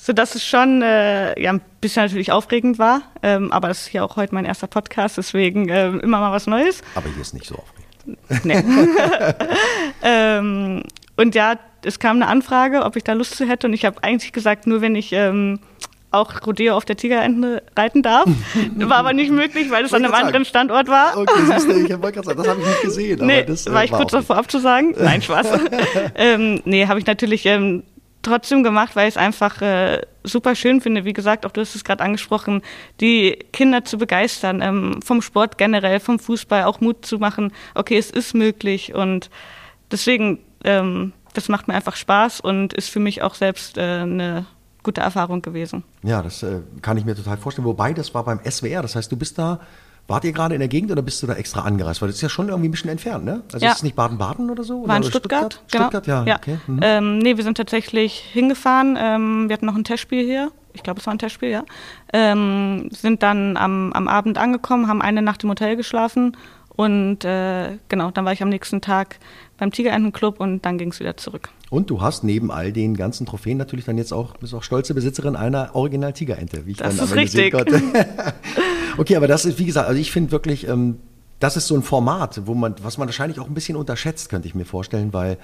so 0.00 0.12
dass 0.12 0.34
es 0.34 0.44
schon 0.44 0.82
äh, 0.82 1.40
ja, 1.40 1.52
ein 1.52 1.60
bisschen 1.80 2.02
natürlich 2.02 2.32
aufregend 2.32 2.80
war, 2.80 3.02
ähm, 3.22 3.52
aber 3.52 3.68
das 3.68 3.82
ist 3.82 3.92
ja 3.92 4.02
auch 4.02 4.16
heute 4.16 4.34
mein 4.34 4.44
erster 4.44 4.66
Podcast, 4.66 5.16
deswegen 5.16 5.68
ähm, 5.68 6.00
immer 6.00 6.18
mal 6.18 6.32
was 6.32 6.48
Neues. 6.48 6.82
Aber 6.96 7.08
hier 7.08 7.22
ist 7.22 7.34
nicht 7.34 7.46
so 7.46 7.54
aufregend. 7.54 8.44
Nee. 8.44 8.64
ähm, 10.02 10.82
und 11.16 11.36
ja, 11.36 11.54
es 11.84 12.00
kam 12.00 12.16
eine 12.16 12.26
Anfrage, 12.26 12.82
ob 12.82 12.96
ich 12.96 13.04
da 13.04 13.12
Lust 13.12 13.36
zu 13.36 13.46
hätte 13.46 13.68
und 13.68 13.74
ich 13.74 13.84
habe 13.84 14.02
eigentlich 14.02 14.32
gesagt, 14.32 14.66
nur 14.66 14.80
wenn 14.80 14.96
ich 14.96 15.12
ähm, 15.12 15.60
auch 16.12 16.46
Rodeo 16.46 16.76
auf 16.76 16.84
der 16.84 16.96
Tigerente 16.96 17.62
reiten 17.76 18.02
darf. 18.02 18.26
War 18.76 18.98
aber 18.98 19.12
nicht 19.12 19.30
möglich, 19.30 19.70
weil 19.70 19.84
es 19.84 19.92
an 19.92 20.04
einem 20.04 20.14
anderen 20.14 20.44
Standort 20.44 20.88
war. 20.88 21.16
Okay, 21.16 21.32
siehst 21.46 21.68
du, 21.68 21.72
ich 21.72 21.90
wollte 22.02 22.20
gerade 22.20 22.26
sagen, 22.26 22.38
das 22.38 22.48
habe 22.48 22.60
ich 22.60 22.66
nicht 22.66 22.82
gesehen. 22.82 23.26
Nee, 23.26 23.44
das, 23.44 23.66
äh, 23.66 23.72
war 23.72 23.84
ich 23.84 23.92
war 23.92 24.00
kurz 24.00 24.12
davor 24.12 24.36
abzusagen. 24.36 24.94
Nein, 24.98 25.22
Spaß. 25.22 25.46
ähm, 26.14 26.60
nee, 26.64 26.86
habe 26.86 26.98
ich 26.98 27.06
natürlich 27.06 27.46
ähm, 27.46 27.82
trotzdem 28.22 28.62
gemacht, 28.62 28.94
weil 28.94 29.08
ich 29.08 29.14
es 29.14 29.18
einfach 29.18 29.60
äh, 29.62 30.02
super 30.24 30.54
schön 30.54 30.80
finde. 30.80 31.04
Wie 31.04 31.12
gesagt, 31.12 31.44
auch 31.44 31.50
du 31.50 31.60
hast 31.60 31.74
es 31.74 31.84
gerade 31.84 32.02
angesprochen, 32.02 32.62
die 33.00 33.38
Kinder 33.52 33.84
zu 33.84 33.98
begeistern, 33.98 34.62
ähm, 34.62 35.00
vom 35.02 35.22
Sport 35.22 35.58
generell, 35.58 36.00
vom 36.00 36.18
Fußball 36.18 36.64
auch 36.64 36.80
Mut 36.80 37.04
zu 37.04 37.18
machen. 37.18 37.52
Okay, 37.74 37.98
es 37.98 38.10
ist 38.10 38.34
möglich 38.34 38.94
und 38.94 39.30
deswegen, 39.90 40.38
ähm, 40.64 41.12
das 41.34 41.48
macht 41.48 41.68
mir 41.68 41.74
einfach 41.74 41.96
Spaß 41.96 42.40
und 42.40 42.72
ist 42.74 42.90
für 42.90 43.00
mich 43.00 43.22
auch 43.22 43.34
selbst 43.34 43.78
äh, 43.78 43.80
eine 43.80 44.46
gute 44.82 45.00
Erfahrung 45.00 45.42
gewesen. 45.42 45.84
Ja, 46.02 46.22
das 46.22 46.42
äh, 46.42 46.60
kann 46.80 46.96
ich 46.96 47.04
mir 47.04 47.14
total 47.14 47.36
vorstellen. 47.36 47.66
Wobei, 47.66 47.92
das 47.92 48.14
war 48.14 48.24
beim 48.24 48.40
SWR. 48.48 48.82
Das 48.82 48.96
heißt, 48.96 49.10
du 49.10 49.16
bist 49.16 49.38
da, 49.38 49.60
wart 50.08 50.24
ihr 50.24 50.32
gerade 50.32 50.54
in 50.54 50.60
der 50.60 50.68
Gegend 50.68 50.90
oder 50.90 51.02
bist 51.02 51.22
du 51.22 51.26
da 51.26 51.34
extra 51.34 51.62
angereist? 51.62 52.02
Weil 52.02 52.08
das 52.08 52.16
ist 52.16 52.22
ja 52.22 52.28
schon 52.28 52.48
irgendwie 52.48 52.68
ein 52.68 52.72
bisschen 52.72 52.90
entfernt, 52.90 53.24
ne? 53.24 53.42
Also 53.52 53.64
ja. 53.64 53.72
ist 53.72 53.78
es 53.78 53.82
nicht 53.82 53.96
Baden-Baden 53.96 54.50
oder 54.50 54.64
so? 54.64 54.86
War 54.86 54.96
in 54.96 55.02
Stuttgart, 55.04 55.60
Stuttgart, 55.68 55.70
genau. 55.70 55.84
Stuttgart 55.88 56.06
ja. 56.06 56.24
ja. 56.24 56.36
Okay. 56.36 56.58
Mhm. 56.66 56.80
Ähm, 56.82 57.18
nee, 57.18 57.36
wir 57.36 57.44
sind 57.44 57.56
tatsächlich 57.56 58.14
hingefahren. 58.14 58.96
Ähm, 58.98 59.48
wir 59.48 59.54
hatten 59.54 59.66
noch 59.66 59.76
ein 59.76 59.84
Testspiel 59.84 60.24
hier. 60.24 60.50
Ich 60.74 60.82
glaube, 60.82 61.00
es 61.00 61.06
war 61.06 61.14
ein 61.14 61.18
Testspiel, 61.18 61.50
ja. 61.50 61.64
Ähm, 62.14 62.88
sind 62.90 63.22
dann 63.22 63.56
am, 63.58 63.92
am 63.92 64.08
Abend 64.08 64.38
angekommen, 64.38 64.88
haben 64.88 65.02
eine 65.02 65.20
Nacht 65.20 65.44
im 65.44 65.50
Hotel 65.50 65.76
geschlafen 65.76 66.36
und 66.74 67.24
äh, 67.24 67.78
genau, 67.88 68.10
dann 68.10 68.24
war 68.24 68.32
ich 68.32 68.42
am 68.42 68.48
nächsten 68.48 68.80
Tag 68.80 69.18
beim 69.58 69.70
Tigerentenclub 69.70 70.40
und 70.40 70.64
dann 70.64 70.78
ging 70.78 70.90
es 70.90 71.00
wieder 71.00 71.16
zurück. 71.16 71.50
Und 71.70 71.90
du 71.90 72.00
hast 72.00 72.24
neben 72.24 72.50
all 72.50 72.72
den 72.72 72.96
ganzen 72.96 73.26
Trophäen 73.26 73.58
natürlich 73.58 73.84
dann 73.84 73.98
jetzt 73.98 74.12
auch, 74.12 74.36
bist 74.36 74.54
auch 74.54 74.62
stolze 74.62 74.94
Besitzerin 74.94 75.36
einer 75.36 75.74
Original 75.74 76.12
Tigerente, 76.12 76.66
wie 76.66 76.72
ich 76.72 76.76
das 76.78 76.96
dann 76.96 77.06
ist 77.06 77.14
richtig. 77.14 77.54
okay, 78.98 79.16
aber 79.16 79.26
das 79.26 79.44
ist, 79.44 79.58
wie 79.58 79.66
gesagt, 79.66 79.88
also 79.88 80.00
ich 80.00 80.12
finde 80.12 80.32
wirklich, 80.32 80.66
ähm, 80.66 80.98
das 81.40 81.56
ist 81.56 81.66
so 81.66 81.74
ein 81.74 81.82
Format, 81.82 82.42
wo 82.46 82.54
man, 82.54 82.74
was 82.82 82.98
man 82.98 83.08
wahrscheinlich 83.08 83.40
auch 83.40 83.48
ein 83.48 83.54
bisschen 83.54 83.76
unterschätzt, 83.76 84.28
könnte 84.28 84.48
ich 84.48 84.54
mir 84.54 84.64
vorstellen, 84.64 85.12
weil, 85.12 85.38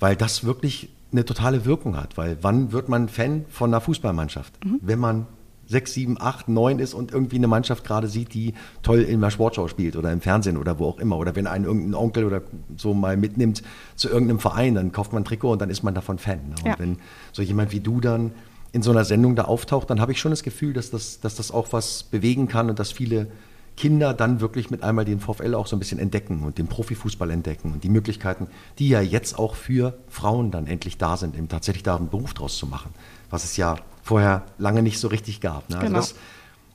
weil 0.00 0.16
das 0.16 0.44
wirklich 0.44 0.90
eine 1.12 1.24
totale 1.24 1.64
Wirkung 1.64 1.96
hat. 1.96 2.16
Weil 2.16 2.38
wann 2.42 2.72
wird 2.72 2.88
man 2.88 3.08
Fan 3.08 3.44
von 3.48 3.70
einer 3.70 3.80
Fußballmannschaft? 3.80 4.64
Mhm. 4.64 4.80
Wenn 4.82 4.98
man 4.98 5.26
sechs, 5.66 5.92
sieben, 5.92 6.16
acht, 6.20 6.48
neun 6.48 6.78
ist 6.78 6.94
und 6.94 7.12
irgendwie 7.12 7.36
eine 7.36 7.48
Mannschaft 7.48 7.84
gerade 7.84 8.08
sieht, 8.08 8.34
die 8.34 8.54
toll 8.82 9.00
in 9.00 9.20
der 9.20 9.30
Sportschau 9.30 9.68
spielt 9.68 9.96
oder 9.96 10.12
im 10.12 10.20
Fernsehen 10.20 10.56
oder 10.56 10.78
wo 10.78 10.86
auch 10.86 10.98
immer. 10.98 11.18
Oder 11.18 11.36
wenn 11.36 11.46
einen 11.46 11.64
irgendein 11.64 11.94
Onkel 11.94 12.24
oder 12.24 12.42
so 12.76 12.94
mal 12.94 13.16
mitnimmt 13.16 13.62
zu 13.96 14.08
irgendeinem 14.08 14.38
Verein, 14.38 14.74
dann 14.74 14.92
kauft 14.92 15.12
man 15.12 15.22
ein 15.22 15.24
Trikot 15.24 15.52
und 15.52 15.62
dann 15.62 15.70
ist 15.70 15.82
man 15.82 15.94
davon 15.94 16.18
Fan. 16.18 16.48
Ne? 16.48 16.54
Und 16.62 16.66
ja. 16.66 16.78
wenn 16.78 16.98
so 17.32 17.42
jemand 17.42 17.72
wie 17.72 17.80
du 17.80 18.00
dann 18.00 18.32
in 18.72 18.82
so 18.82 18.90
einer 18.90 19.04
Sendung 19.04 19.36
da 19.36 19.44
auftaucht, 19.44 19.90
dann 19.90 20.00
habe 20.00 20.12
ich 20.12 20.20
schon 20.20 20.30
das 20.30 20.42
Gefühl, 20.42 20.72
dass 20.72 20.90
das, 20.90 21.20
dass 21.20 21.34
das 21.34 21.50
auch 21.50 21.72
was 21.72 22.02
bewegen 22.04 22.48
kann 22.48 22.68
und 22.70 22.78
dass 22.78 22.92
viele 22.92 23.28
Kinder 23.76 24.14
dann 24.14 24.40
wirklich 24.40 24.70
mit 24.70 24.82
einmal 24.82 25.04
den 25.04 25.20
VfL 25.20 25.54
auch 25.54 25.66
so 25.66 25.76
ein 25.76 25.78
bisschen 25.78 25.98
entdecken 25.98 26.42
und 26.42 26.58
den 26.58 26.66
Profifußball 26.66 27.30
entdecken 27.30 27.72
und 27.72 27.84
die 27.84 27.90
Möglichkeiten, 27.90 28.48
die 28.78 28.88
ja 28.88 29.00
jetzt 29.00 29.38
auch 29.38 29.54
für 29.54 29.98
Frauen 30.08 30.50
dann 30.50 30.66
endlich 30.66 30.96
da 30.96 31.16
sind, 31.16 31.36
eben 31.36 31.48
tatsächlich 31.48 31.82
da 31.82 31.96
einen 31.96 32.08
Beruf 32.08 32.32
draus 32.34 32.56
zu 32.56 32.66
machen, 32.66 32.92
was 33.28 33.44
es 33.44 33.56
ja 33.56 33.76
vorher 34.06 34.42
lange 34.58 34.82
nicht 34.82 35.00
so 35.00 35.08
richtig 35.08 35.40
gab. 35.40 35.68
Ne? 35.68 35.76
Also 35.76 35.86
genau. 35.88 35.98
das 35.98 36.14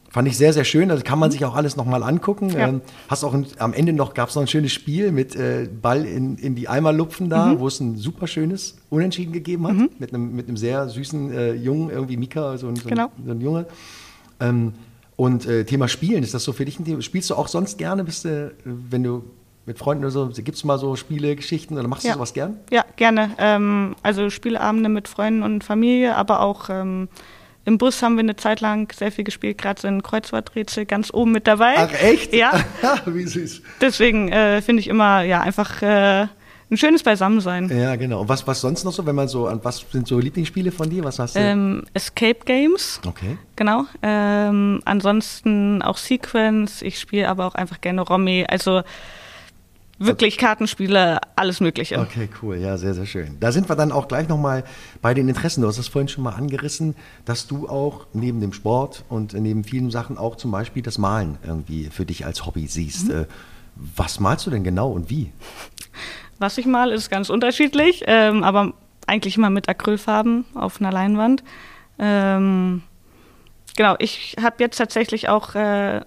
fand 0.10 0.28
ich 0.28 0.36
sehr, 0.38 0.52
sehr 0.52 0.65
schön. 0.65 0.91
Also 0.91 1.04
kann 1.04 1.17
man 1.17 1.32
sich 1.32 1.46
auch 1.46 1.56
alles 1.56 1.78
nochmal 1.78 2.04
angucken. 2.04 2.50
Ja. 2.50 2.67
Ähm, 2.67 2.82
hast 3.08 3.24
auch 3.24 3.34
ein, 3.34 3.46
am 3.58 3.72
Ende 3.74 3.94
noch, 3.94 4.13
gab 4.13 4.28
es 4.28 4.36
noch 4.36 4.41
ein 4.41 4.48
schönes 4.50 4.74
Spiel 4.74 5.13
mit 5.13 5.36
äh, 5.38 5.70
Ball 5.82 6.06
in, 6.06 6.36
in 6.38 6.56
die 6.56 6.67
Eimer 6.67 6.91
lupfen 6.91 7.30
da, 7.30 7.46
Mhm. 7.46 7.60
wo 7.60 7.67
es 7.67 7.80
ein 7.80 7.96
super 7.96 8.28
schönes 8.28 8.76
Unentschieden 8.89 9.32
gegeben 9.32 9.65
hat. 9.65 10.00
Mit, 10.00 10.13
einem, 10.13 10.36
mit 10.36 10.50
einem 10.50 10.58
sehr 10.58 10.89
süßen 10.89 11.32
äh, 11.32 11.54
Jungen, 11.54 11.89
irgendwie 11.89 12.17
Mika, 12.17 12.58
so 12.58 12.67
ein, 12.67 12.76
so 12.76 12.84
ein, 12.84 12.89
Genau. 12.89 13.12
so 13.26 13.32
ein 13.32 13.39
Junge. 13.39 13.65
Ähm, 14.41 14.74
und 15.15 15.46
äh, 15.46 15.63
Thema 15.63 15.88
Spielen, 15.88 16.24
ist 16.24 16.34
das 16.34 16.44
so 16.44 16.52
für 16.52 16.65
dich 16.65 16.80
ein 16.80 16.84
Thema? 16.86 17.02
Spielst 17.02 17.30
du 17.30 17.36
auch 17.36 17.48
sonst 17.48 17.78
gerne, 17.78 18.04
bist 18.04 18.26
du, 18.26 18.54
wenn 18.65 19.04
du 19.04 19.24
mit 19.65 19.78
Freunden 19.78 20.04
oder 20.04 20.12
so, 20.12 20.28
gibt 20.30 20.56
es 20.58 20.63
mal 20.63 20.78
so 20.80 20.95
Spiele, 20.95 21.36
Geschichten 21.36 21.78
oder 21.78 21.88
machst 21.88 22.04
du 22.04 22.08
Ja. 22.10 22.15
sowas 22.15 22.34
gern? 22.34 22.60
Ja, 22.71 22.84
gerne. 22.95 23.32
Ähm, 23.38 23.95
also 24.04 24.30
Spieleabende 24.30 24.89
mit 24.89 25.08
Freunden 25.08 25.43
und 25.43 25.63
Familie, 25.63 26.15
aber 26.15 26.39
auch 26.41 26.69
ähm, 26.69 27.10
im 27.63 27.78
Bus 27.78 28.02
haben 28.02 28.15
wir 28.15 28.21
eine 28.24 28.36
Zeit 28.36 28.60
lang 28.60 28.91
sehr 28.91 29.12
viel 29.12 29.24
gespielt, 29.24 29.60
gerade 29.60 29.80
so 29.80 29.88
ein 29.88 30.02
Kreuzworträtsel 30.02 30.86
ganz 30.86 31.13
oben 31.13 31.32
mit 31.32 31.45
dabei. 31.45 31.76
Ach 31.78 31.93
echt? 31.93 32.34
Ja. 32.34 32.54
Wie 33.06 33.26
süß. 33.26 33.62
Deswegen 33.80 34.30
äh, 34.32 34.62
finde 34.63 34.80
ich 34.80 34.88
immer 34.88 35.21
ja 35.21 35.41
einfach 35.41 35.82
äh, 35.84 36.21
ein 36.71 36.78
schönes 36.78 37.04
Beisammensein. 37.04 37.69
Ja, 37.69 37.95
genau. 37.97 38.21
Und 38.21 38.30
was, 38.30 38.47
was 38.47 38.62
sonst 38.62 38.84
noch 38.84 38.93
so, 38.93 39.06
wenn 39.06 39.13
man 39.13 39.28
so, 39.28 39.45
an 39.45 39.60
was 39.62 39.86
sind 39.91 40.08
so 40.08 40.17
Lieblingsspiele 40.17 40.71
von 40.71 40.89
dir? 40.89 41.04
Was 41.04 41.19
hast 41.19 41.36
du? 41.36 41.39
Ähm, 41.39 41.84
Escape 41.93 42.39
Games, 42.45 43.00
okay. 43.06 43.38
genau. 43.56 43.86
Ähm, 44.02 44.82
ansonsten 44.86 45.84
auch 45.84 45.97
Sequence. 45.97 46.82
Ich 46.82 46.97
spiele 47.00 47.30
aber 47.30 47.45
auch 47.45 47.56
einfach 47.56 47.80
gerne 47.82 48.02
Romy. 48.02 48.45
Also 48.50 48.82
wirklich 50.06 50.38
Kartenspiele, 50.38 51.20
alles 51.36 51.60
Mögliche. 51.60 52.00
Okay, 52.00 52.30
cool. 52.42 52.58
Ja, 52.58 52.78
sehr, 52.78 52.94
sehr 52.94 53.06
schön. 53.06 53.38
Da 53.40 53.52
sind 53.52 53.70
wir 53.70 53.76
dann 53.76 53.92
auch 53.92 54.08
gleich 54.08 54.28
nochmal 54.28 54.64
bei 55.02 55.14
den 55.14 55.28
Interessen. 55.30 55.62
Du 55.62 55.68
hast 55.68 55.80
das 55.80 55.88
vorhin 55.88 56.08
schon 56.08 56.24
mal 56.24 56.32
angerissen, 56.34 56.96
dass 57.26 57.48
du 57.48 57.68
auch 57.70 58.08
neben 58.14 58.42
dem 58.42 58.54
Sport 58.54 59.04
und 59.10 59.34
neben 59.34 59.64
vielen 59.64 59.92
Sachen 59.92 60.18
auch 60.18 60.36
zum 60.36 60.52
Beispiel 60.52 60.84
das 60.84 60.98
Malen 60.98 61.38
irgendwie 61.46 61.86
für 61.86 62.06
dich 62.06 62.26
als 62.26 62.46
Hobby 62.46 62.68
siehst. 62.68 63.10
Mhm. 63.10 63.22
Äh, 63.22 63.26
Was 63.96 64.20
malst 64.20 64.46
du 64.46 64.52
denn 64.52 64.64
genau 64.64 64.92
und 64.92 65.10
wie? 65.10 65.32
Was 66.40 66.58
ich 66.58 66.66
mal, 66.66 66.92
ist 66.92 67.10
ganz 67.10 67.30
unterschiedlich, 67.30 68.04
ähm, 68.08 68.44
aber 68.44 68.74
eigentlich 69.08 69.38
immer 69.38 69.50
mit 69.50 69.70
Acrylfarben 69.70 70.46
auf 70.56 70.80
einer 70.80 70.92
Leinwand. 70.92 71.44
Ähm, 72.00 72.82
genau, 73.76 73.96
ich 74.00 74.36
habe 74.42 74.56
jetzt 74.60 74.78
tatsächlich 74.78 75.30
auch 75.30 75.54
äh, 75.56 76.02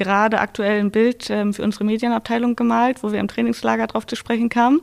gerade 0.00 0.40
aktuell 0.40 0.80
ein 0.80 0.90
Bild 0.90 1.28
ähm, 1.28 1.52
für 1.52 1.62
unsere 1.62 1.84
Medienabteilung 1.84 2.56
gemalt, 2.56 3.02
wo 3.02 3.12
wir 3.12 3.20
im 3.20 3.28
Trainingslager 3.28 3.86
drauf 3.86 4.06
zu 4.06 4.16
sprechen 4.16 4.48
kamen. 4.48 4.80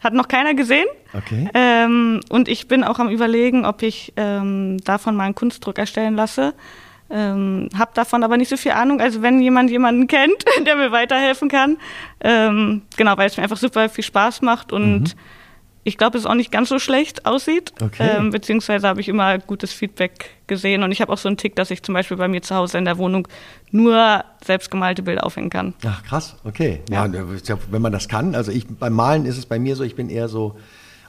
Hat 0.00 0.14
noch 0.14 0.28
keiner 0.28 0.54
gesehen. 0.54 0.86
Okay. 1.12 1.48
Ähm, 1.52 2.20
und 2.30 2.48
ich 2.48 2.66
bin 2.66 2.82
auch 2.82 2.98
am 2.98 3.10
Überlegen, 3.10 3.66
ob 3.66 3.82
ich 3.82 4.14
ähm, 4.16 4.78
davon 4.82 5.14
mal 5.14 5.24
einen 5.24 5.34
Kunstdruck 5.34 5.78
erstellen 5.78 6.14
lasse. 6.16 6.54
Ähm, 7.10 7.68
hab 7.78 7.94
davon 7.94 8.24
aber 8.24 8.38
nicht 8.38 8.48
so 8.48 8.56
viel 8.56 8.72
Ahnung. 8.72 9.00
Also 9.00 9.20
wenn 9.20 9.40
jemand 9.40 9.70
jemanden 9.70 10.06
kennt, 10.06 10.44
der 10.66 10.76
mir 10.76 10.90
weiterhelfen 10.90 11.48
kann, 11.50 11.76
ähm, 12.20 12.82
genau, 12.96 13.16
weil 13.18 13.26
es 13.26 13.36
mir 13.36 13.42
einfach 13.42 13.58
super 13.58 13.88
viel 13.90 14.04
Spaß 14.04 14.40
macht 14.40 14.72
und 14.72 15.14
ich 15.86 15.98
glaube, 15.98 16.18
es 16.18 16.26
auch 16.26 16.34
nicht 16.34 16.50
ganz 16.50 16.68
so 16.68 16.80
schlecht 16.80 17.26
aussieht. 17.26 17.72
Okay. 17.80 18.16
Ähm, 18.16 18.30
beziehungsweise 18.30 18.88
habe 18.88 19.00
ich 19.00 19.08
immer 19.08 19.38
gutes 19.38 19.72
Feedback 19.72 20.30
gesehen. 20.48 20.82
Und 20.82 20.90
ich 20.90 21.00
habe 21.00 21.12
auch 21.12 21.18
so 21.18 21.28
einen 21.28 21.36
Tick, 21.36 21.54
dass 21.54 21.70
ich 21.70 21.80
zum 21.84 21.94
Beispiel 21.94 22.16
bei 22.16 22.26
mir 22.26 22.42
zu 22.42 22.56
Hause 22.56 22.78
in 22.78 22.84
der 22.84 22.98
Wohnung 22.98 23.28
nur 23.70 24.24
selbstgemalte 24.44 25.04
Bilder 25.04 25.24
aufhängen 25.24 25.48
kann. 25.48 25.74
Ach, 25.86 26.02
krass, 26.02 26.34
okay. 26.42 26.80
Ja, 26.90 27.06
ja, 27.06 27.58
wenn 27.70 27.82
man 27.82 27.92
das 27.92 28.08
kann. 28.08 28.34
Also 28.34 28.50
ich 28.50 28.66
beim 28.66 28.94
Malen 28.94 29.26
ist 29.26 29.38
es 29.38 29.46
bei 29.46 29.60
mir 29.60 29.76
so, 29.76 29.84
ich 29.84 29.94
bin 29.94 30.10
eher 30.10 30.26
so 30.28 30.56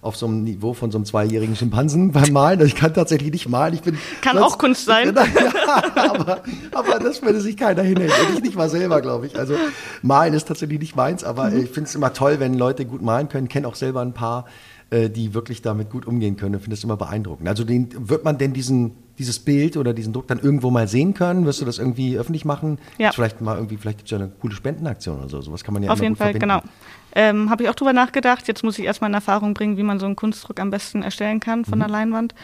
auf 0.02 0.16
so 0.16 0.28
einem 0.28 0.44
Niveau 0.44 0.74
von 0.74 0.92
so 0.92 0.98
einem 0.98 1.06
zweijährigen 1.06 1.56
Schimpansen 1.56 2.12
beim 2.12 2.32
Malen. 2.32 2.60
Also 2.60 2.68
ich 2.68 2.76
kann 2.76 2.94
tatsächlich 2.94 3.32
nicht 3.32 3.50
malen. 3.50 3.74
Ich 3.74 3.82
bin 3.82 3.98
kann 4.22 4.38
sonst, 4.38 4.54
auch 4.54 4.58
Kunst 4.58 4.86
sein. 4.86 5.16
ja, 5.16 5.84
aber, 5.96 6.44
aber 6.74 7.00
das 7.00 7.22
würde 7.22 7.42
sich 7.42 7.58
keiner 7.58 7.84
hinhängen. 7.84 8.14
Und 8.28 8.38
ich 8.38 8.44
nicht 8.44 8.56
mal 8.56 8.70
selber, 8.70 9.02
glaube 9.02 9.28
ich. 9.28 9.38
Also 9.38 9.56
malen 10.02 10.34
ist 10.34 10.48
tatsächlich 10.48 10.80
nicht 10.80 10.96
meins, 10.96 11.24
aber 11.24 11.50
mhm. 11.50 11.64
ich 11.64 11.70
finde 11.70 11.90
es 11.90 11.96
immer 11.96 12.14
toll, 12.14 12.40
wenn 12.40 12.54
Leute 12.54 12.86
gut 12.86 13.02
malen 13.02 13.30
können. 13.30 13.48
Kenne 13.48 13.68
auch 13.68 13.76
selber 13.76 14.02
ein 14.02 14.14
paar, 14.14 14.46
äh, 14.90 15.10
die 15.10 15.34
wirklich 15.34 15.62
damit 15.62 15.90
gut 15.90 16.06
umgehen 16.06 16.38
können. 16.38 16.56
Ich 16.56 16.62
finde 16.62 16.76
es 16.76 16.84
immer 16.84 16.98
beeindruckend. 16.98 17.48
Also 17.48 17.64
den, 17.64 17.90
wird 18.10 18.24
man 18.24 18.38
denn 18.38 18.54
diesen 18.54 19.07
dieses 19.18 19.40
Bild 19.40 19.78
oder 19.78 19.94
diesen 19.94 20.14
Druck 20.14 20.28
dann 20.28 20.40
irgendwo 20.40 20.70
mal 20.70 20.88
sehen 20.88 21.14
können? 21.14 21.46
Wirst 21.46 21.62
du 21.62 21.66
das 21.66 21.80
irgendwie 21.80 22.18
öffentlich 22.18 22.46
machen? 22.46 22.78
Ja. 22.98 23.12
Vielleicht 23.12 23.42
mal 23.42 23.56
irgendwie, 23.56 23.78
vielleicht 23.78 24.00
gibt 24.00 24.08
es 24.08 24.12
ja 24.12 24.18
eine 24.18 24.32
coole 24.42 24.54
Spendenaktion 24.54 25.20
oder 25.20 25.30
so. 25.30 25.42
Sowas 25.42 25.64
kann 25.64 25.74
man 25.74 25.84
ja 25.84 25.92
Auf 25.92 26.02
jeden 26.02 26.16
Fall, 26.16 26.32
verbinden. 26.32 26.62
genau. 26.62 26.74
Ähm, 27.16 27.50
Habe 27.50 27.64
ich 27.64 27.70
auch 27.70 27.76
drüber 27.76 27.94
nachgedacht. 27.94 28.48
Jetzt 28.48 28.64
muss 28.64 28.78
ich 28.78 28.86
erstmal 28.86 29.10
in 29.10 29.16
Erfahrung 29.16 29.54
bringen, 29.54 29.78
wie 29.78 29.84
man 29.84 30.00
so 30.00 30.06
einen 30.06 30.16
Kunstdruck 30.16 30.60
am 30.60 30.70
besten 30.70 31.02
erstellen 31.02 31.40
kann 31.40 31.66
von 31.66 31.80
mhm. 31.80 31.84
der 31.84 31.90
Leinwand. 31.90 32.36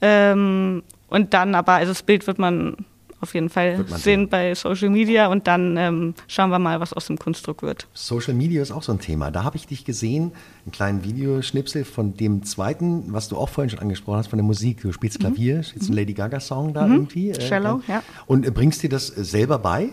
Ähm, 0.00 0.82
und 1.08 1.34
dann 1.34 1.54
aber, 1.54 1.74
also 1.74 1.92
das 1.92 2.02
Bild 2.02 2.26
wird 2.26 2.38
man 2.38 2.76
auf 3.20 3.34
jeden 3.34 3.48
Fall 3.48 3.84
sehen, 3.86 3.98
sehen 3.98 4.28
bei 4.28 4.54
Social 4.54 4.90
Media 4.90 5.26
und 5.26 5.46
dann 5.46 5.76
ähm, 5.76 6.14
schauen 6.26 6.50
wir 6.50 6.58
mal, 6.58 6.80
was 6.80 6.92
aus 6.92 7.06
dem 7.06 7.18
Kunstdruck 7.18 7.62
wird. 7.62 7.86
Social 7.92 8.34
Media 8.34 8.62
ist 8.62 8.70
auch 8.70 8.82
so 8.82 8.92
ein 8.92 9.00
Thema. 9.00 9.30
Da 9.30 9.44
habe 9.44 9.56
ich 9.56 9.66
dich 9.66 9.84
gesehen, 9.84 10.32
einen 10.64 10.72
kleinen 10.72 11.04
Videoschnipsel 11.04 11.84
von 11.84 12.16
dem 12.16 12.44
zweiten, 12.44 13.12
was 13.12 13.28
du 13.28 13.36
auch 13.36 13.48
vorhin 13.48 13.70
schon 13.70 13.80
angesprochen 13.80 14.18
hast, 14.18 14.28
von 14.28 14.36
der 14.36 14.44
Musik. 14.44 14.82
Du 14.82 14.92
spielst 14.92 15.18
Klavier, 15.20 15.58
mhm. 15.58 15.62
spielst 15.64 15.88
einen 15.88 15.96
Lady 15.96 16.14
Gaga-Song 16.14 16.72
da 16.74 16.86
mhm. 16.86 16.94
irgendwie. 16.94 17.30
Äh, 17.30 17.40
Shallow, 17.40 17.82
ja. 17.88 18.02
Und 18.26 18.46
äh, 18.46 18.50
bringst 18.50 18.82
dir 18.82 18.90
das 18.90 19.08
selber 19.08 19.58
bei? 19.58 19.90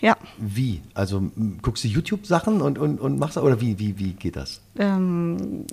Ja. 0.00 0.16
Wie? 0.36 0.80
Also 0.94 1.30
guckst 1.62 1.82
du 1.82 1.88
YouTube-Sachen 1.88 2.60
und, 2.60 2.78
und, 2.78 3.00
und 3.00 3.18
machst 3.18 3.36
oder 3.36 3.60
wie, 3.60 3.78
wie, 3.78 3.98
wie 3.98 4.12
geht 4.12 4.36
das? 4.36 4.60
Ähm, 4.78 5.66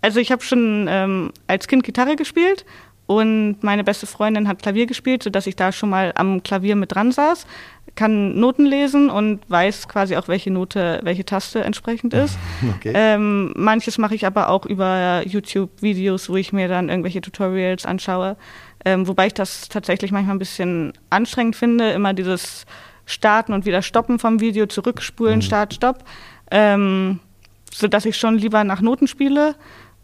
also 0.00 0.20
ich 0.20 0.32
habe 0.32 0.42
schon 0.42 0.86
ähm, 0.88 1.32
als 1.46 1.68
Kind 1.68 1.84
Gitarre 1.84 2.16
gespielt 2.16 2.64
und 3.08 3.56
meine 3.62 3.84
beste 3.84 4.06
Freundin 4.06 4.48
hat 4.48 4.60
Klavier 4.60 4.84
gespielt, 4.84 5.22
sodass 5.22 5.46
ich 5.46 5.56
da 5.56 5.72
schon 5.72 5.88
mal 5.88 6.12
am 6.14 6.42
Klavier 6.42 6.76
mit 6.76 6.94
dran 6.94 7.10
saß, 7.10 7.46
kann 7.94 8.38
Noten 8.38 8.66
lesen 8.66 9.08
und 9.08 9.40
weiß 9.48 9.88
quasi 9.88 10.14
auch, 10.14 10.28
welche 10.28 10.50
Note, 10.50 11.00
welche 11.04 11.24
Taste 11.24 11.64
entsprechend 11.64 12.12
ist. 12.12 12.38
Okay. 12.76 12.92
Ähm, 12.94 13.54
manches 13.56 13.96
mache 13.96 14.14
ich 14.14 14.26
aber 14.26 14.50
auch 14.50 14.66
über 14.66 15.22
YouTube-Videos, 15.24 16.28
wo 16.28 16.36
ich 16.36 16.52
mir 16.52 16.68
dann 16.68 16.90
irgendwelche 16.90 17.22
Tutorials 17.22 17.86
anschaue. 17.86 18.36
Ähm, 18.84 19.08
wobei 19.08 19.28
ich 19.28 19.34
das 19.34 19.70
tatsächlich 19.70 20.12
manchmal 20.12 20.36
ein 20.36 20.38
bisschen 20.38 20.92
anstrengend 21.08 21.56
finde, 21.56 21.90
immer 21.92 22.12
dieses 22.12 22.66
Starten 23.06 23.54
und 23.54 23.64
wieder 23.64 23.80
Stoppen 23.80 24.18
vom 24.18 24.40
Video, 24.40 24.66
zurückspulen, 24.66 25.36
mhm. 25.36 25.42
Start, 25.42 25.72
Stopp. 25.72 26.04
Ähm, 26.50 27.20
sodass 27.72 28.04
ich 28.04 28.18
schon 28.18 28.36
lieber 28.36 28.64
nach 28.64 28.82
Noten 28.82 29.06
spiele 29.06 29.54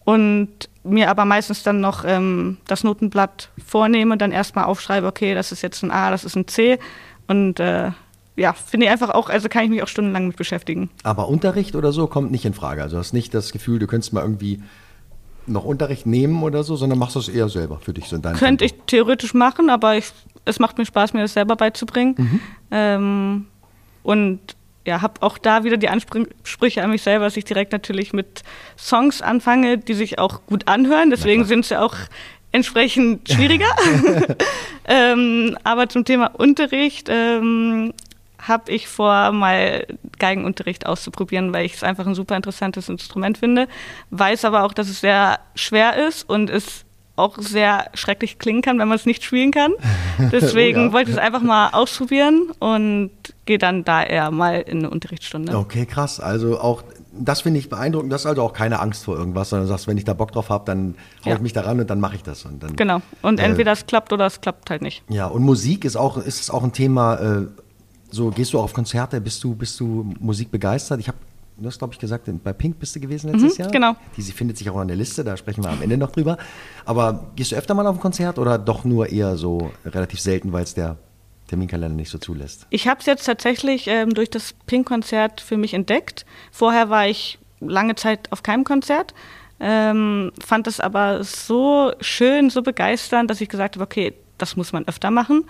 und 0.05 0.51
mir 0.83 1.11
aber 1.11 1.25
meistens 1.25 1.62
dann 1.62 1.81
noch 1.81 2.05
ähm, 2.05 2.59
das 2.67 2.85
Notenblatt 2.85 3.51
vornehme, 3.64 4.17
dann 4.17 4.33
erstmal 4.33 4.64
aufschreibe, 4.64 5.07
okay, 5.07 5.35
das 5.35 5.51
ist 5.51 5.62
jetzt 5.62 5.83
ein 5.83 5.90
A, 5.90 6.11
das 6.11 6.25
ist 6.25 6.37
ein 6.37 6.47
C 6.47 6.79
und 7.27 7.59
äh, 7.61 7.90
ja, 8.37 8.53
finde 8.53 8.87
ich 8.87 8.93
einfach 8.93 9.11
auch, 9.11 9.31
also 9.31 9.49
kann 9.49 9.64
ich 9.64 9.71
mich 9.71 9.83
auch 9.83 9.88
stundenlang 9.88 10.27
mit 10.27 10.37
beschäftigen. 10.37 10.90
Aber 11.05 11.29
Unterricht 11.29 11.77
oder 11.77 11.93
so 11.93 12.07
kommt 12.07 12.33
nicht 12.33 12.45
in 12.45 12.53
Frage. 12.53 12.83
Also 12.83 12.99
hast 12.99 13.12
nicht 13.12 13.33
das 13.33 13.53
Gefühl, 13.53 13.79
du 13.79 13.87
könntest 13.87 14.12
mal 14.12 14.23
irgendwie 14.23 14.61
noch 15.47 15.64
Unterricht 15.64 16.07
nehmen 16.07 16.43
oder 16.43 16.64
so, 16.64 16.75
sondern 16.77 16.99
machst 16.99 17.17
das 17.17 17.29
eher 17.29 17.49
selber 17.49 17.79
für 17.79 17.93
dich 17.93 18.09
so 18.09 18.17
in 18.17 18.23
deinem 18.23 18.37
Könnte 18.37 18.67
Tempo. 18.67 18.83
ich 18.83 18.87
theoretisch 18.87 19.35
machen, 19.35 19.71
aber 19.71 19.97
ich, 19.97 20.11
es 20.45 20.59
macht 20.59 20.79
mir 20.79 20.87
Spaß, 20.87 21.12
mir 21.12 21.21
das 21.21 21.35
selber 21.35 21.55
beizubringen. 21.55 22.14
Mhm. 22.19 22.40
Ähm, 22.71 23.47
und 24.03 24.40
ja, 24.87 25.01
habe 25.01 25.23
auch 25.23 25.38
da 25.38 25.64
wieder 25.64 25.77
die 25.77 25.88
Ansprüche 25.88 26.83
an 26.83 26.90
mich 26.90 27.03
selber, 27.03 27.25
dass 27.25 27.37
ich 27.37 27.44
direkt 27.44 27.73
natürlich 27.73 28.12
mit 28.12 28.42
Songs 28.79 29.23
anfange, 29.23 29.79
die 29.79 29.94
sich 29.94 30.18
auch 30.18 30.44
gut 30.47 30.68
anhören. 30.68 31.11
Deswegen 31.11 31.44
sind 31.44 31.64
sie 31.64 31.81
auch 31.81 31.94
entsprechend 32.53 33.31
schwieriger. 33.31 33.68
ähm, 34.87 35.57
aber 35.64 35.88
zum 35.88 36.05
Thema 36.05 36.27
Unterricht 36.35 37.09
ähm, 37.11 37.94
habe 38.47 38.70
ich 38.70 38.88
vor, 38.88 39.33
mal 39.33 39.87
Geigenunterricht 40.18 40.87
auszuprobieren, 40.87 41.53
weil 41.53 41.64
ich 41.64 41.75
es 41.75 41.83
einfach 41.83 42.07
ein 42.07 42.14
super 42.14 42.37
interessantes 42.37 42.88
Instrument 42.88 43.38
finde. 43.38 43.68
Weiß 44.11 44.44
aber 44.44 44.64
auch, 44.64 44.75
dass 44.75 44.88
es 44.88 45.01
sehr 45.01 45.40
schwer 45.55 46.07
ist 46.07 46.29
und 46.29 46.51
es 46.51 46.85
auch 47.16 47.38
sehr 47.38 47.90
schrecklich 47.94 48.38
klingen 48.38 48.62
kann, 48.62 48.79
wenn 48.79 48.88
man 48.88 48.96
es 48.96 49.07
nicht 49.07 49.22
spielen 49.22 49.50
kann. 49.50 49.72
Deswegen 50.33 50.79
oh 50.81 50.87
ja. 50.87 50.92
wollte 50.92 51.11
ich 51.11 51.16
es 51.16 51.22
einfach 51.22 51.42
mal 51.42 51.70
ausprobieren 51.70 52.50
und 52.59 53.11
gehe 53.46 53.59
dann 53.59 53.85
da 53.85 54.03
eher 54.03 54.31
mal 54.31 54.61
in 54.62 54.79
eine 54.79 54.90
Unterrichtsstunde. 54.90 55.57
Okay, 55.57 55.87
krass. 55.87 56.20
Also 56.20 56.59
auch 56.59 56.83
das 57.16 57.42
finde 57.42 57.61
ich 57.61 57.68
beeindruckend. 57.68 58.12
Das 58.12 58.22
ist 58.22 58.27
also 58.27 58.42
auch 58.42 58.53
keine 58.53 58.81
Angst 58.81 59.05
vor 59.05 59.16
irgendwas, 59.16 59.50
sondern 59.50 59.66
du 59.66 59.72
sagst, 59.72 59.87
wenn 59.87 59.96
ich 59.96 60.05
da 60.05 60.14
Bock 60.14 60.33
drauf 60.33 60.48
habe, 60.48 60.64
dann 60.66 60.94
haue 61.24 61.31
ja. 61.31 61.35
ich 61.37 61.40
mich 61.40 61.53
daran 61.53 61.81
und 61.81 61.88
dann 61.88 62.00
mache 62.00 62.16
ich 62.16 62.22
das. 62.22 62.44
Und 62.44 62.62
dann, 62.62 62.74
genau. 62.77 63.00
Und 63.22 63.40
äh, 63.40 63.44
entweder 63.44 63.72
es 63.72 63.87
klappt 63.87 64.12
oder 64.12 64.27
es 64.27 64.40
klappt 64.40 64.70
halt 64.70 64.83
nicht. 64.83 65.03
Ja, 65.09 65.27
und 65.27 65.42
Musik 65.42 65.85
ist 65.85 65.96
auch, 65.96 66.16
ist 66.18 66.50
auch 66.50 66.64
ein 66.64 66.72
Thema. 66.72 67.16
Äh, 67.16 67.46
so 68.11 68.31
gehst 68.31 68.53
du 68.53 68.61
auf 68.61 68.72
Konzerte, 68.72 69.20
bist 69.20 69.42
du, 69.42 69.55
bist 69.55 69.79
du 69.81 70.12
Musik 70.20 70.50
begeistert? 70.50 71.00
Ich 71.00 71.09
habe 71.09 71.18
du 71.57 71.67
hast, 71.67 71.79
glaube 71.79 71.95
ich, 71.95 72.01
gesagt, 72.01 72.29
bei 72.43 72.53
Pink 72.53 72.79
bist 72.79 72.97
du 72.97 73.01
gewesen 73.01 73.31
letztes 73.31 73.59
mhm, 73.59 73.64
Jahr. 73.64 73.73
Genau. 73.73 73.97
Die 74.17 74.23
sie 74.23 74.33
findet 74.33 74.59
sich 74.59 74.69
auch 74.71 74.77
an 74.77 74.88
der 74.88 74.97
Liste, 74.97 75.25
da 75.25 75.37
sprechen 75.37 75.62
wir 75.64 75.71
am 75.71 75.83
Ende 75.83 75.97
noch 75.97 76.12
drüber. 76.12 76.37
Aber 76.85 77.31
gehst 77.37 77.53
du 77.53 77.57
öfter 77.57 77.75
mal 77.75 77.87
auf 77.87 77.97
ein 77.97 78.01
Konzert 78.01 78.38
oder 78.38 78.59
doch 78.59 78.85
nur 78.85 79.11
eher 79.11 79.37
so 79.37 79.71
relativ 79.85 80.21
selten, 80.21 80.53
weil 80.53 80.64
es 80.64 80.75
der 80.75 80.97
Terminkalender 81.49 81.97
nicht 81.97 82.11
so 82.11 82.19
zulässt? 82.19 82.67
Ich 82.71 82.88
habe 82.88 83.01
es 83.01 83.07
jetzt 83.07 83.25
tatsächlich 83.25 83.87
ähm, 83.87 84.14
durch 84.14 84.31
das 84.31 84.55
Pink-Konzert 84.67 85.40
für 85.40 85.57
mich 85.57 85.75
entdeckt. 85.75 86.27
Vorher 86.51 86.90
war 86.90 87.07
ich 87.07 87.38
lange 87.61 87.95
Zeit 87.95 88.31
auf 88.33 88.43
keinem 88.43 88.64
Konzert. 88.64 89.14
Ähm, 89.61 90.33
fand 90.45 90.67
es 90.67 90.81
aber 90.81 91.23
so 91.23 91.93
schön, 92.01 92.51
so 92.51 92.62
begeisternd, 92.62 93.31
dass 93.31 93.40
ich 93.40 93.49
gesagt 93.49 93.77
habe, 93.77 93.85
okay, 93.85 94.14
das 94.38 94.57
muss 94.57 94.73
man 94.73 94.87
öfter 94.88 95.11
machen. 95.11 95.45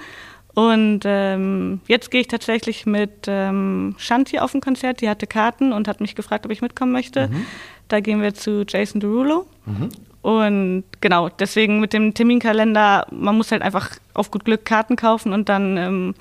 Und 0.55 1.01
ähm, 1.05 1.81
jetzt 1.89 2.11
gehe 2.11 2.21
ich 2.21 2.29
tatsächlich 2.29 2.87
mit 2.87 3.27
ähm, 3.27 3.97
Shanti 3.99 4.39
auf 4.39 4.55
ein 4.55 4.61
Konzert. 4.61 5.01
Die 5.01 5.09
hatte 5.09 5.27
Karten 5.27 5.73
und 5.73 5.89
hat 5.89 6.01
mich 6.01 6.15
gefragt, 6.15 6.47
ob 6.47 6.53
ich 6.53 6.63
mitkommen 6.63 6.93
möchte. 6.93 7.29
Mhm. 7.29 7.47
Da 7.89 8.01
gehen 8.01 8.23
wir 8.23 8.35
zu 8.35 8.65
Jason 8.67 9.01
Derulo. 9.01 9.47
Mhm. 9.67 9.89
Und 10.23 10.85
genau, 11.01 11.29
deswegen 11.29 11.81
mit 11.81 11.93
dem 11.93 12.15
Terminkalender, 12.15 13.07
man 13.11 13.37
muss 13.37 13.53
halt 13.53 13.63
einfach 13.63 13.91
auf 14.15 14.31
gut 14.31 14.45
Glück 14.45 14.65
Karten 14.65 14.97
kaufen 14.97 15.33
und 15.33 15.49
dann 15.49 15.77
ähm, 15.77 16.15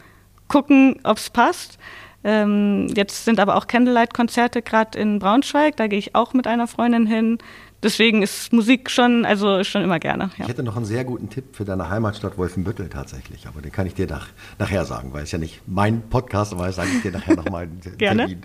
gucken, 0.48 1.00
ob 1.04 1.18
es 1.18 1.30
passt. 1.30 1.78
Ähm, 2.24 2.88
jetzt 2.96 3.26
sind 3.26 3.40
aber 3.40 3.56
auch 3.56 3.68
Candlelight-Konzerte 3.68 4.62
gerade 4.62 4.98
in 4.98 5.20
Braunschweig. 5.20 5.78
Da 5.78 5.88
gehe 5.88 6.00
ich 6.00 6.16
auch 6.16 6.34
mit 6.34 6.48
einer 6.48 6.68
Freundin 6.68 7.06
hin 7.06 7.38
deswegen 7.84 8.22
ist 8.22 8.54
Musik 8.54 8.90
schon, 8.90 9.26
also 9.26 9.64
schon 9.64 9.84
immer 9.84 10.00
gerne. 10.00 10.32
Ja. 10.38 10.44
Ich 10.44 10.48
hätte 10.48 10.64
noch 10.64 10.76
einen 10.76 10.86
sehr 10.86 11.04
guten 11.04 11.30
Tipp 11.30 11.56
für 11.56 11.66
deine 11.66 11.90
Heimatstadt 11.90 12.38
Wolfenbüttel 12.38 12.90
tatsächlich, 12.90 13.48
aber 13.48 13.62
den 13.62 13.72
kann 13.72 13.86
ich 13.86 13.94
dir 13.94 14.08
nach, 14.08 14.28
nachher 14.60 14.86
sagen, 14.86 15.14
weil 15.14 15.24
es 15.24 15.32
ja 15.32 15.38
nicht 15.38 15.62
mein 15.68 16.02
Podcast, 16.10 16.54
aber 16.54 16.68
das 16.68 16.78
sage 16.78 16.90
ich 16.96 17.02
dir 17.02 17.12
nachher 17.12 17.36
nochmal. 17.36 17.68
gerne. 17.98 18.38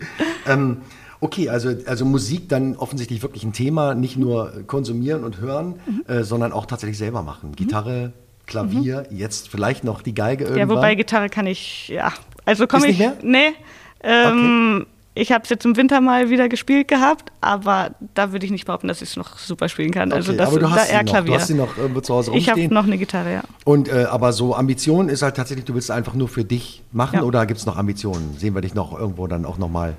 Ähm, 0.47 0.79
okay, 1.21 1.49
also, 1.49 1.71
also 1.87 2.05
Musik 2.05 2.49
dann 2.49 2.77
offensichtlich 2.77 3.23
wirklich 3.23 3.45
ein 3.45 3.53
Thema, 3.53 3.95
nicht 3.95 4.17
nur 4.17 4.65
konsumieren 4.67 5.25
und 5.25 5.39
hören, 5.41 5.81
mhm. 5.87 6.05
äh, 6.07 6.25
sondern 6.25 6.53
auch 6.53 6.67
tatsächlich 6.67 6.99
selber 6.99 7.23
machen. 7.23 7.53
Gitarre, 7.55 8.13
Klavier, 8.47 9.07
mhm. 9.11 9.17
jetzt 9.17 9.49
vielleicht 9.49 9.85
noch 9.85 10.03
die 10.03 10.15
Geige 10.15 10.45
irgendwann. 10.45 10.69
Ja, 10.69 10.75
wobei 10.75 10.95
Gitarre 10.95 11.29
kann 11.29 11.47
ich, 11.47 11.89
ja. 11.89 12.13
Also 12.45 12.67
komme 12.67 12.87
ich. 12.89 12.99
Nicht 12.99 13.23
mehr? 13.23 13.51
Nee. 13.51 13.55
Ähm, 14.03 14.79
okay. 14.81 14.98
Ich 15.19 15.33
habe 15.33 15.43
es 15.43 15.51
jetzt 15.51 15.65
im 15.65 15.77
Winter 15.77 16.01
mal 16.01 16.31
wieder 16.31 16.49
gespielt 16.49 16.87
gehabt, 16.87 17.33
aber 17.41 17.91
da 18.15 18.31
würde 18.31 18.47
ich 18.47 18.53
nicht 18.53 18.67
behaupten, 18.67 18.87
dass 18.87 19.03
ich 19.03 19.11
es 19.11 19.17
noch 19.17 19.37
super 19.37 19.69
spielen 19.69 19.91
kann. 19.91 20.13
Also 20.13 20.31
okay, 20.31 20.41
also 20.41 20.57
das, 20.57 20.65
aber 20.65 20.69
du 20.69 20.71
hast 20.71 20.91
da 20.91 20.95
eher 20.95 21.05
Klavier. 21.05 21.33
Du 21.33 21.41
hast 21.41 21.49
sie 21.49 21.55
noch 21.55 21.77
irgendwo 21.77 22.01
zu 22.01 22.15
Hause 22.15 22.31
rumstehen. 22.31 22.57
Ich 22.57 22.65
habe 22.65 22.75
noch 22.75 22.85
eine 22.85 22.99
Gitarre, 22.99 23.33
ja. 23.33 23.43
Und 23.65 23.89
äh, 23.89 24.05
aber 24.09 24.33
so 24.33 24.55
Ambition 24.55 25.09
ist 25.09 25.23
halt 25.23 25.37
tatsächlich, 25.37 25.65
du 25.65 25.75
willst 25.75 25.91
einfach 25.91 26.15
nur 26.15 26.29
für 26.29 26.45
dich 26.45 26.85
machen 26.93 27.17
ja. 27.17 27.23
oder 27.25 27.47
gibt 27.47 27.59
es 27.59 27.67
noch 27.67 27.77
Ambitionen? 27.77 28.37
Sehen 28.39 28.55
wir 28.55 28.61
dich 28.61 28.75
noch 28.75 28.97
irgendwo 28.97 29.27
dann 29.27 29.45
auch 29.45 29.59
noch 29.59 29.69
mal 29.69 29.97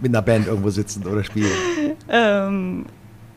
mit 0.00 0.12
einer 0.14 0.22
Band 0.22 0.46
irgendwo 0.46 0.70
sitzen 0.70 1.04
oder 1.06 1.24
spielen? 1.24 1.50
ähm, 2.08 2.86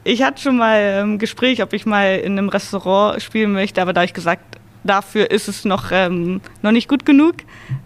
ich 0.04 0.22
hatte 0.22 0.42
schon 0.42 0.58
mal 0.58 1.02
ein 1.04 1.14
ähm, 1.14 1.18
Gespräch, 1.18 1.64
ob 1.64 1.74
ich 1.74 1.86
mal 1.86 2.18
in 2.18 2.38
einem 2.38 2.50
Restaurant 2.50 3.22
spielen 3.22 3.52
möchte, 3.52 3.82
aber 3.82 3.94
da 3.94 4.02
habe 4.02 4.06
ich 4.06 4.14
gesagt, 4.14 4.49
dafür 4.84 5.32
ist 5.32 5.48
es 5.48 5.66
noch, 5.66 5.92
ähm, 5.92 6.42
noch 6.62 6.72
nicht 6.72 6.88
gut 6.88 7.06
genug. 7.06 7.36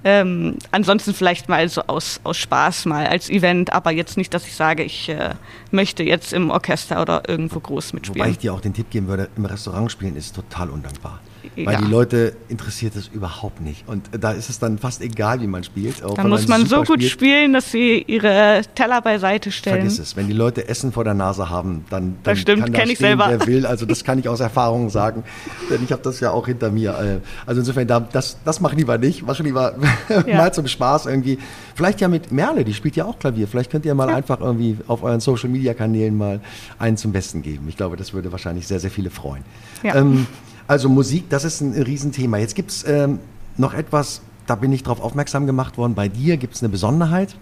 Ähm, 0.03 0.57
ansonsten 0.71 1.13
vielleicht 1.13 1.49
mal 1.49 1.67
so 1.69 1.81
aus, 1.87 2.19
aus 2.23 2.37
Spaß 2.37 2.85
mal 2.85 3.07
als 3.07 3.29
Event, 3.29 3.73
aber 3.73 3.91
jetzt 3.91 4.17
nicht, 4.17 4.33
dass 4.33 4.47
ich 4.47 4.55
sage, 4.55 4.83
ich 4.83 5.09
äh, 5.09 5.31
möchte 5.71 6.03
jetzt 6.03 6.33
im 6.33 6.49
Orchester 6.49 7.01
oder 7.01 7.23
irgendwo 7.27 7.59
groß 7.59 7.93
mitspielen. 7.93 8.19
Wobei 8.19 8.31
ich 8.31 8.37
dir 8.39 8.53
auch 8.53 8.61
den 8.61 8.73
Tipp 8.73 8.89
geben 8.89 9.07
würde, 9.07 9.29
im 9.35 9.45
Restaurant 9.45 9.91
spielen 9.91 10.15
ist 10.15 10.35
total 10.35 10.69
undankbar. 10.69 11.19
Weil 11.55 11.73
ja. 11.73 11.81
die 11.81 11.87
Leute 11.87 12.35
interessiert 12.49 12.95
es 12.95 13.07
überhaupt 13.07 13.61
nicht. 13.61 13.87
Und 13.87 14.09
da 14.19 14.31
ist 14.31 14.49
es 14.49 14.59
dann 14.59 14.77
fast 14.77 15.01
egal, 15.01 15.41
wie 15.41 15.47
man 15.47 15.63
spielt. 15.63 16.01
Da 16.01 16.23
muss 16.23 16.47
man 16.47 16.65
so 16.65 16.83
gut 16.83 16.99
spielt. 16.99 17.11
spielen, 17.11 17.53
dass 17.53 17.71
sie 17.71 18.03
ihre 18.07 18.61
Teller 18.75 19.01
beiseite 19.01 19.51
stellen. 19.51 19.77
Vergiss 19.77 19.99
es. 19.99 20.15
Wenn 20.15 20.27
die 20.27 20.33
Leute 20.33 20.67
Essen 20.67 20.91
vor 20.91 21.03
der 21.03 21.13
Nase 21.13 21.49
haben, 21.49 21.85
dann, 21.89 22.01
dann 22.01 22.15
das 22.23 22.39
stimmt, 22.39 22.73
kann 22.73 22.87
da 22.87 22.95
selber. 22.95 23.25
wer 23.29 23.45
will. 23.45 23.65
Also 23.65 23.85
das 23.85 24.03
kann 24.03 24.19
ich 24.19 24.29
aus 24.29 24.39
Erfahrung 24.39 24.89
sagen, 24.89 25.23
denn 25.69 25.83
ich 25.83 25.91
habe 25.91 26.01
das 26.01 26.19
ja 26.19 26.31
auch 26.31 26.47
hinter 26.47 26.71
mir. 26.71 26.91
Äh, 26.91 27.19
also 27.45 27.61
insofern, 27.61 27.87
das, 27.87 28.37
das 28.43 28.59
mach 28.59 28.73
lieber 28.73 28.97
nicht. 28.97 29.25
Mach 29.25 29.39
lieber 29.39 29.75
ja. 30.25 30.37
mal 30.37 30.53
zum 30.53 30.67
Spaß 30.67 31.05
irgendwie. 31.05 31.37
Vielleicht 31.75 32.01
ja 32.01 32.07
mit 32.07 32.31
Merle, 32.31 32.63
die 32.63 32.73
spielt 32.73 32.95
ja 32.95 33.05
auch 33.05 33.19
Klavier. 33.19 33.47
Vielleicht 33.47 33.71
könnt 33.71 33.85
ihr 33.85 33.95
mal 33.95 34.09
ja. 34.09 34.15
einfach 34.15 34.39
irgendwie 34.39 34.77
auf 34.87 35.03
euren 35.03 35.19
Social-Media-Kanälen 35.19 36.17
mal 36.17 36.39
einen 36.79 36.97
zum 36.97 37.11
Besten 37.11 37.41
geben. 37.41 37.67
Ich 37.67 37.77
glaube, 37.77 37.97
das 37.97 38.13
würde 38.13 38.31
wahrscheinlich 38.31 38.67
sehr, 38.67 38.79
sehr 38.79 38.91
viele 38.91 39.09
freuen. 39.09 39.43
Ja. 39.83 39.95
Ähm, 39.95 40.27
also 40.67 40.89
Musik, 40.89 41.29
das 41.29 41.43
ist 41.43 41.61
ein 41.61 41.73
Riesenthema. 41.73 42.37
Jetzt 42.37 42.55
gibt 42.55 42.71
es 42.71 42.87
ähm, 42.87 43.19
noch 43.57 43.73
etwas, 43.73 44.21
da 44.47 44.55
bin 44.55 44.71
ich 44.71 44.83
darauf 44.83 45.01
aufmerksam 45.01 45.45
gemacht 45.45 45.77
worden. 45.77 45.95
Bei 45.95 46.07
dir 46.07 46.37
gibt 46.37 46.55
es 46.55 46.61
eine 46.61 46.69
Besonderheit 46.69 47.35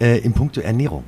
äh, 0.00 0.18
im 0.18 0.32
Punkto 0.32 0.60
Ernährung. 0.60 1.04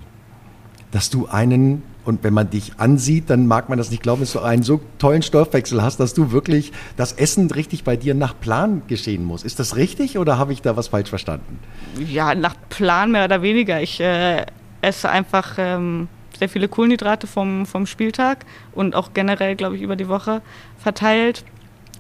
Dass 0.90 1.11
du 1.11 1.26
einen, 1.26 1.82
und 2.05 2.22
wenn 2.22 2.32
man 2.32 2.51
dich 2.51 2.78
ansieht, 2.78 3.28
dann 3.30 3.47
mag 3.47 3.68
man 3.68 3.78
das 3.78 3.90
nicht 3.90 4.03
glauben, 4.03 4.20
dass 4.20 4.32
du 4.32 4.40
einen 4.40 4.62
so 4.62 4.80
tollen 4.99 5.22
Stoffwechsel 5.22 5.82
hast, 5.82 5.99
dass 5.99 6.14
du 6.14 6.30
wirklich 6.30 6.72
das 6.97 7.12
Essen 7.12 7.51
richtig 7.51 7.84
bei 7.84 7.97
dir 7.97 8.14
nach 8.14 8.38
Plan 8.38 8.82
geschehen 8.86 9.24
muss. 9.24 9.42
Ist 9.42 9.59
das 9.59 9.76
richtig 9.76 10.18
oder 10.18 10.38
habe 10.38 10.53
ich 10.53 10.62
da 10.62 10.76
was 10.76 10.88
falsch 10.88 11.11
verstanden? 11.11 11.59
Ja, 11.99 12.34
nach 12.34 12.55
Plan 12.68 13.12
mehr 13.12 13.24
oder 13.24 13.42
weniger. 13.42 13.82
Ich 13.82 14.01
äh, 14.01 14.47
esse 14.80 15.09
einfach 15.09 15.55
ähm, 15.59 16.09
sehr 16.39 16.49
viele 16.49 16.68
Kohlenhydrate 16.68 17.26
vom, 17.26 17.66
vom 17.66 17.87
Spieltag 17.87 18.45
und 18.72 18.95
auch 18.95 19.11
generell, 19.14 19.57
glaube 19.57 19.76
ich, 19.76 19.82
über 19.82 19.97
die 19.97 20.09
Woche 20.09 20.43
verteilt, 20.78 21.45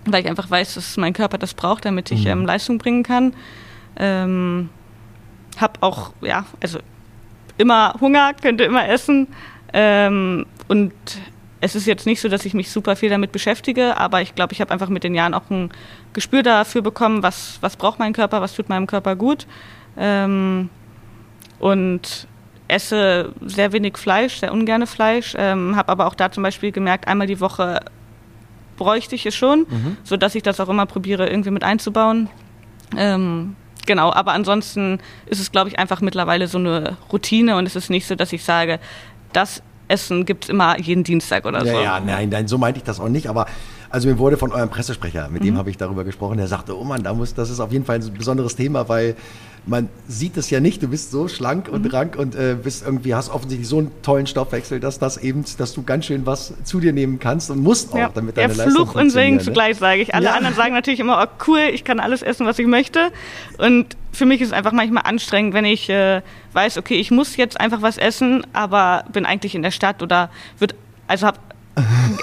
weil 0.04 0.22
ich 0.22 0.28
einfach 0.28 0.50
weiß, 0.50 0.74
dass 0.74 0.96
mein 0.96 1.12
Körper 1.12 1.38
das 1.38 1.54
braucht, 1.54 1.84
damit 1.84 2.10
ich 2.10 2.24
mhm. 2.24 2.30
ähm, 2.30 2.46
Leistung 2.46 2.78
bringen 2.78 3.02
kann. 3.02 3.34
Ähm, 3.98 4.68
hab 5.58 5.82
auch, 5.82 6.12
ja, 6.20 6.44
also 6.60 6.78
immer 7.58 7.94
Hunger, 8.00 8.34
könnte 8.34 8.64
immer 8.64 8.88
essen. 8.88 9.28
Ähm, 9.72 10.46
und 10.68 10.92
es 11.60 11.74
ist 11.74 11.86
jetzt 11.86 12.06
nicht 12.06 12.20
so, 12.20 12.28
dass 12.28 12.44
ich 12.44 12.54
mich 12.54 12.70
super 12.70 12.96
viel 12.96 13.08
damit 13.08 13.32
beschäftige, 13.32 13.96
aber 13.96 14.20
ich 14.20 14.34
glaube, 14.34 14.52
ich 14.52 14.60
habe 14.60 14.70
einfach 14.70 14.88
mit 14.88 15.04
den 15.04 15.14
Jahren 15.14 15.34
auch 15.34 15.48
ein 15.50 15.70
Gespür 16.12 16.42
dafür 16.42 16.82
bekommen, 16.82 17.22
was, 17.22 17.58
was 17.60 17.76
braucht 17.76 17.98
mein 17.98 18.12
Körper, 18.12 18.40
was 18.40 18.54
tut 18.54 18.68
meinem 18.68 18.86
Körper 18.86 19.16
gut. 19.16 19.46
Ähm, 19.96 20.68
und 21.58 22.28
esse 22.68 23.32
sehr 23.40 23.72
wenig 23.72 23.96
Fleisch, 23.96 24.40
sehr 24.40 24.52
ungerne 24.52 24.86
Fleisch, 24.86 25.34
ähm, 25.38 25.76
habe 25.76 25.90
aber 25.90 26.06
auch 26.06 26.14
da 26.14 26.30
zum 26.30 26.42
Beispiel 26.42 26.72
gemerkt, 26.72 27.08
einmal 27.08 27.26
die 27.26 27.40
Woche 27.40 27.80
bräuchte 28.76 29.14
ich 29.14 29.24
es 29.26 29.34
schon, 29.34 29.60
mhm. 29.60 29.96
sodass 30.04 30.34
ich 30.34 30.42
das 30.42 30.60
auch 30.60 30.68
immer 30.68 30.86
probiere, 30.86 31.28
irgendwie 31.28 31.50
mit 31.50 31.64
einzubauen. 31.64 32.28
Ähm, 32.96 33.56
genau, 33.86 34.12
aber 34.12 34.32
ansonsten 34.32 35.00
ist 35.26 35.40
es, 35.40 35.50
glaube 35.50 35.70
ich, 35.70 35.78
einfach 35.78 36.00
mittlerweile 36.00 36.46
so 36.46 36.58
eine 36.58 36.96
Routine 37.12 37.56
und 37.56 37.66
es 37.66 37.76
ist 37.76 37.90
nicht 37.90 38.06
so, 38.06 38.14
dass 38.14 38.32
ich 38.32 38.44
sage, 38.44 38.78
das 39.32 39.62
Essen 39.88 40.24
gibt 40.24 40.44
es 40.44 40.50
immer 40.50 40.78
jeden 40.78 41.04
Dienstag 41.04 41.46
oder 41.46 41.64
ja, 41.64 41.72
so. 41.72 41.80
Ja, 41.80 42.00
nein, 42.00 42.28
nein, 42.28 42.48
so 42.48 42.58
meinte 42.58 42.78
ich 42.78 42.84
das 42.84 43.00
auch 43.00 43.08
nicht, 43.08 43.28
aber 43.28 43.46
also 43.96 44.08
mir 44.08 44.18
wurde 44.18 44.36
von 44.36 44.52
eurem 44.52 44.68
Pressesprecher, 44.68 45.30
mit 45.30 45.40
mhm. 45.40 45.46
dem 45.46 45.56
habe 45.56 45.70
ich 45.70 45.78
darüber 45.78 46.04
gesprochen, 46.04 46.36
der 46.36 46.48
sagte, 46.48 46.78
oh 46.78 46.84
Mann, 46.84 47.02
da 47.02 47.14
muss, 47.14 47.32
das 47.32 47.48
ist 47.48 47.60
auf 47.60 47.72
jeden 47.72 47.86
Fall 47.86 47.96
ein 47.96 48.12
besonderes 48.12 48.54
Thema, 48.54 48.90
weil 48.90 49.16
man 49.64 49.88
sieht 50.06 50.36
es 50.36 50.50
ja 50.50 50.60
nicht, 50.60 50.82
du 50.82 50.88
bist 50.88 51.12
so 51.12 51.28
schlank 51.28 51.66
und 51.70 51.84
mhm. 51.84 51.90
rank 51.90 52.16
und 52.16 52.34
äh, 52.34 52.58
bist 52.62 52.84
irgendwie, 52.84 53.14
hast 53.14 53.30
offensichtlich 53.30 53.66
so 53.66 53.78
einen 53.78 53.90
tollen 54.02 54.26
Stoffwechsel, 54.26 54.80
dass 54.80 54.98
das 54.98 55.16
eben, 55.16 55.46
dass 55.56 55.72
du 55.72 55.82
ganz 55.82 56.04
schön 56.04 56.26
was 56.26 56.52
zu 56.64 56.78
dir 56.78 56.92
nehmen 56.92 57.18
kannst 57.18 57.50
und 57.50 57.62
musst 57.62 57.94
auch, 57.94 57.96
ja. 57.96 58.10
damit 58.12 58.36
deine 58.36 58.52
ja, 58.52 58.64
Leistung 58.64 58.86
Fluch 58.86 59.00
und 59.00 59.08
Segen 59.08 59.36
ne? 59.36 59.42
zugleich, 59.42 59.78
sage 59.78 60.02
ich. 60.02 60.14
Alle 60.14 60.26
ja. 60.26 60.34
anderen 60.34 60.54
sagen 60.54 60.74
natürlich 60.74 61.00
immer, 61.00 61.26
oh 61.26 61.44
cool, 61.46 61.60
ich 61.72 61.82
kann 61.82 61.98
alles 61.98 62.20
essen, 62.20 62.44
was 62.44 62.58
ich 62.58 62.66
möchte. 62.66 63.10
Und 63.56 63.96
für 64.12 64.26
mich 64.26 64.42
ist 64.42 64.48
es 64.48 64.52
einfach 64.52 64.72
manchmal 64.72 65.04
anstrengend, 65.06 65.54
wenn 65.54 65.64
ich 65.64 65.88
äh, 65.88 66.20
weiß, 66.52 66.76
okay, 66.76 66.96
ich 66.96 67.10
muss 67.10 67.38
jetzt 67.38 67.58
einfach 67.58 67.80
was 67.80 67.96
essen, 67.96 68.46
aber 68.52 69.04
bin 69.10 69.24
eigentlich 69.24 69.54
in 69.54 69.62
der 69.62 69.70
Stadt 69.70 70.02
oder 70.02 70.28
wird, 70.58 70.74
also 71.08 71.26
habe 71.28 71.38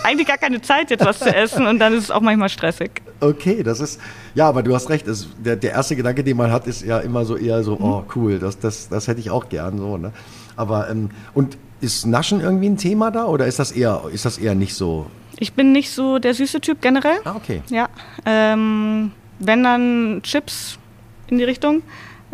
eigentlich 0.04 0.28
gar 0.28 0.38
keine 0.38 0.62
Zeit, 0.62 0.90
jetzt 0.90 1.06
was 1.06 1.20
zu 1.20 1.34
essen 1.34 1.68
und 1.68 1.80
dann 1.80 1.94
ist 1.94 2.06
es 2.06 2.12
auch 2.12 2.22
manchmal 2.22 2.50
stressig. 2.50 3.02
Okay, 3.20 3.64
das 3.64 3.80
ist, 3.80 4.00
ja, 4.36 4.48
aber 4.48 4.64
du 4.64 4.74
hast 4.74 4.90
recht. 4.90 5.08
Es, 5.08 5.28
der, 5.38 5.56
der 5.56 5.72
erste 5.72 5.96
Gedanke, 5.96 6.24
den 6.24 6.38
man 6.38 6.52
hat, 6.52 6.68
ist 6.68 6.84
ja 6.84 7.00
immer 7.00 7.26
so 7.26 7.38
eher 7.38 7.64
so, 7.64 7.76
mhm. 7.76 7.84
oh 7.84 8.04
cool, 8.16 8.40
das, 8.40 8.60
das, 8.60 8.90
das 8.90 9.08
hätte 9.08 9.20
ich 9.20 9.30
auch 9.30 9.50
gern 9.50 9.78
so. 9.78 9.98
Ne? 9.98 10.12
Aber, 10.56 10.90
ähm, 10.90 11.10
und 11.34 11.58
ist 11.82 12.06
Naschen 12.06 12.42
irgendwie 12.42 12.70
ein 12.70 12.78
Thema 12.78 13.12
da 13.12 13.26
oder 13.26 13.46
ist 13.46 13.60
das 13.60 13.72
eher, 13.72 14.04
ist 14.12 14.26
das 14.26 14.38
eher 14.38 14.56
nicht 14.56 14.74
so? 14.74 15.08
Ich 15.38 15.54
bin 15.54 15.72
nicht 15.72 15.92
so 15.92 16.20
der 16.20 16.34
süße 16.34 16.62
Typ 16.62 16.82
generell. 16.82 17.18
Ah, 17.26 17.36
okay. 17.36 17.62
Ja. 17.70 17.90
Ähm, 18.26 19.12
wenn 19.40 19.64
dann 19.64 20.22
Chips 20.24 20.80
in 21.28 21.38
die 21.38 21.44
Richtung. 21.44 21.82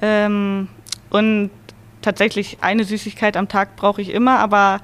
Ähm, 0.01 0.67
und 1.09 1.49
tatsächlich 2.01 2.57
eine 2.61 2.83
Süßigkeit 2.83 3.35
am 3.35 3.47
Tag 3.47 3.75
brauche 3.75 4.01
ich 4.01 4.13
immer, 4.13 4.39
aber 4.39 4.81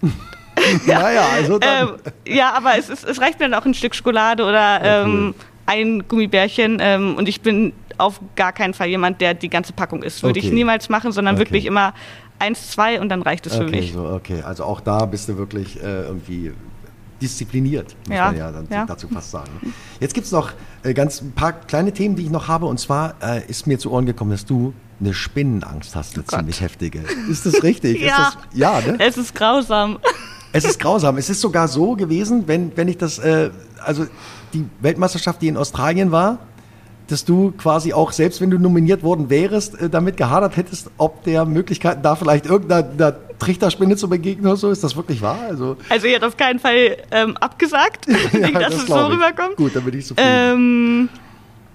ja. 0.86 0.98
naja, 1.02 1.26
also 1.34 1.58
dann. 1.58 1.88
Ähm, 1.88 1.94
ja, 2.26 2.52
aber 2.52 2.76
es, 2.78 2.88
ist, 2.88 3.04
es 3.04 3.20
reicht 3.20 3.38
mir 3.38 3.48
dann 3.48 3.60
auch 3.60 3.66
ein 3.66 3.74
Stück 3.74 3.94
Schokolade 3.94 4.44
oder 4.44 4.84
ja, 4.84 5.04
cool. 5.04 5.10
ähm, 5.10 5.34
ein 5.66 6.08
Gummibärchen. 6.08 6.78
Ähm, 6.80 7.16
und 7.16 7.28
ich 7.28 7.40
bin 7.40 7.72
auf 7.98 8.20
gar 8.36 8.52
keinen 8.52 8.74
Fall 8.74 8.88
jemand, 8.88 9.20
der 9.20 9.34
die 9.34 9.50
ganze 9.50 9.72
Packung 9.72 10.02
isst. 10.02 10.22
Würde 10.22 10.38
okay. 10.38 10.48
ich 10.48 10.52
niemals 10.52 10.88
machen, 10.88 11.12
sondern 11.12 11.34
okay. 11.34 11.44
wirklich 11.44 11.66
immer 11.66 11.94
eins, 12.38 12.70
zwei 12.70 13.00
und 13.00 13.08
dann 13.08 13.22
reicht 13.22 13.46
es 13.46 13.54
okay, 13.54 13.64
für 13.64 13.70
mich. 13.70 13.92
So, 13.92 14.04
okay, 14.06 14.42
also 14.42 14.64
auch 14.64 14.80
da 14.80 15.04
bist 15.04 15.28
du 15.28 15.36
wirklich 15.36 15.82
äh, 15.82 16.02
irgendwie 16.02 16.52
diszipliniert, 17.20 17.96
muss 18.06 18.16
ja. 18.16 18.26
man 18.26 18.36
ja, 18.36 18.52
dann 18.52 18.68
ja. 18.70 18.86
dazu 18.86 19.08
fast 19.08 19.32
sagen. 19.32 19.50
Jetzt 19.98 20.14
gibt 20.14 20.26
es 20.26 20.32
noch 20.32 20.52
äh, 20.84 20.94
ganz 20.94 21.20
ein 21.20 21.32
paar 21.32 21.52
kleine 21.52 21.92
Themen, 21.92 22.14
die 22.14 22.22
ich 22.22 22.30
noch 22.30 22.48
habe. 22.48 22.66
Und 22.66 22.78
zwar 22.78 23.16
äh, 23.20 23.44
ist 23.48 23.66
mir 23.66 23.78
zu 23.78 23.90
Ohren 23.90 24.06
gekommen, 24.06 24.30
dass 24.30 24.46
du 24.46 24.72
eine 25.00 25.14
Spinnenangst 25.14 25.94
hast, 25.94 26.14
eine 26.14 26.24
oh 26.26 26.36
ziemlich 26.36 26.60
heftige. 26.60 27.02
Ist 27.28 27.46
das 27.46 27.62
richtig? 27.62 28.00
ja. 28.02 28.32
Das, 28.34 28.38
ja, 28.54 28.80
ne? 28.80 28.96
Es 28.98 29.16
ist 29.16 29.34
grausam. 29.34 29.98
Es 30.52 30.64
ist 30.64 30.80
grausam. 30.80 31.18
Es 31.18 31.30
ist 31.30 31.40
sogar 31.40 31.68
so 31.68 31.94
gewesen, 31.94 32.44
wenn, 32.46 32.76
wenn 32.76 32.88
ich 32.88 32.98
das, 32.98 33.18
äh, 33.18 33.50
also 33.84 34.06
die 34.52 34.64
Weltmeisterschaft, 34.80 35.42
die 35.42 35.48
in 35.48 35.56
Australien 35.56 36.10
war, 36.10 36.38
dass 37.08 37.24
du 37.24 37.52
quasi 37.52 37.92
auch, 37.92 38.12
selbst 38.12 38.40
wenn 38.40 38.50
du 38.50 38.58
nominiert 38.58 39.02
worden 39.02 39.30
wärst, 39.30 39.80
äh, 39.80 39.88
damit 39.88 40.16
gehadert 40.16 40.56
hättest, 40.56 40.90
ob 40.98 41.24
der 41.24 41.44
Möglichkeiten 41.44 42.02
da 42.02 42.16
vielleicht 42.16 42.46
irgendeiner 42.46 43.16
Trichterspinne 43.38 43.96
zu 43.96 44.08
begegnen 44.08 44.46
oder 44.46 44.56
so. 44.56 44.70
Ist 44.70 44.84
das 44.84 44.96
wirklich 44.96 45.22
wahr? 45.22 45.38
Also, 45.48 45.76
also 45.88 46.06
ihr 46.06 46.16
habt 46.16 46.24
auf 46.24 46.36
keinen 46.36 46.58
Fall 46.58 46.98
ähm, 47.10 47.36
abgesagt, 47.38 48.06
ja, 48.32 48.50
dass 48.50 48.74
das 48.74 48.82
es 48.82 48.86
so 48.86 49.06
rüberkommt. 49.06 49.56
Gut, 49.56 49.74
dann 49.74 49.84
bin 49.84 49.98
ich 49.98 50.06
zufrieden. 50.06 50.28
Ähm, 50.28 51.08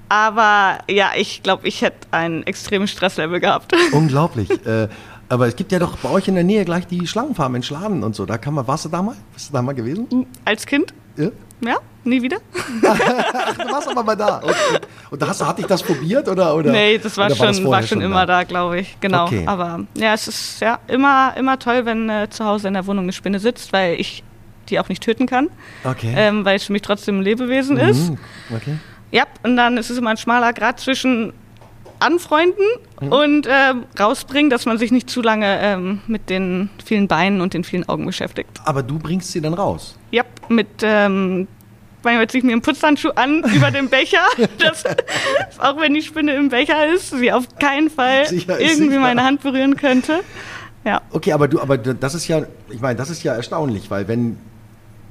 aber 0.09 0.79
ja, 0.89 1.11
ich 1.15 1.41
glaube, 1.41 1.67
ich 1.67 1.81
hätte 1.81 2.07
ein 2.11 2.43
extremes 2.45 2.91
Stresslevel 2.91 3.39
gehabt. 3.39 3.73
Unglaublich. 3.93 4.49
äh, 4.65 4.87
aber 5.33 5.47
es 5.47 5.55
gibt 5.55 5.71
ja 5.71 5.79
doch 5.79 5.97
bei 5.97 6.09
euch 6.09 6.27
in 6.27 6.35
der 6.35 6.43
Nähe 6.43 6.63
gleich 6.63 6.87
die 6.87 7.07
Schlangenfarm 7.07 7.55
in 7.55 7.63
Schladen 7.63 8.03
und 8.03 8.15
so. 8.15 8.25
Da 8.25 8.37
kann 8.37 8.53
man, 8.53 8.67
warst 8.67 8.85
du 8.85 8.89
da 8.89 9.01
mal? 9.01 9.15
Bist 9.33 9.49
du 9.49 9.53
da 9.53 9.61
mal 9.61 9.73
gewesen? 9.73 10.27
Als 10.45 10.65
Kind? 10.65 10.93
Ja. 11.17 11.29
Ja, 11.61 11.77
nie 12.03 12.21
wieder. 12.21 12.37
Ach, 12.83 13.57
du 13.57 13.71
warst 13.71 13.87
aber 13.87 14.03
mal 14.03 14.15
da. 14.15 14.41
Okay. 14.53 14.79
Und 15.09 15.21
da 15.21 15.27
hast 15.27 15.41
du, 15.41 15.45
hatte 15.45 15.61
ich 15.61 15.67
das 15.67 15.81
probiert 15.81 16.27
oder? 16.27 16.55
oder 16.55 16.71
nee, 16.71 16.97
das 16.97 17.15
war 17.17 17.29
schon, 17.29 17.39
war, 17.39 17.47
das 17.47 17.63
war 17.63 17.81
schon, 17.81 17.87
schon 17.87 18.01
immer 18.01 18.25
da, 18.25 18.39
da 18.39 18.43
glaube 18.43 18.79
ich. 18.79 18.97
Genau. 18.99 19.25
Okay. 19.25 19.43
Aber 19.45 19.81
ja, 19.95 20.13
es 20.13 20.27
ist 20.27 20.59
ja 20.59 20.79
immer, 20.87 21.33
immer 21.37 21.59
toll, 21.59 21.85
wenn 21.85 22.09
äh, 22.09 22.27
zu 22.29 22.43
Hause 22.43 22.67
in 22.67 22.73
der 22.73 22.85
Wohnung 22.87 23.05
eine 23.05 23.13
Spinne 23.13 23.39
sitzt, 23.39 23.71
weil 23.71 23.99
ich 23.99 24.23
die 24.69 24.79
auch 24.79 24.89
nicht 24.89 25.03
töten 25.03 25.27
kann. 25.27 25.49
Okay. 25.83 26.13
Ähm, 26.15 26.45
weil 26.45 26.57
es 26.57 26.63
für 26.63 26.73
mich 26.73 26.81
trotzdem 26.81 27.19
ein 27.19 27.23
Lebewesen 27.23 27.75
mhm. 27.77 27.89
ist. 27.89 28.11
Okay. 28.53 28.77
Ja, 29.11 29.25
und 29.43 29.55
dann 29.55 29.77
ist 29.77 29.89
es 29.89 29.97
immer 29.97 30.09
ein 30.09 30.17
schmaler 30.17 30.53
Grad 30.53 30.79
zwischen 30.79 31.33
anfreunden 32.03 32.65
mhm. 33.01 33.11
und 33.11 33.45
äh, 33.45 33.73
rausbringen, 33.99 34.49
dass 34.49 34.65
man 34.65 34.77
sich 34.77 34.91
nicht 34.91 35.09
zu 35.09 35.21
lange 35.21 35.59
ähm, 35.61 36.01
mit 36.07 36.29
den 36.29 36.69
vielen 36.83 37.07
Beinen 37.07 37.41
und 37.41 37.53
den 37.53 37.63
vielen 37.63 37.87
Augen 37.89 38.05
beschäftigt. 38.05 38.49
Aber 38.65 38.83
du 38.83 38.99
bringst 38.99 39.31
sie 39.31 39.41
dann 39.41 39.53
raus? 39.53 39.97
Ja, 40.11 40.23
mit 40.49 40.67
ähm, 40.81 41.47
manchmal 42.03 42.27
ziehe 42.27 42.39
ich 42.39 42.45
mir 42.45 42.53
einen 42.53 42.61
Putzhandschuh 42.61 43.11
an 43.15 43.43
über 43.55 43.71
dem 43.71 43.89
Becher, 43.89 44.25
dass, 44.59 44.83
auch 45.59 45.79
wenn 45.79 45.93
die 45.93 46.01
Spinne 46.01 46.35
im 46.35 46.49
Becher 46.49 46.93
ist, 46.93 47.11
sie 47.11 47.31
auf 47.31 47.45
keinen 47.59 47.89
Fall 47.89 48.27
sicher, 48.27 48.59
irgendwie 48.59 48.89
sicher. 48.89 48.99
meine 48.99 49.23
Hand 49.23 49.41
berühren 49.41 49.75
könnte. 49.75 50.19
Ja. 50.85 51.01
Okay, 51.11 51.31
aber 51.31 51.47
du, 51.47 51.61
aber 51.61 51.77
das 51.77 52.13
ist 52.13 52.27
ja, 52.27 52.43
ich 52.69 52.81
meine, 52.81 52.95
das 52.97 53.09
ist 53.09 53.23
ja 53.23 53.33
erstaunlich, 53.33 53.89
weil 53.89 54.07
wenn 54.07 54.37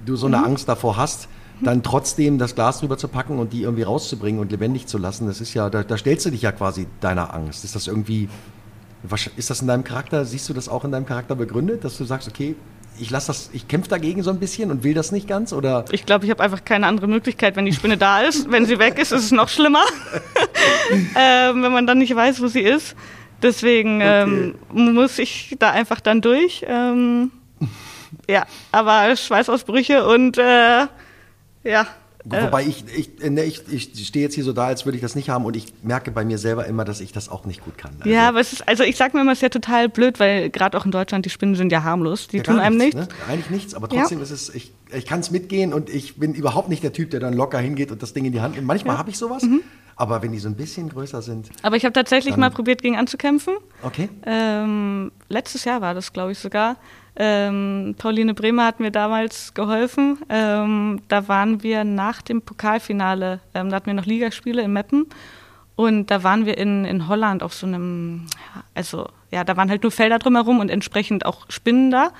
du 0.04 0.16
so 0.16 0.26
eine 0.26 0.38
mhm. 0.38 0.44
Angst 0.44 0.68
davor 0.68 0.96
hast, 0.96 1.28
dann 1.62 1.82
trotzdem 1.82 2.38
das 2.38 2.54
Glas 2.54 2.80
drüber 2.80 2.98
zu 2.98 3.08
packen 3.08 3.38
und 3.38 3.52
die 3.52 3.62
irgendwie 3.62 3.82
rauszubringen 3.82 4.40
und 4.40 4.50
lebendig 4.50 4.86
zu 4.86 4.98
lassen, 4.98 5.26
das 5.26 5.40
ist 5.40 5.54
ja, 5.54 5.70
da, 5.70 5.82
da 5.82 5.96
stellst 5.96 6.26
du 6.26 6.30
dich 6.30 6.42
ja 6.42 6.52
quasi 6.52 6.86
deiner 7.00 7.34
Angst. 7.34 7.64
Ist 7.64 7.74
das 7.74 7.86
irgendwie, 7.86 8.28
ist 9.36 9.50
das 9.50 9.60
in 9.60 9.68
deinem 9.68 9.84
Charakter, 9.84 10.24
siehst 10.24 10.48
du 10.48 10.54
das 10.54 10.68
auch 10.68 10.84
in 10.84 10.92
deinem 10.92 11.06
Charakter 11.06 11.34
begründet, 11.34 11.84
dass 11.84 11.98
du 11.98 12.04
sagst, 12.04 12.28
okay, 12.28 12.56
ich 12.98 13.10
lasse 13.10 13.28
das, 13.28 13.50
ich 13.52 13.68
kämpfe 13.68 13.88
dagegen 13.88 14.22
so 14.22 14.30
ein 14.30 14.38
bisschen 14.38 14.70
und 14.70 14.84
will 14.84 14.94
das 14.94 15.12
nicht 15.12 15.26
ganz 15.26 15.52
oder? 15.52 15.84
Ich 15.90 16.04
glaube, 16.04 16.24
ich 16.24 16.30
habe 16.30 16.42
einfach 16.42 16.64
keine 16.64 16.86
andere 16.86 17.08
Möglichkeit, 17.08 17.56
wenn 17.56 17.64
die 17.64 17.72
Spinne 17.72 17.96
da 17.96 18.20
ist. 18.20 18.50
Wenn 18.50 18.66
sie 18.66 18.78
weg 18.78 18.98
ist, 18.98 19.12
ist 19.12 19.24
es 19.24 19.32
noch 19.32 19.48
schlimmer, 19.48 19.84
ähm, 21.16 21.62
wenn 21.62 21.72
man 21.72 21.86
dann 21.86 21.98
nicht 21.98 22.14
weiß, 22.14 22.40
wo 22.42 22.48
sie 22.48 22.60
ist. 22.60 22.94
Deswegen 23.42 23.96
okay. 23.96 24.22
ähm, 24.22 24.54
muss 24.70 25.18
ich 25.18 25.56
da 25.58 25.70
einfach 25.70 26.00
dann 26.00 26.20
durch. 26.20 26.64
Ähm, 26.68 27.32
ja, 28.28 28.46
aber 28.70 29.16
Schweißausbrüche 29.16 30.06
und 30.06 30.38
äh, 30.38 30.86
ja, 31.64 31.86
Äh, 32.30 32.44
Wobei 32.44 32.64
ich, 32.64 32.84
ich, 32.96 33.30
ne, 33.30 33.42
ich, 33.44 33.62
ich 33.68 34.06
stehe 34.06 34.24
jetzt 34.24 34.34
hier 34.34 34.44
so 34.44 34.52
da, 34.52 34.66
als 34.66 34.84
würde 34.84 34.96
ich 34.96 35.02
das 35.02 35.16
nicht 35.16 35.28
haben 35.28 35.44
und 35.44 35.56
ich 35.56 35.72
merke 35.82 36.12
bei 36.12 36.24
mir 36.24 36.38
selber 36.38 36.66
immer, 36.66 36.84
dass 36.84 37.00
ich 37.00 37.12
das 37.12 37.28
auch 37.28 37.44
nicht 37.46 37.64
gut 37.64 37.76
kann. 37.76 37.92
Also 37.98 38.08
ja, 38.08 38.28
aber 38.28 38.40
es 38.40 38.52
ist, 38.52 38.68
also 38.68 38.84
ich 38.84 38.96
sag 38.96 39.12
mir 39.14 39.22
immer, 39.22 39.32
es 39.32 39.38
ist 39.38 39.42
ja 39.42 39.48
total 39.48 39.88
blöd, 39.88 40.20
weil 40.20 40.50
gerade 40.50 40.78
auch 40.78 40.84
in 40.84 40.92
Deutschland, 40.92 41.26
die 41.26 41.30
Spinnen 41.30 41.56
sind 41.56 41.72
ja 41.72 41.82
harmlos, 41.82 42.28
die 42.28 42.36
ja, 42.36 42.42
tun 42.44 42.60
einem 42.60 42.76
nichts. 42.76 42.94
nichts. 42.94 43.12
Ne? 43.12 43.32
Eigentlich 43.32 43.50
nichts, 43.50 43.74
aber 43.74 43.88
trotzdem 43.88 44.18
ja. 44.18 44.24
ist 44.24 44.30
es, 44.30 44.54
ich, 44.54 44.72
ich 44.92 45.04
kann 45.04 45.20
es 45.20 45.30
mitgehen 45.32 45.74
und 45.74 45.90
ich 45.90 46.16
bin 46.16 46.34
überhaupt 46.34 46.68
nicht 46.68 46.84
der 46.84 46.92
Typ, 46.92 47.10
der 47.10 47.18
dann 47.18 47.34
locker 47.34 47.58
hingeht 47.58 47.90
und 47.90 48.02
das 48.02 48.12
Ding 48.12 48.24
in 48.24 48.32
die 48.32 48.40
Hand 48.40 48.54
nimmt. 48.54 48.68
Manchmal 48.68 48.94
ja. 48.94 48.98
habe 48.98 49.10
ich 49.10 49.18
sowas, 49.18 49.42
mhm. 49.42 49.62
aber 49.96 50.22
wenn 50.22 50.30
die 50.30 50.38
so 50.38 50.48
ein 50.48 50.54
bisschen 50.54 50.90
größer 50.90 51.22
sind. 51.22 51.50
Aber 51.62 51.76
ich 51.76 51.84
habe 51.84 51.92
tatsächlich 51.92 52.36
mal 52.36 52.50
probiert, 52.50 52.82
gegen 52.82 52.96
anzukämpfen. 52.96 53.54
Okay. 53.82 54.08
Ähm, 54.24 55.10
letztes 55.28 55.64
Jahr 55.64 55.80
war 55.80 55.94
das, 55.94 56.12
glaube 56.12 56.30
ich, 56.32 56.38
sogar. 56.38 56.76
Ähm, 57.14 57.94
Pauline 57.98 58.34
Bremer 58.34 58.64
hat 58.64 58.80
mir 58.80 58.90
damals 58.90 59.54
geholfen. 59.54 60.18
Ähm, 60.28 61.02
da 61.08 61.28
waren 61.28 61.62
wir 61.62 61.84
nach 61.84 62.22
dem 62.22 62.42
Pokalfinale, 62.42 63.40
ähm, 63.54 63.68
da 63.68 63.76
hatten 63.76 63.86
wir 63.86 63.94
noch 63.94 64.06
Ligaspiele 64.06 64.62
in 64.62 64.72
Meppen. 64.72 65.06
Und 65.76 66.10
da 66.10 66.22
waren 66.22 66.46
wir 66.46 66.58
in, 66.58 66.84
in 66.84 67.08
Holland 67.08 67.42
auf 67.42 67.54
so 67.54 67.66
einem, 67.66 68.26
also 68.74 69.08
ja, 69.30 69.42
da 69.44 69.56
waren 69.56 69.70
halt 69.70 69.82
nur 69.82 69.92
Felder 69.92 70.18
drumherum 70.18 70.60
und 70.60 70.70
entsprechend 70.70 71.24
auch 71.26 71.46
Spinnen 71.48 71.90
da. 71.90 72.12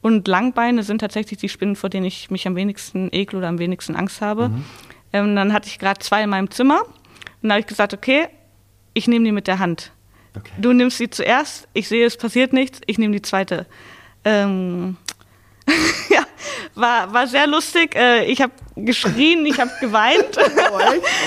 Und 0.00 0.28
Langbeine 0.28 0.82
sind 0.82 0.98
tatsächlich 0.98 1.38
die 1.38 1.48
Spinnen, 1.48 1.76
vor 1.76 1.90
denen 1.90 2.04
ich 2.04 2.30
mich 2.30 2.46
am 2.46 2.56
wenigsten 2.56 3.08
ekel 3.12 3.38
oder 3.38 3.48
am 3.48 3.58
wenigsten 3.58 3.96
Angst 3.96 4.20
habe. 4.20 4.50
Mhm. 4.50 4.64
Ähm, 5.12 5.36
dann 5.36 5.52
hatte 5.52 5.68
ich 5.68 5.78
gerade 5.78 6.00
zwei 6.00 6.22
in 6.22 6.30
meinem 6.30 6.50
Zimmer. 6.50 6.82
Und 7.42 7.48
da 7.48 7.50
habe 7.50 7.60
ich 7.60 7.66
gesagt, 7.66 7.94
okay, 7.94 8.28
ich 8.94 9.08
nehme 9.08 9.24
die 9.24 9.32
mit 9.32 9.46
der 9.46 9.58
Hand. 9.58 9.92
Okay. 10.36 10.52
Du 10.58 10.72
nimmst 10.72 10.98
sie 10.98 11.08
zuerst, 11.08 11.68
ich 11.74 11.88
sehe, 11.88 12.04
es 12.04 12.16
passiert 12.16 12.52
nichts, 12.52 12.80
ich 12.86 12.98
nehme 12.98 13.12
die 13.12 13.22
zweite. 13.22 13.66
Ähm, 14.24 14.96
ja, 16.10 16.24
war, 16.74 17.12
war 17.12 17.26
sehr 17.26 17.46
lustig. 17.46 17.94
Äh, 17.94 18.24
ich 18.24 18.42
habe 18.42 18.52
geschrien, 18.76 19.46
ich 19.46 19.60
habe 19.60 19.70
geweint. 19.80 20.36
Oh, 20.36 20.78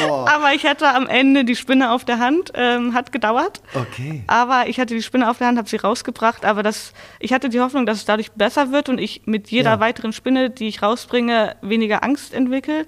oh. 0.10 0.26
Aber 0.28 0.54
ich 0.54 0.66
hatte 0.66 0.88
am 0.88 1.08
Ende 1.08 1.46
die 1.46 1.56
Spinne 1.56 1.92
auf 1.92 2.06
der 2.06 2.20
Hand. 2.20 2.52
Ähm, 2.56 2.94
hat 2.94 3.12
gedauert. 3.12 3.62
Okay. 3.74 4.24
Aber 4.28 4.68
ich 4.68 4.80
hatte 4.80 4.94
die 4.94 5.02
Spinne 5.02 5.30
auf 5.30 5.38
der 5.38 5.48
Hand, 5.48 5.58
habe 5.58 5.70
sie 5.70 5.78
rausgebracht. 5.78 6.46
Aber 6.46 6.64
das, 6.64 6.94
ich 7.20 7.34
hatte 7.34 7.50
die 7.50 7.60
Hoffnung, 7.60 7.86
dass 7.86 7.98
es 7.98 8.06
dadurch 8.06 8.32
besser 8.32 8.72
wird 8.72 8.90
und 8.90 9.00
ich 9.00 9.22
mit 9.26 9.50
jeder 9.50 9.72
ja. 9.72 9.80
weiteren 9.80 10.14
Spinne, 10.14 10.50
die 10.50 10.68
ich 10.68 10.82
rausbringe, 10.82 11.56
weniger 11.62 12.04
Angst 12.04 12.34
entwickle. 12.34 12.86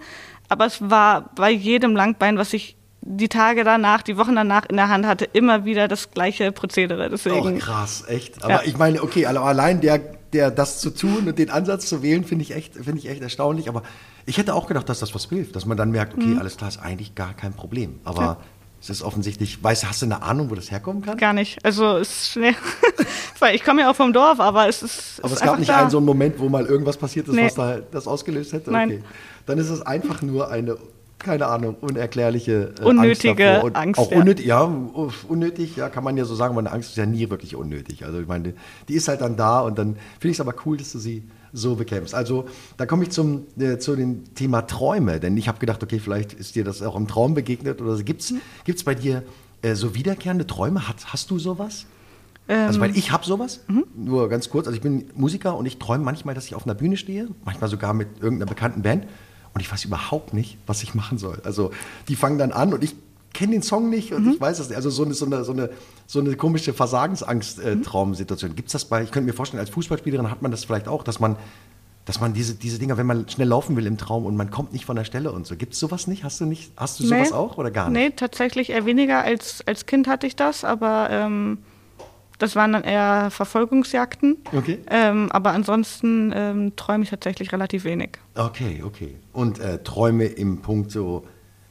Aber 0.50 0.66
es 0.66 0.90
war 0.90 1.30
bei 1.36 1.52
jedem 1.52 1.96
Langbein, 1.96 2.38
was 2.38 2.54
ich 2.54 2.76
die 3.02 3.30
Tage 3.30 3.64
danach, 3.64 4.02
die 4.02 4.18
Wochen 4.18 4.36
danach 4.36 4.66
in 4.66 4.76
der 4.76 4.90
Hand 4.90 5.06
hatte, 5.06 5.26
immer 5.26 5.66
wieder 5.66 5.88
das 5.88 6.12
gleiche 6.12 6.52
Prozedere. 6.52 7.10
Deswegen. 7.10 7.56
Oh, 7.56 7.60
krass, 7.60 8.04
echt. 8.08 8.44
Aber 8.44 8.56
ja. 8.56 8.62
ich 8.66 8.78
meine, 8.78 9.02
okay, 9.02 9.26
allein 9.26 9.82
der, 9.82 10.00
der 10.34 10.52
das 10.52 10.80
zu 10.80 10.90
tun 10.90 11.28
und 11.28 11.40
den 11.40 11.50
Ansatz 11.50 11.88
zu 11.88 12.04
wählen, 12.04 12.24
finde 12.24 12.44
ich 12.44 12.56
echt, 12.56 12.76
finde 12.76 12.98
ich 12.98 13.10
echt 13.10 13.22
erstaunlich. 13.22 13.70
Aber 13.70 13.84
ich 14.26 14.38
hätte 14.38 14.54
auch 14.54 14.68
gedacht, 14.68 14.90
dass 14.90 15.00
das 15.00 15.16
was 15.16 15.30
hilft, 15.30 15.56
dass 15.56 15.66
man 15.66 15.78
dann 15.78 15.92
merkt, 15.92 16.14
okay, 16.14 16.26
mhm. 16.26 16.40
alles 16.40 16.58
klar, 16.58 16.70
ist 16.70 16.80
eigentlich 16.80 17.16
gar 17.16 17.34
kein 17.34 17.54
Problem. 17.54 18.02
Aber 18.04 18.22
ja. 18.22 18.38
es 18.82 18.90
ist 18.90 19.02
offensichtlich, 19.02 19.64
weißt 19.64 19.88
hast 19.88 20.02
du 20.02 20.06
eine 20.06 20.22
Ahnung, 20.22 20.50
wo 20.52 20.56
das 20.56 20.70
herkommen 20.70 21.02
kann? 21.02 21.18
Gar 21.18 21.34
nicht. 21.34 21.64
Also 21.64 21.98
es 21.98 22.10
ist 22.10 22.32
schnell. 22.34 22.56
ich 23.54 23.64
komme 23.64 23.82
ja 23.82 23.92
auch 23.92 23.96
vom 23.96 24.12
Dorf, 24.12 24.42
aber 24.42 24.68
es 24.68 24.84
ist. 24.84 25.24
Aber 25.24 25.34
es 25.34 25.40
gab 25.40 25.58
nicht 25.58 25.70
da. 25.70 25.80
einen 25.80 25.90
so 25.90 25.98
einen 25.98 26.06
Moment, 26.06 26.38
wo 26.38 26.50
mal 26.50 26.66
irgendwas 26.66 26.98
passiert 26.98 27.30
ist, 27.30 27.36
nee. 27.36 27.46
was 27.46 27.56
da 27.56 27.80
das 27.92 28.08
ausgelöst 28.08 28.52
hätte. 28.52 28.72
Nein. 28.72 28.90
Okay. 28.90 29.04
Dann 29.46 29.58
ist 29.58 29.70
es 29.70 29.82
einfach 29.82 30.22
nur 30.22 30.52
eine 30.52 30.78
keine 31.20 31.48
Ahnung, 31.48 31.76
unerklärliche 31.82 32.74
äh, 32.80 32.84
unnötige 32.84 33.62
Angst. 33.62 33.76
Angst 33.76 34.00
auch 34.00 34.12
ja. 34.12 34.20
unnötig, 34.20 34.46
ja, 34.46 34.64
unnötig, 35.28 35.76
ja, 35.76 35.90
kann 35.90 36.04
man 36.04 36.18
ja 36.18 36.26
so 36.26 36.34
sagen, 36.34 36.54
aber 36.54 36.60
eine 36.60 36.72
Angst 36.72 36.92
ist 36.92 36.98
ja 36.98 37.06
nie 37.06 37.30
wirklich 37.30 37.56
unnötig. 37.56 38.06
Also 38.06 38.20
ich 38.20 38.28
meine, 38.28 38.54
die 38.88 38.94
ist 38.94 39.08
halt 39.08 39.22
dann 39.22 39.36
da 39.36 39.60
und 39.60 39.78
dann 39.78 39.96
finde 40.20 40.32
ich 40.32 40.38
es 40.38 40.42
aber 40.42 40.56
cool, 40.66 40.78
dass 40.78 40.92
du 40.92 41.00
sie 41.00 41.24
so 41.52 41.76
bekämpfst. 41.76 42.16
Also 42.16 42.48
da 42.78 42.86
komme 42.86 43.04
ich 43.04 43.12
zum 43.12 43.46
äh, 43.60 43.78
zu 43.78 43.96
dem 43.96 44.34
Thema 44.34 44.62
Träume, 44.62 45.20
denn 45.20 45.36
ich 45.38 45.48
habe 45.48 45.60
gedacht, 45.60 45.84
okay, 45.84 46.00
vielleicht 46.00 46.34
ist 46.34 46.56
dir 46.56 46.64
das 46.64 46.82
auch 46.82 46.96
im 46.96 47.08
Traum 47.08 47.34
begegnet 47.34 47.82
oder 47.82 48.02
gibt 48.02 48.22
es 48.22 48.32
mhm. 48.32 48.42
bei 48.86 48.96
dir 48.96 49.24
äh, 49.62 49.76
so 49.76 49.96
wiederkehrende 49.96 50.48
Träume? 50.48 50.88
Hast, 50.88 51.12
hast 51.12 51.32
du 51.32 51.40
sowas? 51.40 51.86
Ähm, 52.48 52.68
also 52.68 52.80
weil 52.80 52.96
ich 52.96 53.12
habe 53.12 53.26
sowas, 53.26 53.62
mhm. 53.68 53.86
nur 53.96 54.30
ganz 54.30 54.50
kurz, 54.50 54.68
also 54.68 54.76
ich 54.76 54.82
bin 54.82 55.06
Musiker 55.16 55.58
und 55.58 55.66
ich 55.66 55.78
träume 55.80 56.04
manchmal, 56.04 56.34
dass 56.34 56.46
ich 56.46 56.56
auf 56.56 56.66
einer 56.66 56.76
Bühne 56.76 56.98
stehe, 56.98 57.28
manchmal 57.46 57.70
sogar 57.70 57.94
mit 57.94 58.08
irgendeiner 58.22 58.50
bekannten 58.50 58.82
Band 58.82 59.06
und 59.54 59.62
ich 59.62 59.72
weiß 59.72 59.86
überhaupt 59.86 60.34
nicht, 60.34 60.58
was 60.68 60.84
ich 60.84 60.96
machen 60.96 61.18
soll. 61.18 61.42
Also 61.44 61.72
die 62.08 62.16
fangen 62.16 62.38
dann 62.38 62.52
an 62.52 62.74
und 62.74 62.84
ich 62.84 62.96
kenne 63.34 63.54
den 63.54 63.62
Song 63.62 63.90
nicht 63.90 64.14
und 64.14 64.26
mhm. 64.26 64.34
ich 64.34 64.42
weiß 64.42 64.60
es 64.60 64.70
nicht. 64.70 64.76
Also 64.76 64.90
so 64.90 65.04
eine, 65.04 65.14
so 65.14 65.26
eine, 65.26 65.44
so 65.44 65.52
eine, 65.52 65.70
so 66.08 66.20
eine 66.20 66.36
komische 66.36 66.74
Versagensangst-Traumsituation. 66.74 68.52
Äh, 68.52 68.54
Gibt 68.54 68.68
es 68.68 68.74
das 68.74 68.86
bei, 68.86 69.04
ich 69.04 69.12
könnte 69.12 69.28
mir 69.28 69.34
vorstellen, 69.34 69.60
als 69.60 69.70
Fußballspielerin 69.70 70.30
hat 70.30 70.42
man 70.42 70.52
das 70.52 70.66
vielleicht 70.66 70.88
auch, 70.88 71.04
dass 71.04 71.20
man, 71.20 71.36
dass 72.06 72.20
man 72.20 72.34
diese, 72.34 72.56
diese 72.56 72.80
Dinger, 72.80 72.98
wenn 72.98 73.06
man 73.06 73.30
schnell 73.30 73.48
laufen 73.48 73.76
will 73.76 73.86
im 73.86 73.98
Traum 73.98 74.26
und 74.26 74.36
man 74.36 74.50
kommt 74.50 74.74
nicht 74.74 74.86
von 74.86 74.96
der 74.96 75.04
Stelle 75.04 75.32
und 75.32 75.46
so. 75.46 75.56
Gibt 75.56 75.74
es 75.74 75.80
sowas 75.80 76.08
nicht? 76.08 76.24
Hast 76.24 76.42
du 76.42 76.46
nicht, 76.46 76.72
hast 76.76 77.00
du 77.00 77.06
sowas 77.06 77.30
nee. 77.30 77.36
auch 77.36 77.58
oder 77.58 77.72
gar 77.72 77.90
nicht? 77.90 78.02
Nee, 78.02 78.10
tatsächlich 78.16 78.72
eher 78.72 78.86
weniger. 78.86 79.22
Als, 79.22 79.64
als 79.66 79.86
Kind 79.86 80.08
hatte 80.08 80.26
ich 80.28 80.36
das, 80.36 80.64
aber 80.64 81.10
ähm, 81.12 81.60
das 82.40 82.56
waren 82.56 82.74
dann 82.74 82.84
eher 82.84 83.30
Verfolgungsjagden. 83.30 84.38
Okay. 84.56 84.80
Ähm, 84.90 85.32
aber 85.32 85.52
ansonsten 85.52 86.34
ähm, 86.34 86.76
träume 86.76 87.04
ich 87.04 87.10
tatsächlich 87.10 87.52
relativ 87.52 87.84
wenig. 87.84 88.18
Okay, 88.36 88.82
okay. 88.84 89.16
Und 89.34 89.60
äh, 89.60 89.84
Träume 89.84 90.26
im 90.26 90.62
Punkt 90.62 90.90
so 90.92 91.28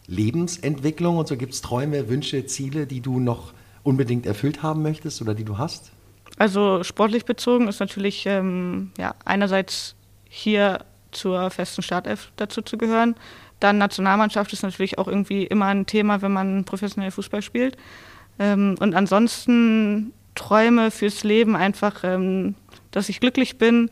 Lebensentwicklung 0.06 1.16
und 1.16 1.26
so 1.26 1.36
gibt 1.36 1.54
es 1.54 1.62
Träume, 1.62 2.08
Wünsche, 2.08 2.46
Ziele, 2.46 2.86
die 2.86 3.00
du 3.00 3.18
noch 3.18 3.52
unbedingt 3.82 4.26
erfüllt 4.26 4.62
haben 4.62 4.82
möchtest 4.82 5.20
oder 5.22 5.34
die 5.34 5.44
du 5.44 5.58
hast? 5.58 5.92
Also 6.36 6.84
sportlich 6.84 7.24
bezogen 7.24 7.66
ist 7.66 7.80
natürlich 7.80 8.26
ähm, 8.26 8.92
ja, 8.98 9.14
einerseits 9.24 9.96
hier 10.28 10.84
zur 11.10 11.50
festen 11.50 11.82
Startelf 11.82 12.30
dazu 12.36 12.60
zu 12.60 12.76
gehören. 12.76 13.16
Dann 13.60 13.78
Nationalmannschaft 13.78 14.52
ist 14.52 14.62
natürlich 14.62 14.98
auch 14.98 15.08
irgendwie 15.08 15.44
immer 15.44 15.66
ein 15.66 15.86
Thema, 15.86 16.22
wenn 16.22 16.32
man 16.32 16.64
professionell 16.64 17.10
Fußball 17.10 17.42
spielt. 17.42 17.76
Ähm, 18.38 18.76
und 18.78 18.94
ansonsten 18.94 20.12
Träume 20.38 20.90
fürs 20.92 21.24
Leben 21.24 21.56
einfach, 21.56 22.04
ähm, 22.04 22.54
dass 22.92 23.08
ich 23.08 23.20
glücklich 23.20 23.58
bin, 23.58 23.90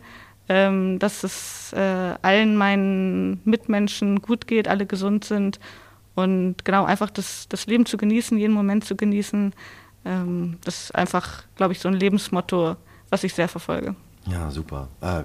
ähm, 0.48 0.98
dass 1.00 1.24
es 1.24 1.72
äh, 1.72 2.14
allen 2.22 2.56
meinen 2.56 3.40
Mitmenschen 3.44 4.22
gut 4.22 4.46
geht, 4.46 4.68
alle 4.68 4.86
gesund 4.86 5.24
sind 5.24 5.58
und 6.14 6.64
genau 6.64 6.84
einfach 6.84 7.10
das, 7.10 7.48
das 7.48 7.66
Leben 7.66 7.84
zu 7.84 7.96
genießen, 7.96 8.38
jeden 8.38 8.54
Moment 8.54 8.84
zu 8.84 8.94
genießen. 8.94 9.52
Ähm, 10.04 10.58
das 10.64 10.84
ist 10.84 10.94
einfach, 10.94 11.42
glaube 11.56 11.72
ich, 11.72 11.80
so 11.80 11.88
ein 11.88 11.94
Lebensmotto, 11.94 12.76
was 13.10 13.24
ich 13.24 13.34
sehr 13.34 13.48
verfolge. 13.48 13.96
Ja, 14.30 14.50
super. 14.52 14.88
Äh, 15.00 15.24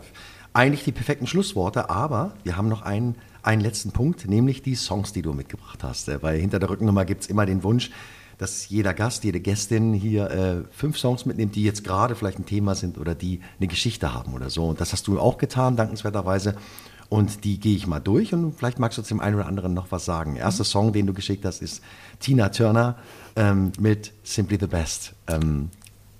eigentlich 0.53 0.83
die 0.83 0.91
perfekten 0.91 1.27
Schlussworte, 1.27 1.91
aber 1.91 2.33
wir 2.43 2.57
haben 2.57 2.67
noch 2.67 2.81
einen, 2.81 3.15
einen 3.43 3.61
letzten 3.61 3.91
Punkt, 3.91 4.27
nämlich 4.27 4.63
die 4.63 4.75
Songs, 4.75 5.13
die 5.13 5.21
du 5.21 5.33
mitgebracht 5.33 5.83
hast. 5.83 6.09
Äh, 6.09 6.23
weil 6.23 6.39
hinter 6.39 6.57
der 6.57 6.71
Rückennummer 6.71 7.05
gibt 7.05 7.21
es 7.21 7.27
immer 7.27 7.45
den 7.45 7.61
Wunsch, 7.63 7.91
dass 8.41 8.69
jeder 8.69 8.95
Gast, 8.95 9.23
jede 9.23 9.39
Gästin 9.39 9.93
hier 9.93 10.31
äh, 10.31 10.63
fünf 10.71 10.97
Songs 10.97 11.27
mitnimmt, 11.27 11.55
die 11.55 11.63
jetzt 11.63 11.83
gerade 11.83 12.15
vielleicht 12.15 12.39
ein 12.39 12.45
Thema 12.47 12.73
sind 12.73 12.97
oder 12.97 13.13
die 13.13 13.39
eine 13.59 13.67
Geschichte 13.67 14.15
haben 14.15 14.33
oder 14.33 14.49
so. 14.49 14.65
Und 14.65 14.81
das 14.81 14.93
hast 14.93 15.05
du 15.05 15.19
auch 15.19 15.37
getan, 15.37 15.75
dankenswerterweise. 15.75 16.55
Und 17.07 17.43
die 17.43 17.59
gehe 17.59 17.75
ich 17.75 17.85
mal 17.85 17.99
durch 17.99 18.33
und 18.33 18.57
vielleicht 18.57 18.79
magst 18.79 18.97
du 18.97 19.03
zum 19.03 19.19
einen 19.19 19.35
oder 19.35 19.45
anderen 19.45 19.75
noch 19.75 19.91
was 19.91 20.05
sagen. 20.05 20.37
Erster 20.37 20.63
Song, 20.63 20.91
den 20.91 21.05
du 21.05 21.13
geschickt 21.13 21.45
hast, 21.45 21.61
ist 21.61 21.83
Tina 22.19 22.49
Turner 22.49 22.95
ähm, 23.35 23.73
mit 23.79 24.11
Simply 24.23 24.57
the 24.59 24.65
Best. 24.65 25.13
Ähm, 25.27 25.69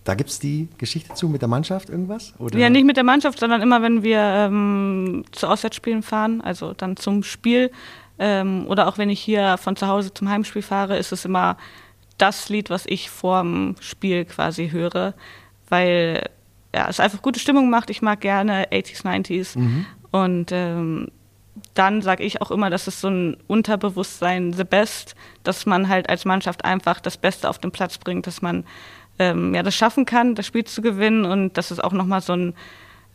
da 0.04 0.14
gibt 0.14 0.30
es 0.30 0.38
die 0.38 0.68
Geschichte 0.78 1.16
zu 1.16 1.28
mit 1.28 1.42
der 1.42 1.50
Mannschaft, 1.50 1.90
irgendwas? 1.90 2.34
Oder? 2.38 2.60
Ja, 2.60 2.70
nicht 2.70 2.86
mit 2.86 2.98
der 2.98 3.04
Mannschaft, 3.04 3.40
sondern 3.40 3.64
immer, 3.64 3.82
wenn 3.82 4.04
wir 4.04 4.20
ähm, 4.20 5.24
zu 5.32 5.48
Auswärtsspielen 5.48 6.04
fahren, 6.04 6.42
also 6.42 6.74
dann 6.74 6.98
zum 6.98 7.24
Spiel. 7.24 7.72
Ähm, 8.20 8.68
oder 8.68 8.88
auch 8.88 9.00
wenn 9.00 9.10
ich 9.10 9.20
hier 9.20 9.58
von 9.58 9.76
zu 9.76 9.88
Hause 9.88 10.14
zum 10.14 10.30
Heimspiel 10.30 10.62
fahre, 10.62 11.00
ist 11.00 11.12
es 11.12 11.26
immer 11.26 11.58
das 12.22 12.50
Lied, 12.50 12.70
was 12.70 12.86
ich 12.86 13.10
vorm 13.10 13.76
Spiel 13.80 14.26
quasi 14.26 14.70
höre, 14.70 15.14
weil 15.70 16.30
ja, 16.74 16.88
es 16.88 17.00
einfach 17.00 17.22
gute 17.22 17.40
Stimmung 17.40 17.70
macht. 17.70 17.90
Ich 17.90 18.02
mag 18.02 18.22
gerne 18.22 18.68
80s, 18.72 19.04
90s. 19.04 19.58
Mhm. 19.58 19.86
Und 20.12 20.52
ähm, 20.52 21.08
dann 21.74 22.02
sage 22.02 22.24
ich 22.24 22.42
auch 22.42 22.52
immer, 22.52 22.70
dass 22.70 22.88
es 22.88 23.02
so 23.02 23.10
ein 23.10 23.38
Unterbewusstsein, 23.48 24.54
the 24.54 24.64
best, 24.64 25.16
dass 25.44 25.66
man 25.66 25.90
halt 25.90 26.10
als 26.10 26.26
Mannschaft 26.26 26.64
einfach 26.64 27.00
das 27.00 27.18
Beste 27.18 27.50
auf 27.50 27.60
den 27.60 27.72
Platz 27.72 27.98
bringt, 27.98 28.28
dass 28.28 28.42
man 28.42 28.66
ähm, 29.20 29.54
ja 29.54 29.64
das 29.64 29.76
schaffen 29.76 30.06
kann, 30.06 30.36
das 30.36 30.46
Spiel 30.46 30.64
zu 30.64 30.82
gewinnen 30.82 31.26
und 31.26 31.58
dass 31.58 31.72
es 31.72 31.80
auch 31.80 31.94
nochmal 31.94 32.22
so 32.22 32.34
ein 32.34 32.54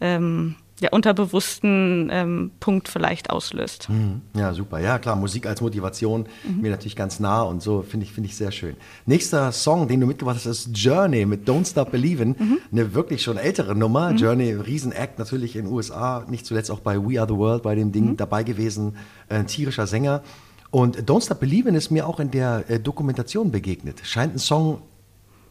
ähm, 0.00 0.56
ja, 0.80 0.90
unterbewussten 0.90 2.10
ähm, 2.12 2.50
Punkt 2.60 2.88
vielleicht 2.88 3.30
auslöst. 3.30 3.88
Mhm. 3.88 4.20
Ja, 4.34 4.52
super. 4.52 4.78
Ja, 4.78 4.98
klar, 4.98 5.16
Musik 5.16 5.46
als 5.46 5.62
Motivation, 5.62 6.26
mhm. 6.44 6.60
mir 6.60 6.70
natürlich 6.70 6.96
ganz 6.96 7.18
nah 7.18 7.42
und 7.42 7.62
so, 7.62 7.82
finde 7.82 8.04
ich, 8.04 8.12
finde 8.12 8.28
ich 8.28 8.36
sehr 8.36 8.52
schön. 8.52 8.76
Nächster 9.06 9.52
Song, 9.52 9.88
den 9.88 10.00
du 10.00 10.06
mitgebracht 10.06 10.36
hast, 10.36 10.46
ist 10.46 10.76
Journey 10.76 11.24
mit 11.24 11.48
Don't 11.48 11.66
Stop 11.70 11.94
Believin'. 11.94 12.34
Mhm. 12.38 12.58
Eine 12.70 12.92
wirklich 12.92 13.22
schon 13.22 13.38
ältere 13.38 13.74
Nummer. 13.74 14.12
Mhm. 14.12 14.16
Journey, 14.18 14.52
Riesen-Act, 14.52 15.18
natürlich 15.18 15.56
in 15.56 15.64
den 15.64 15.72
USA, 15.72 16.24
nicht 16.28 16.44
zuletzt 16.44 16.70
auch 16.70 16.80
bei 16.80 16.98
We 16.98 17.18
Are 17.18 17.28
the 17.28 17.36
World 17.36 17.62
bei 17.62 17.74
dem 17.74 17.92
Ding 17.92 18.10
mhm. 18.10 18.16
dabei 18.18 18.42
gewesen. 18.42 18.96
Äh, 19.28 19.36
ein 19.36 19.46
tierischer 19.46 19.86
Sänger. 19.86 20.22
Und 20.70 20.98
Don't 21.08 21.24
Stop 21.24 21.40
Believin' 21.40 21.74
ist 21.74 21.90
mir 21.90 22.06
auch 22.06 22.20
in 22.20 22.30
der 22.30 22.64
äh, 22.68 22.78
Dokumentation 22.78 23.50
begegnet. 23.50 24.00
Scheint 24.02 24.34
ein 24.34 24.38
Song 24.38 24.82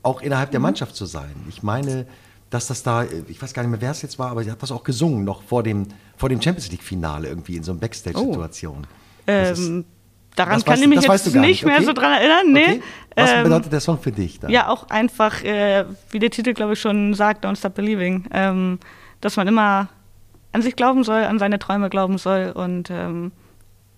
auch 0.04 0.22
innerhalb 0.22 0.52
der 0.52 0.60
mhm. 0.60 0.66
Mannschaft 0.66 0.96
zu 0.96 1.06
sein. 1.08 1.34
Ich 1.50 1.64
meine, 1.64 2.06
dass 2.50 2.68
das 2.68 2.84
da, 2.84 3.04
ich 3.04 3.42
weiß 3.42 3.54
gar 3.54 3.64
nicht 3.64 3.72
mehr, 3.72 3.82
wer 3.82 3.92
es 3.92 4.02
jetzt 4.02 4.20
war, 4.20 4.30
aber 4.32 4.44
sie 4.44 4.52
hat 4.52 4.62
das 4.62 4.72
auch 4.72 4.84
gesungen, 4.84 5.24
noch 5.24 5.42
vor 5.44 5.64
dem, 5.64 5.88
vor 6.18 6.30
dem 6.30 6.42
Champions 6.42 6.72
League-Finale 6.72 7.28
irgendwie 7.28 7.56
in 7.58 7.64
so 7.64 7.72
einer 7.72 7.82
Backstage-Situation. 7.82 8.86
Oh. 8.86 9.22
Ähm, 9.28 9.86
daran 10.36 10.64
kann 10.64 10.76
weißt- 10.78 10.82
ich 10.82 10.88
mich 10.88 11.02
jetzt 11.02 11.26
nicht 11.26 11.36
nicht, 11.36 11.66
mehr 11.66 11.76
okay. 11.78 11.86
so 11.86 11.94
dran 11.94 12.14
erinnern. 12.14 12.52
Nee. 12.54 12.64
Okay. 12.64 12.82
Was 13.16 13.32
Ähm, 13.32 13.44
bedeutet 13.44 13.72
der 13.74 13.80
Song 13.80 13.98
für 14.00 14.12
dich 14.12 14.40
dann? 14.40 14.52
Ja, 14.52 14.68
auch 14.70 14.90
einfach, 14.90 15.44
äh, 15.44 15.86
wie 16.12 16.20
der 16.20 16.30
Titel, 16.30 16.54
glaube 16.54 16.74
ich, 16.74 16.80
schon 16.82 17.14
sagt, 17.14 17.46
Don't 17.46 17.58
Stop 17.58 17.76
Believing, 17.76 18.26
ähm, 18.32 18.80
dass 19.22 19.38
man 19.38 19.48
immer 19.48 19.88
an 20.52 20.62
sich 20.62 20.76
glauben 20.76 21.04
soll, 21.04 21.24
an 21.24 21.40
seine 21.40 21.58
Träume 21.60 21.90
glauben 21.90 22.18
soll 22.18 22.52
und 22.56 22.90
ähm, 22.90 23.32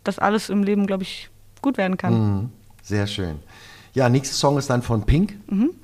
dass 0.04 0.20
alles 0.20 0.50
im 0.50 0.64
Leben, 0.64 0.88
glaube 0.88 1.04
ich, 1.04 1.30
gut 1.62 1.78
werden 1.78 1.98
kann. 1.98 2.14
Mhm. 2.14 2.50
Sehr 2.82 3.06
schön. 3.08 3.40
Ja, 3.98 4.10
nächster 4.10 4.36
Song 4.36 4.58
ist 4.60 4.70
dann 4.70 4.84
von 4.84 5.04
Pink. 5.04 5.34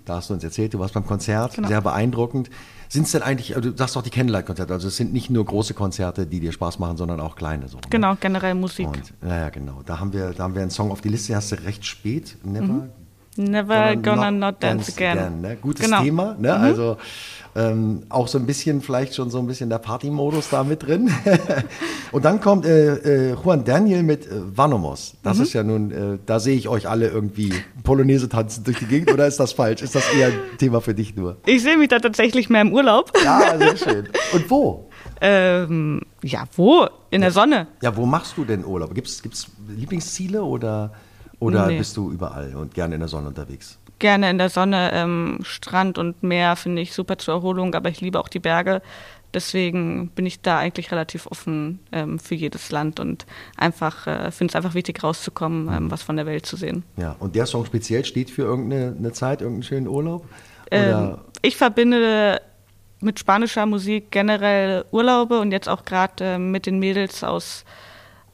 Da 0.05 0.18
hast 0.18 0.30
du 0.30 0.36
uns 0.36 0.43
erzählt, 0.43 0.74
du 0.74 0.80
warst 0.80 0.93
beim 0.93 1.05
Konzert, 1.05 1.51
Mhm. 1.53 1.55
Genau. 1.55 1.68
sehr 1.70 1.82
beeindruckend. 1.82 2.49
Sind 2.89 3.07
es 3.07 3.11
denn 3.14 3.24
eigentlich, 3.24 3.55
also 3.55 3.72
du 3.72 3.76
sagst 3.76 3.97
auch 3.97 4.03
die 4.03 4.11
Candlelight-Konzerte, 4.11 4.72
also 4.72 4.88
es 4.88 4.97
sind 4.97 5.14
nicht 5.14 5.32
nur 5.32 5.43
große 5.43 5.74
Konzerte, 5.74 6.28
die 6.28 6.39
dir 6.39 6.51
Spaß 6.51 6.78
machen, 6.78 6.95
sondern 6.95 7.20
auch 7.20 7.36
kleine 7.36 7.68
so. 7.68 7.78
ne? 7.78 7.84
Genau, 7.89 8.16
generell 8.20 8.53
Musik. 8.53 8.88
Und, 8.88 9.14
ja, 9.28 9.36
ja, 9.39 9.49
genau. 9.49 9.82
Da 9.84 9.99
haben 9.99 10.14
wir, 10.14 10.30
da 10.32 10.43
haben 10.43 10.53
wir 10.53 10.61
einen 10.61 10.70
Song 10.70 10.91
auf 10.91 11.01
die 11.01 11.09
Liste, 11.09 11.36
hast 11.36 11.51
du 11.51 11.55
recht 11.64 11.86
spät, 11.86 12.38
Never 12.43 12.89
Never 13.36 13.96
gonna 13.96 14.30
not 14.32 14.62
dance 14.62 14.92
again. 14.96 15.42
ne? 15.42 15.58
Gutes 15.62 15.86
Genau. 15.86 16.02
Thema, 16.04 16.36
ne? 16.40 16.54
also 16.56 16.98
ähm, 17.56 18.04
auch 18.10 18.28
so 18.28 18.38
ein 18.40 18.46
bisschen, 18.46 18.82
vielleicht 18.82 19.14
schon 19.16 19.30
so 19.30 19.38
ein 19.40 19.46
bisschen 19.48 19.70
der 19.70 19.78
Party-Modus 19.78 20.50
da 20.50 20.64
mit 20.64 20.84
drin. 20.86 21.12
Und 22.12 22.26
dann 22.26 22.42
kommt 22.42 22.66
äh, 22.66 23.32
äh, 23.32 23.36
Juan 23.44 23.64
Daniel 23.64 24.02
mit 24.04 24.26
äh, 24.26 24.30
Vanomos. 24.56 25.16
Das 25.24 25.38
Mhm. 25.38 25.44
ist 25.44 25.54
ja 25.54 25.64
nun, 25.64 25.92
äh, 25.92 26.18
da 26.26 26.40
sehe 26.40 26.56
ich 26.56 26.68
euch 26.68 26.88
alle 26.90 27.08
irgendwie 27.10 27.54
Polonaise 27.84 28.28
tanzen 28.30 28.64
durch 28.64 28.80
die 28.80 28.86
Gegend 28.86 29.12
oder 29.12 29.28
ist 29.28 29.40
das 29.40 29.52
falsch? 29.54 29.82
Ist 29.84 29.94
das 29.96 30.04
eher 30.14 30.28
ein 30.28 30.34
Thema 30.58 30.82
für 30.82 30.94
dich 30.96 31.16
nur? 31.16 31.38
Ich 31.46 31.62
sehe 31.64 31.78
mich 31.78 31.90
da 31.90 32.00
tatsächlich 32.00 32.50
mehr 32.50 32.62
im 32.62 32.74
Urlaub. 32.74 33.12
Ja, 33.24 33.58
sehr 33.58 33.78
schön. 33.78 34.10
Und 34.34 34.50
wo? 34.50 34.90
Ähm, 35.26 36.02
ja, 36.22 36.44
wo? 36.58 36.86
In 37.10 37.22
der 37.22 37.32
Sonne. 37.32 37.68
Ja, 37.82 37.96
wo 37.96 38.06
machst 38.06 38.34
du 38.36 38.44
denn 38.44 38.66
Urlaub? 38.66 38.94
Gibt 38.94 39.08
es 39.08 39.22
Lieblingsziele 39.70 40.44
oder, 40.44 40.92
oder 41.40 41.68
Nee. 41.68 41.78
bist 41.78 41.98
du 41.98 42.12
überall 42.12 42.56
und 42.56 42.74
gerne 42.74 42.96
in 42.96 43.02
der 43.02 43.10
Sonne 43.10 43.28
unterwegs? 43.28 43.80
Gerne 44.00 44.30
in 44.30 44.38
der 44.38 44.50
Sonne, 44.50 44.92
ähm, 44.94 45.40
Strand 45.44 45.98
und 45.98 46.24
Meer 46.24 46.56
finde 46.56 46.82
ich 46.82 46.94
super 46.94 47.18
zur 47.18 47.36
Erholung, 47.36 47.74
aber 47.76 47.90
ich 47.90 48.02
liebe 48.02 48.20
auch 48.20 48.28
die 48.28 48.40
Berge. 48.40 48.82
Deswegen 49.34 50.10
bin 50.10 50.26
ich 50.28 50.42
da 50.42 50.60
eigentlich 50.60 50.92
relativ 50.92 51.26
offen 51.28 51.80
ähm, 51.92 52.20
für 52.20 52.36
jedes 52.36 52.70
Land 52.72 53.00
und 53.00 53.26
einfach 53.58 54.06
äh, 54.06 54.30
finde 54.32 54.52
es 54.52 54.56
einfach 54.56 54.76
wichtig 54.76 55.04
rauszukommen, 55.04 55.70
ähm, 55.74 55.92
was 55.92 56.04
von 56.04 56.18
der 56.18 56.26
Welt 56.26 56.46
zu 56.46 56.56
sehen. 56.56 56.84
Ja, 56.98 57.16
und 57.20 57.36
der 57.36 57.46
Song 57.46 57.66
speziell 57.66 58.06
steht 58.06 58.30
für 58.30 58.44
irgendeine 58.44 58.96
eine 58.98 59.12
Zeit, 59.12 59.42
irgendeinen 59.42 59.64
schönen 59.64 59.88
Urlaub? 59.88 60.26
Ähm, 60.70 61.18
ich 61.42 61.58
verbinde 61.58 62.42
mit 63.00 63.20
spanischer 63.20 63.66
Musik 63.66 64.12
generell 64.12 64.86
Urlaube 64.92 65.40
und 65.40 65.52
jetzt 65.52 65.68
auch 65.68 65.84
gerade 65.84 66.24
ähm, 66.24 66.52
mit 66.52 66.66
den 66.66 66.80
Mädels 66.80 67.24
aus, 67.24 67.66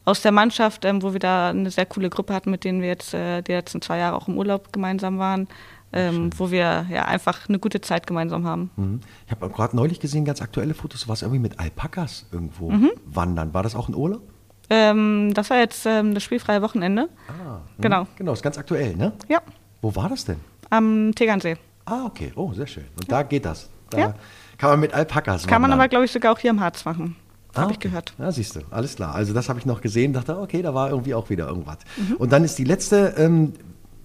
aus 0.10 0.22
der 0.22 0.32
Mannschaft, 0.32 0.86
ähm, 0.86 1.01
wo 1.01 1.14
wir 1.14 1.20
da 1.20 1.49
eine 1.49 1.72
sehr 1.72 1.86
coole 1.86 2.10
Gruppe 2.10 2.34
hatten, 2.34 2.51
mit 2.51 2.64
denen 2.64 2.82
wir 2.82 2.88
jetzt 2.89 3.14
äh, 3.14 3.41
die 3.41 3.51
letzten 3.53 3.82
zwei 3.82 3.97
Jahre 3.99 4.16
auch 4.18 4.28
im 4.28 4.38
Urlaub 4.38 4.74
gemeinsam 4.74 5.18
waren, 5.20 5.47
ähm, 5.93 6.30
wo 6.38 6.51
wir 6.51 6.86
ja 6.89 7.05
einfach 7.05 7.47
eine 7.49 7.60
gute 7.60 7.82
Zeit 7.82 8.05
gemeinsam 8.07 8.45
haben. 8.45 8.70
Mhm. 8.76 8.99
Ich 9.26 9.32
habe 9.32 9.49
gerade 9.49 9.76
neulich 9.76 9.99
gesehen, 9.99 10.26
ganz 10.26 10.41
aktuelle 10.41 10.74
Fotos, 10.74 11.01
du 11.01 11.07
warst 11.07 11.22
irgendwie 11.24 11.39
mit 11.39 11.60
Alpakas 11.60 12.26
irgendwo 12.32 12.70
Mhm. 12.72 12.91
wandern. 13.05 13.53
War 13.53 13.64
das 13.64 13.76
auch 13.76 13.88
ein 13.89 13.95
Urlaub? 13.95 14.22
Ähm, 14.70 15.34
das 15.34 15.49
war 15.49 15.57
jetzt 15.57 15.86
ähm, 15.88 16.14
das 16.14 16.22
spielfreie 16.24 16.62
Wochenende. 16.62 17.10
Ah, 17.28 17.60
mhm. 17.78 17.82
Genau. 17.82 18.07
Genau, 18.18 18.34
ist 18.34 18.43
ganz 18.43 18.57
aktuell, 18.57 18.95
ne? 18.95 19.14
Ja, 19.28 19.41
Wo 19.82 19.95
war 19.95 20.10
das 20.10 20.26
denn? 20.26 20.38
am 20.70 21.12
Tegernsee. 21.16 21.57
Ah, 21.86 22.05
okay. 22.05 22.32
Oh, 22.36 22.53
sehr 22.53 22.68
schön. 22.68 22.86
Und 22.95 23.12
da 23.12 23.24
geht 23.24 23.45
das. 23.45 23.68
Da 23.89 23.97
Ja. 23.97 24.14
kann 24.60 24.70
man 24.70 24.80
mit 24.80 24.93
Alpakas 24.93 25.47
Kann 25.47 25.62
man 25.62 25.72
wandern. 25.72 25.80
aber, 25.80 25.89
glaube 25.89 26.05
ich, 26.05 26.12
sogar 26.12 26.32
auch 26.34 26.38
hier 26.38 26.51
im 26.51 26.60
Harz 26.60 26.86
machen. 26.86 27.16
Ah, 27.56 27.62
Habe 27.62 27.72
ich 27.74 27.80
gehört. 27.80 28.14
Ja, 28.20 28.32
siehst 28.32 28.56
du, 28.56 28.60
alles 28.70 28.95
klar. 28.95 29.16
Also 29.16 29.34
das 29.34 29.50
habe 29.50 29.58
ich 29.60 29.66
noch 29.66 29.82
gesehen, 29.82 30.14
dachte, 30.14 30.38
okay, 30.39 30.62
da 30.62 30.74
war 30.76 30.89
irgendwie 30.91 31.14
auch 31.16 31.30
wieder 31.30 31.47
irgendwas. 31.47 31.78
Mhm. 31.97 32.16
Und 32.18 32.32
dann 32.32 32.43
ist 32.43 32.58
die 32.60 32.64
letzte 32.64 33.16
ähm, 33.18 33.54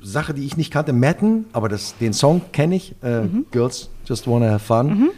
Sache, 0.00 0.32
die 0.34 0.44
ich 0.44 0.56
nicht 0.56 0.72
kannte, 0.72 0.92
Madden, 0.92 1.46
aber 1.52 1.68
das, 1.68 1.96
den 1.98 2.12
Song 2.12 2.40
kenne 2.52 2.76
ich, 2.76 2.94
äh, 3.02 3.22
Mhm. 3.22 3.46
Girls 3.50 3.90
Just 4.06 4.26
Wanna 4.26 4.50
Have 4.50 4.64
Fun. 4.64 5.10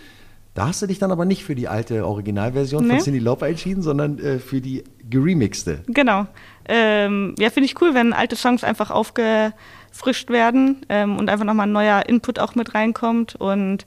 Da 0.55 0.69
hast 0.69 0.81
du 0.81 0.87
dich 0.87 0.99
dann 0.99 1.13
aber 1.13 1.25
nicht 1.27 1.45
für 1.45 1.55
die 1.55 1.69
alte 1.69 2.07
Originalversion 2.07 2.87
von 2.87 2.97
Nee. 2.97 3.03
Cindy 3.03 3.19
Lauper 3.19 3.47
entschieden, 3.47 3.83
sondern 3.83 4.19
äh, 4.19 4.39
für 4.39 4.61
die 4.63 4.85
geremixte. 5.09 5.81
Genau. 5.87 6.27
Ähm, 6.69 7.35
ja, 7.39 7.51
finde 7.51 7.67
ich 7.67 7.81
cool, 7.83 7.93
wenn 7.95 8.13
alte 8.15 8.37
Songs 8.37 8.65
einfach 8.65 8.91
aufgefrischt 8.91 10.31
werden 10.31 10.85
ähm, 10.89 11.19
und 11.19 11.29
einfach 11.29 11.45
nochmal 11.45 11.67
ein 11.67 11.73
neuer 11.73 12.09
Input 12.09 12.39
auch 12.39 12.55
mit 12.55 12.75
reinkommt. 12.75 13.35
Und 13.37 13.87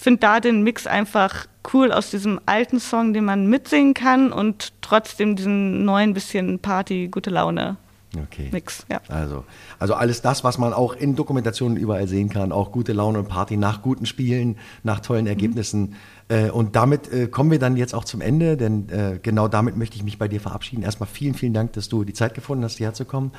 finde 0.00 0.20
da 0.20 0.40
den 0.40 0.62
Mix 0.62 0.86
einfach 0.86 1.46
cool 1.72 1.92
aus 1.92 2.10
diesem 2.10 2.40
alten 2.46 2.80
Song, 2.80 3.12
den 3.12 3.24
man 3.24 3.46
mitsingen 3.46 3.94
kann 3.94 4.32
und 4.32 4.72
trotzdem 4.80 5.36
diesen 5.36 5.84
neuen 5.84 6.14
bisschen 6.14 6.58
Party, 6.58 7.08
gute 7.08 7.30
Laune 7.30 7.76
Okay. 8.18 8.48
Mix. 8.50 8.84
Ja. 8.90 9.00
Also, 9.08 9.44
also 9.78 9.94
alles 9.94 10.20
das, 10.20 10.42
was 10.42 10.58
man 10.58 10.72
auch 10.72 10.94
in 10.94 11.14
Dokumentationen 11.14 11.76
überall 11.76 12.08
sehen 12.08 12.28
kann, 12.28 12.50
auch 12.50 12.72
gute 12.72 12.92
Laune 12.92 13.20
und 13.20 13.28
Party 13.28 13.56
nach 13.56 13.82
guten 13.82 14.04
Spielen, 14.04 14.56
nach 14.82 15.00
tollen 15.00 15.26
Ergebnissen. 15.26 15.94
Äh, 16.28 16.50
und 16.50 16.74
damit 16.74 17.12
äh, 17.12 17.28
kommen 17.28 17.50
wir 17.50 17.60
dann 17.60 17.76
jetzt 17.76 17.94
auch 17.94 18.04
zum 18.04 18.20
Ende, 18.20 18.56
denn 18.56 18.88
äh, 18.88 19.18
genau 19.22 19.46
damit 19.46 19.76
möchte 19.76 19.96
ich 19.96 20.02
mich 20.02 20.18
bei 20.18 20.26
dir 20.26 20.40
verabschieden. 20.40 20.82
Erstmal 20.82 21.08
vielen, 21.08 21.34
vielen 21.34 21.54
Dank, 21.54 21.72
dass 21.74 21.88
du 21.88 22.02
die 22.02 22.12
Zeit 22.12 22.34
gefunden 22.34 22.64
hast, 22.64 22.78
hierher 22.78 22.94
zu 22.94 23.04
kommen. 23.04 23.30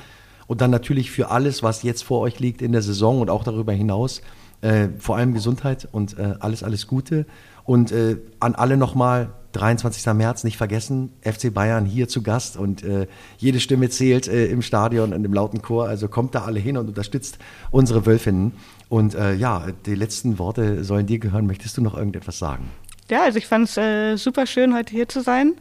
Und 0.48 0.62
dann 0.62 0.72
natürlich 0.72 1.12
für 1.12 1.32
alles, 1.32 1.64
was 1.64 1.84
jetzt 1.84 2.04
vor 2.04 2.22
euch 2.22 2.40
liegt 2.40 2.62
in 2.62 2.72
der 2.72 2.82
Saison 2.82 3.22
und 3.22 3.30
auch 3.30 3.44
darüber 3.44 3.74
hinaus, 3.74 4.22
äh, 4.62 4.90
vor 4.98 5.18
allem 5.18 5.34
Gesundheit 5.34 5.88
und 5.92 6.18
äh, 6.18 6.36
alles, 6.40 6.64
alles 6.64 6.88
Gute. 6.88 7.26
Und 7.64 7.92
äh, 7.92 8.18
an 8.40 8.56
alle 8.56 8.78
nochmal, 8.78 9.32
23. 9.54 10.14
März, 10.14 10.44
nicht 10.44 10.58
vergessen, 10.58 11.12
FC 11.22 11.54
Bayern 11.54 11.86
hier 11.86 12.08
zu 12.08 12.24
Gast 12.24 12.56
und 12.56 12.84
äh, 12.84 13.08
jede 13.38 13.60
Stimme 13.60 13.90
zählt 13.90 14.28
äh, 14.28 14.48
im 14.48 14.62
Stadion 14.62 15.14
und 15.14 15.26
im 15.26 15.34
lauten 15.34 15.62
Chor. 15.62 15.88
Also 15.88 16.08
kommt 16.08 16.36
da 16.36 16.46
alle 16.46 16.60
hin 16.60 16.78
und 16.78 16.88
unterstützt 16.88 17.38
unsere 17.70 18.06
Wölfinnen. 18.06 18.54
Und 18.88 19.14
äh, 19.14 19.34
ja, 19.34 19.68
die 19.86 19.96
letzten 19.96 20.40
Worte 20.40 20.84
sollen 20.84 21.06
dir 21.06 21.20
gehören. 21.20 21.48
Möchtest 21.48 21.78
du 21.78 21.82
noch 21.82 21.98
irgendetwas 21.98 22.40
sagen? 22.40 22.70
Ja, 23.10 23.24
also 23.24 23.38
ich 23.38 23.48
fand 23.48 23.70
es 23.78 24.24
super 24.24 24.46
schön, 24.46 24.74
heute 24.74 24.92
hier 24.92 25.10
zu 25.10 25.22
sein. 25.22 25.56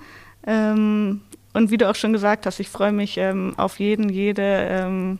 Ähm, 0.46 1.22
und 1.52 1.70
wie 1.70 1.78
du 1.78 1.88
auch 1.88 1.94
schon 1.96 2.12
gesagt 2.12 2.46
hast, 2.46 2.60
ich 2.60 2.68
freue 2.68 2.92
mich 2.92 3.16
ähm, 3.16 3.54
auf 3.56 3.80
jeden, 3.80 4.08
jede, 4.08 4.42
ähm, 4.42 5.18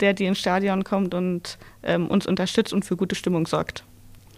der, 0.00 0.14
die 0.14 0.26
ins 0.26 0.38
Stadion 0.38 0.84
kommt 0.84 1.14
und 1.14 1.58
ähm, 1.82 2.08
uns 2.08 2.26
unterstützt 2.26 2.72
und 2.72 2.84
für 2.84 2.96
gute 2.96 3.14
Stimmung 3.14 3.46
sorgt. 3.46 3.84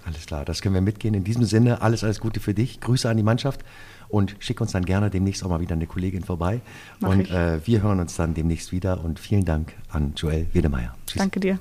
Alles 0.07 0.27
klar, 0.27 0.45
das 0.45 0.63
können 0.63 0.75
wir 0.75 0.83
mitgehen. 0.83 1.15
In 1.15 1.25
diesem 1.25 1.45
Sinne, 1.45 1.83
alles, 1.83 2.03
alles 2.03 2.21
Gute 2.21 2.41
für 2.41 2.55
dich. 2.55 2.81
Grüße 2.81 3.09
an 3.09 3.17
die 3.17 3.23
Mannschaft 3.23 3.61
und 4.09 4.35
schick 4.39 4.61
uns 4.61 4.73
dann 4.73 4.85
gerne 4.85 5.11
demnächst 5.11 5.45
auch 5.45 5.49
mal 5.49 5.61
wieder 5.61 5.75
eine 5.75 5.87
Kollegin 5.87 6.25
vorbei. 6.25 6.61
Mach 7.01 7.11
und 7.11 7.23
ich. 7.23 7.31
äh, 7.33 7.67
wir 7.67 7.83
hören 7.83 8.01
uns 8.01 8.17
dann 8.17 8.35
demnächst 8.35 8.73
wieder 8.73 9.05
und 9.05 9.21
vielen 9.21 9.45
Dank 9.45 9.75
an 9.91 10.15
Joel 10.17 10.47
Wedemeyer. 10.53 10.97
Tschüss. 11.07 11.19
Danke 11.19 11.41
dir. 11.41 11.59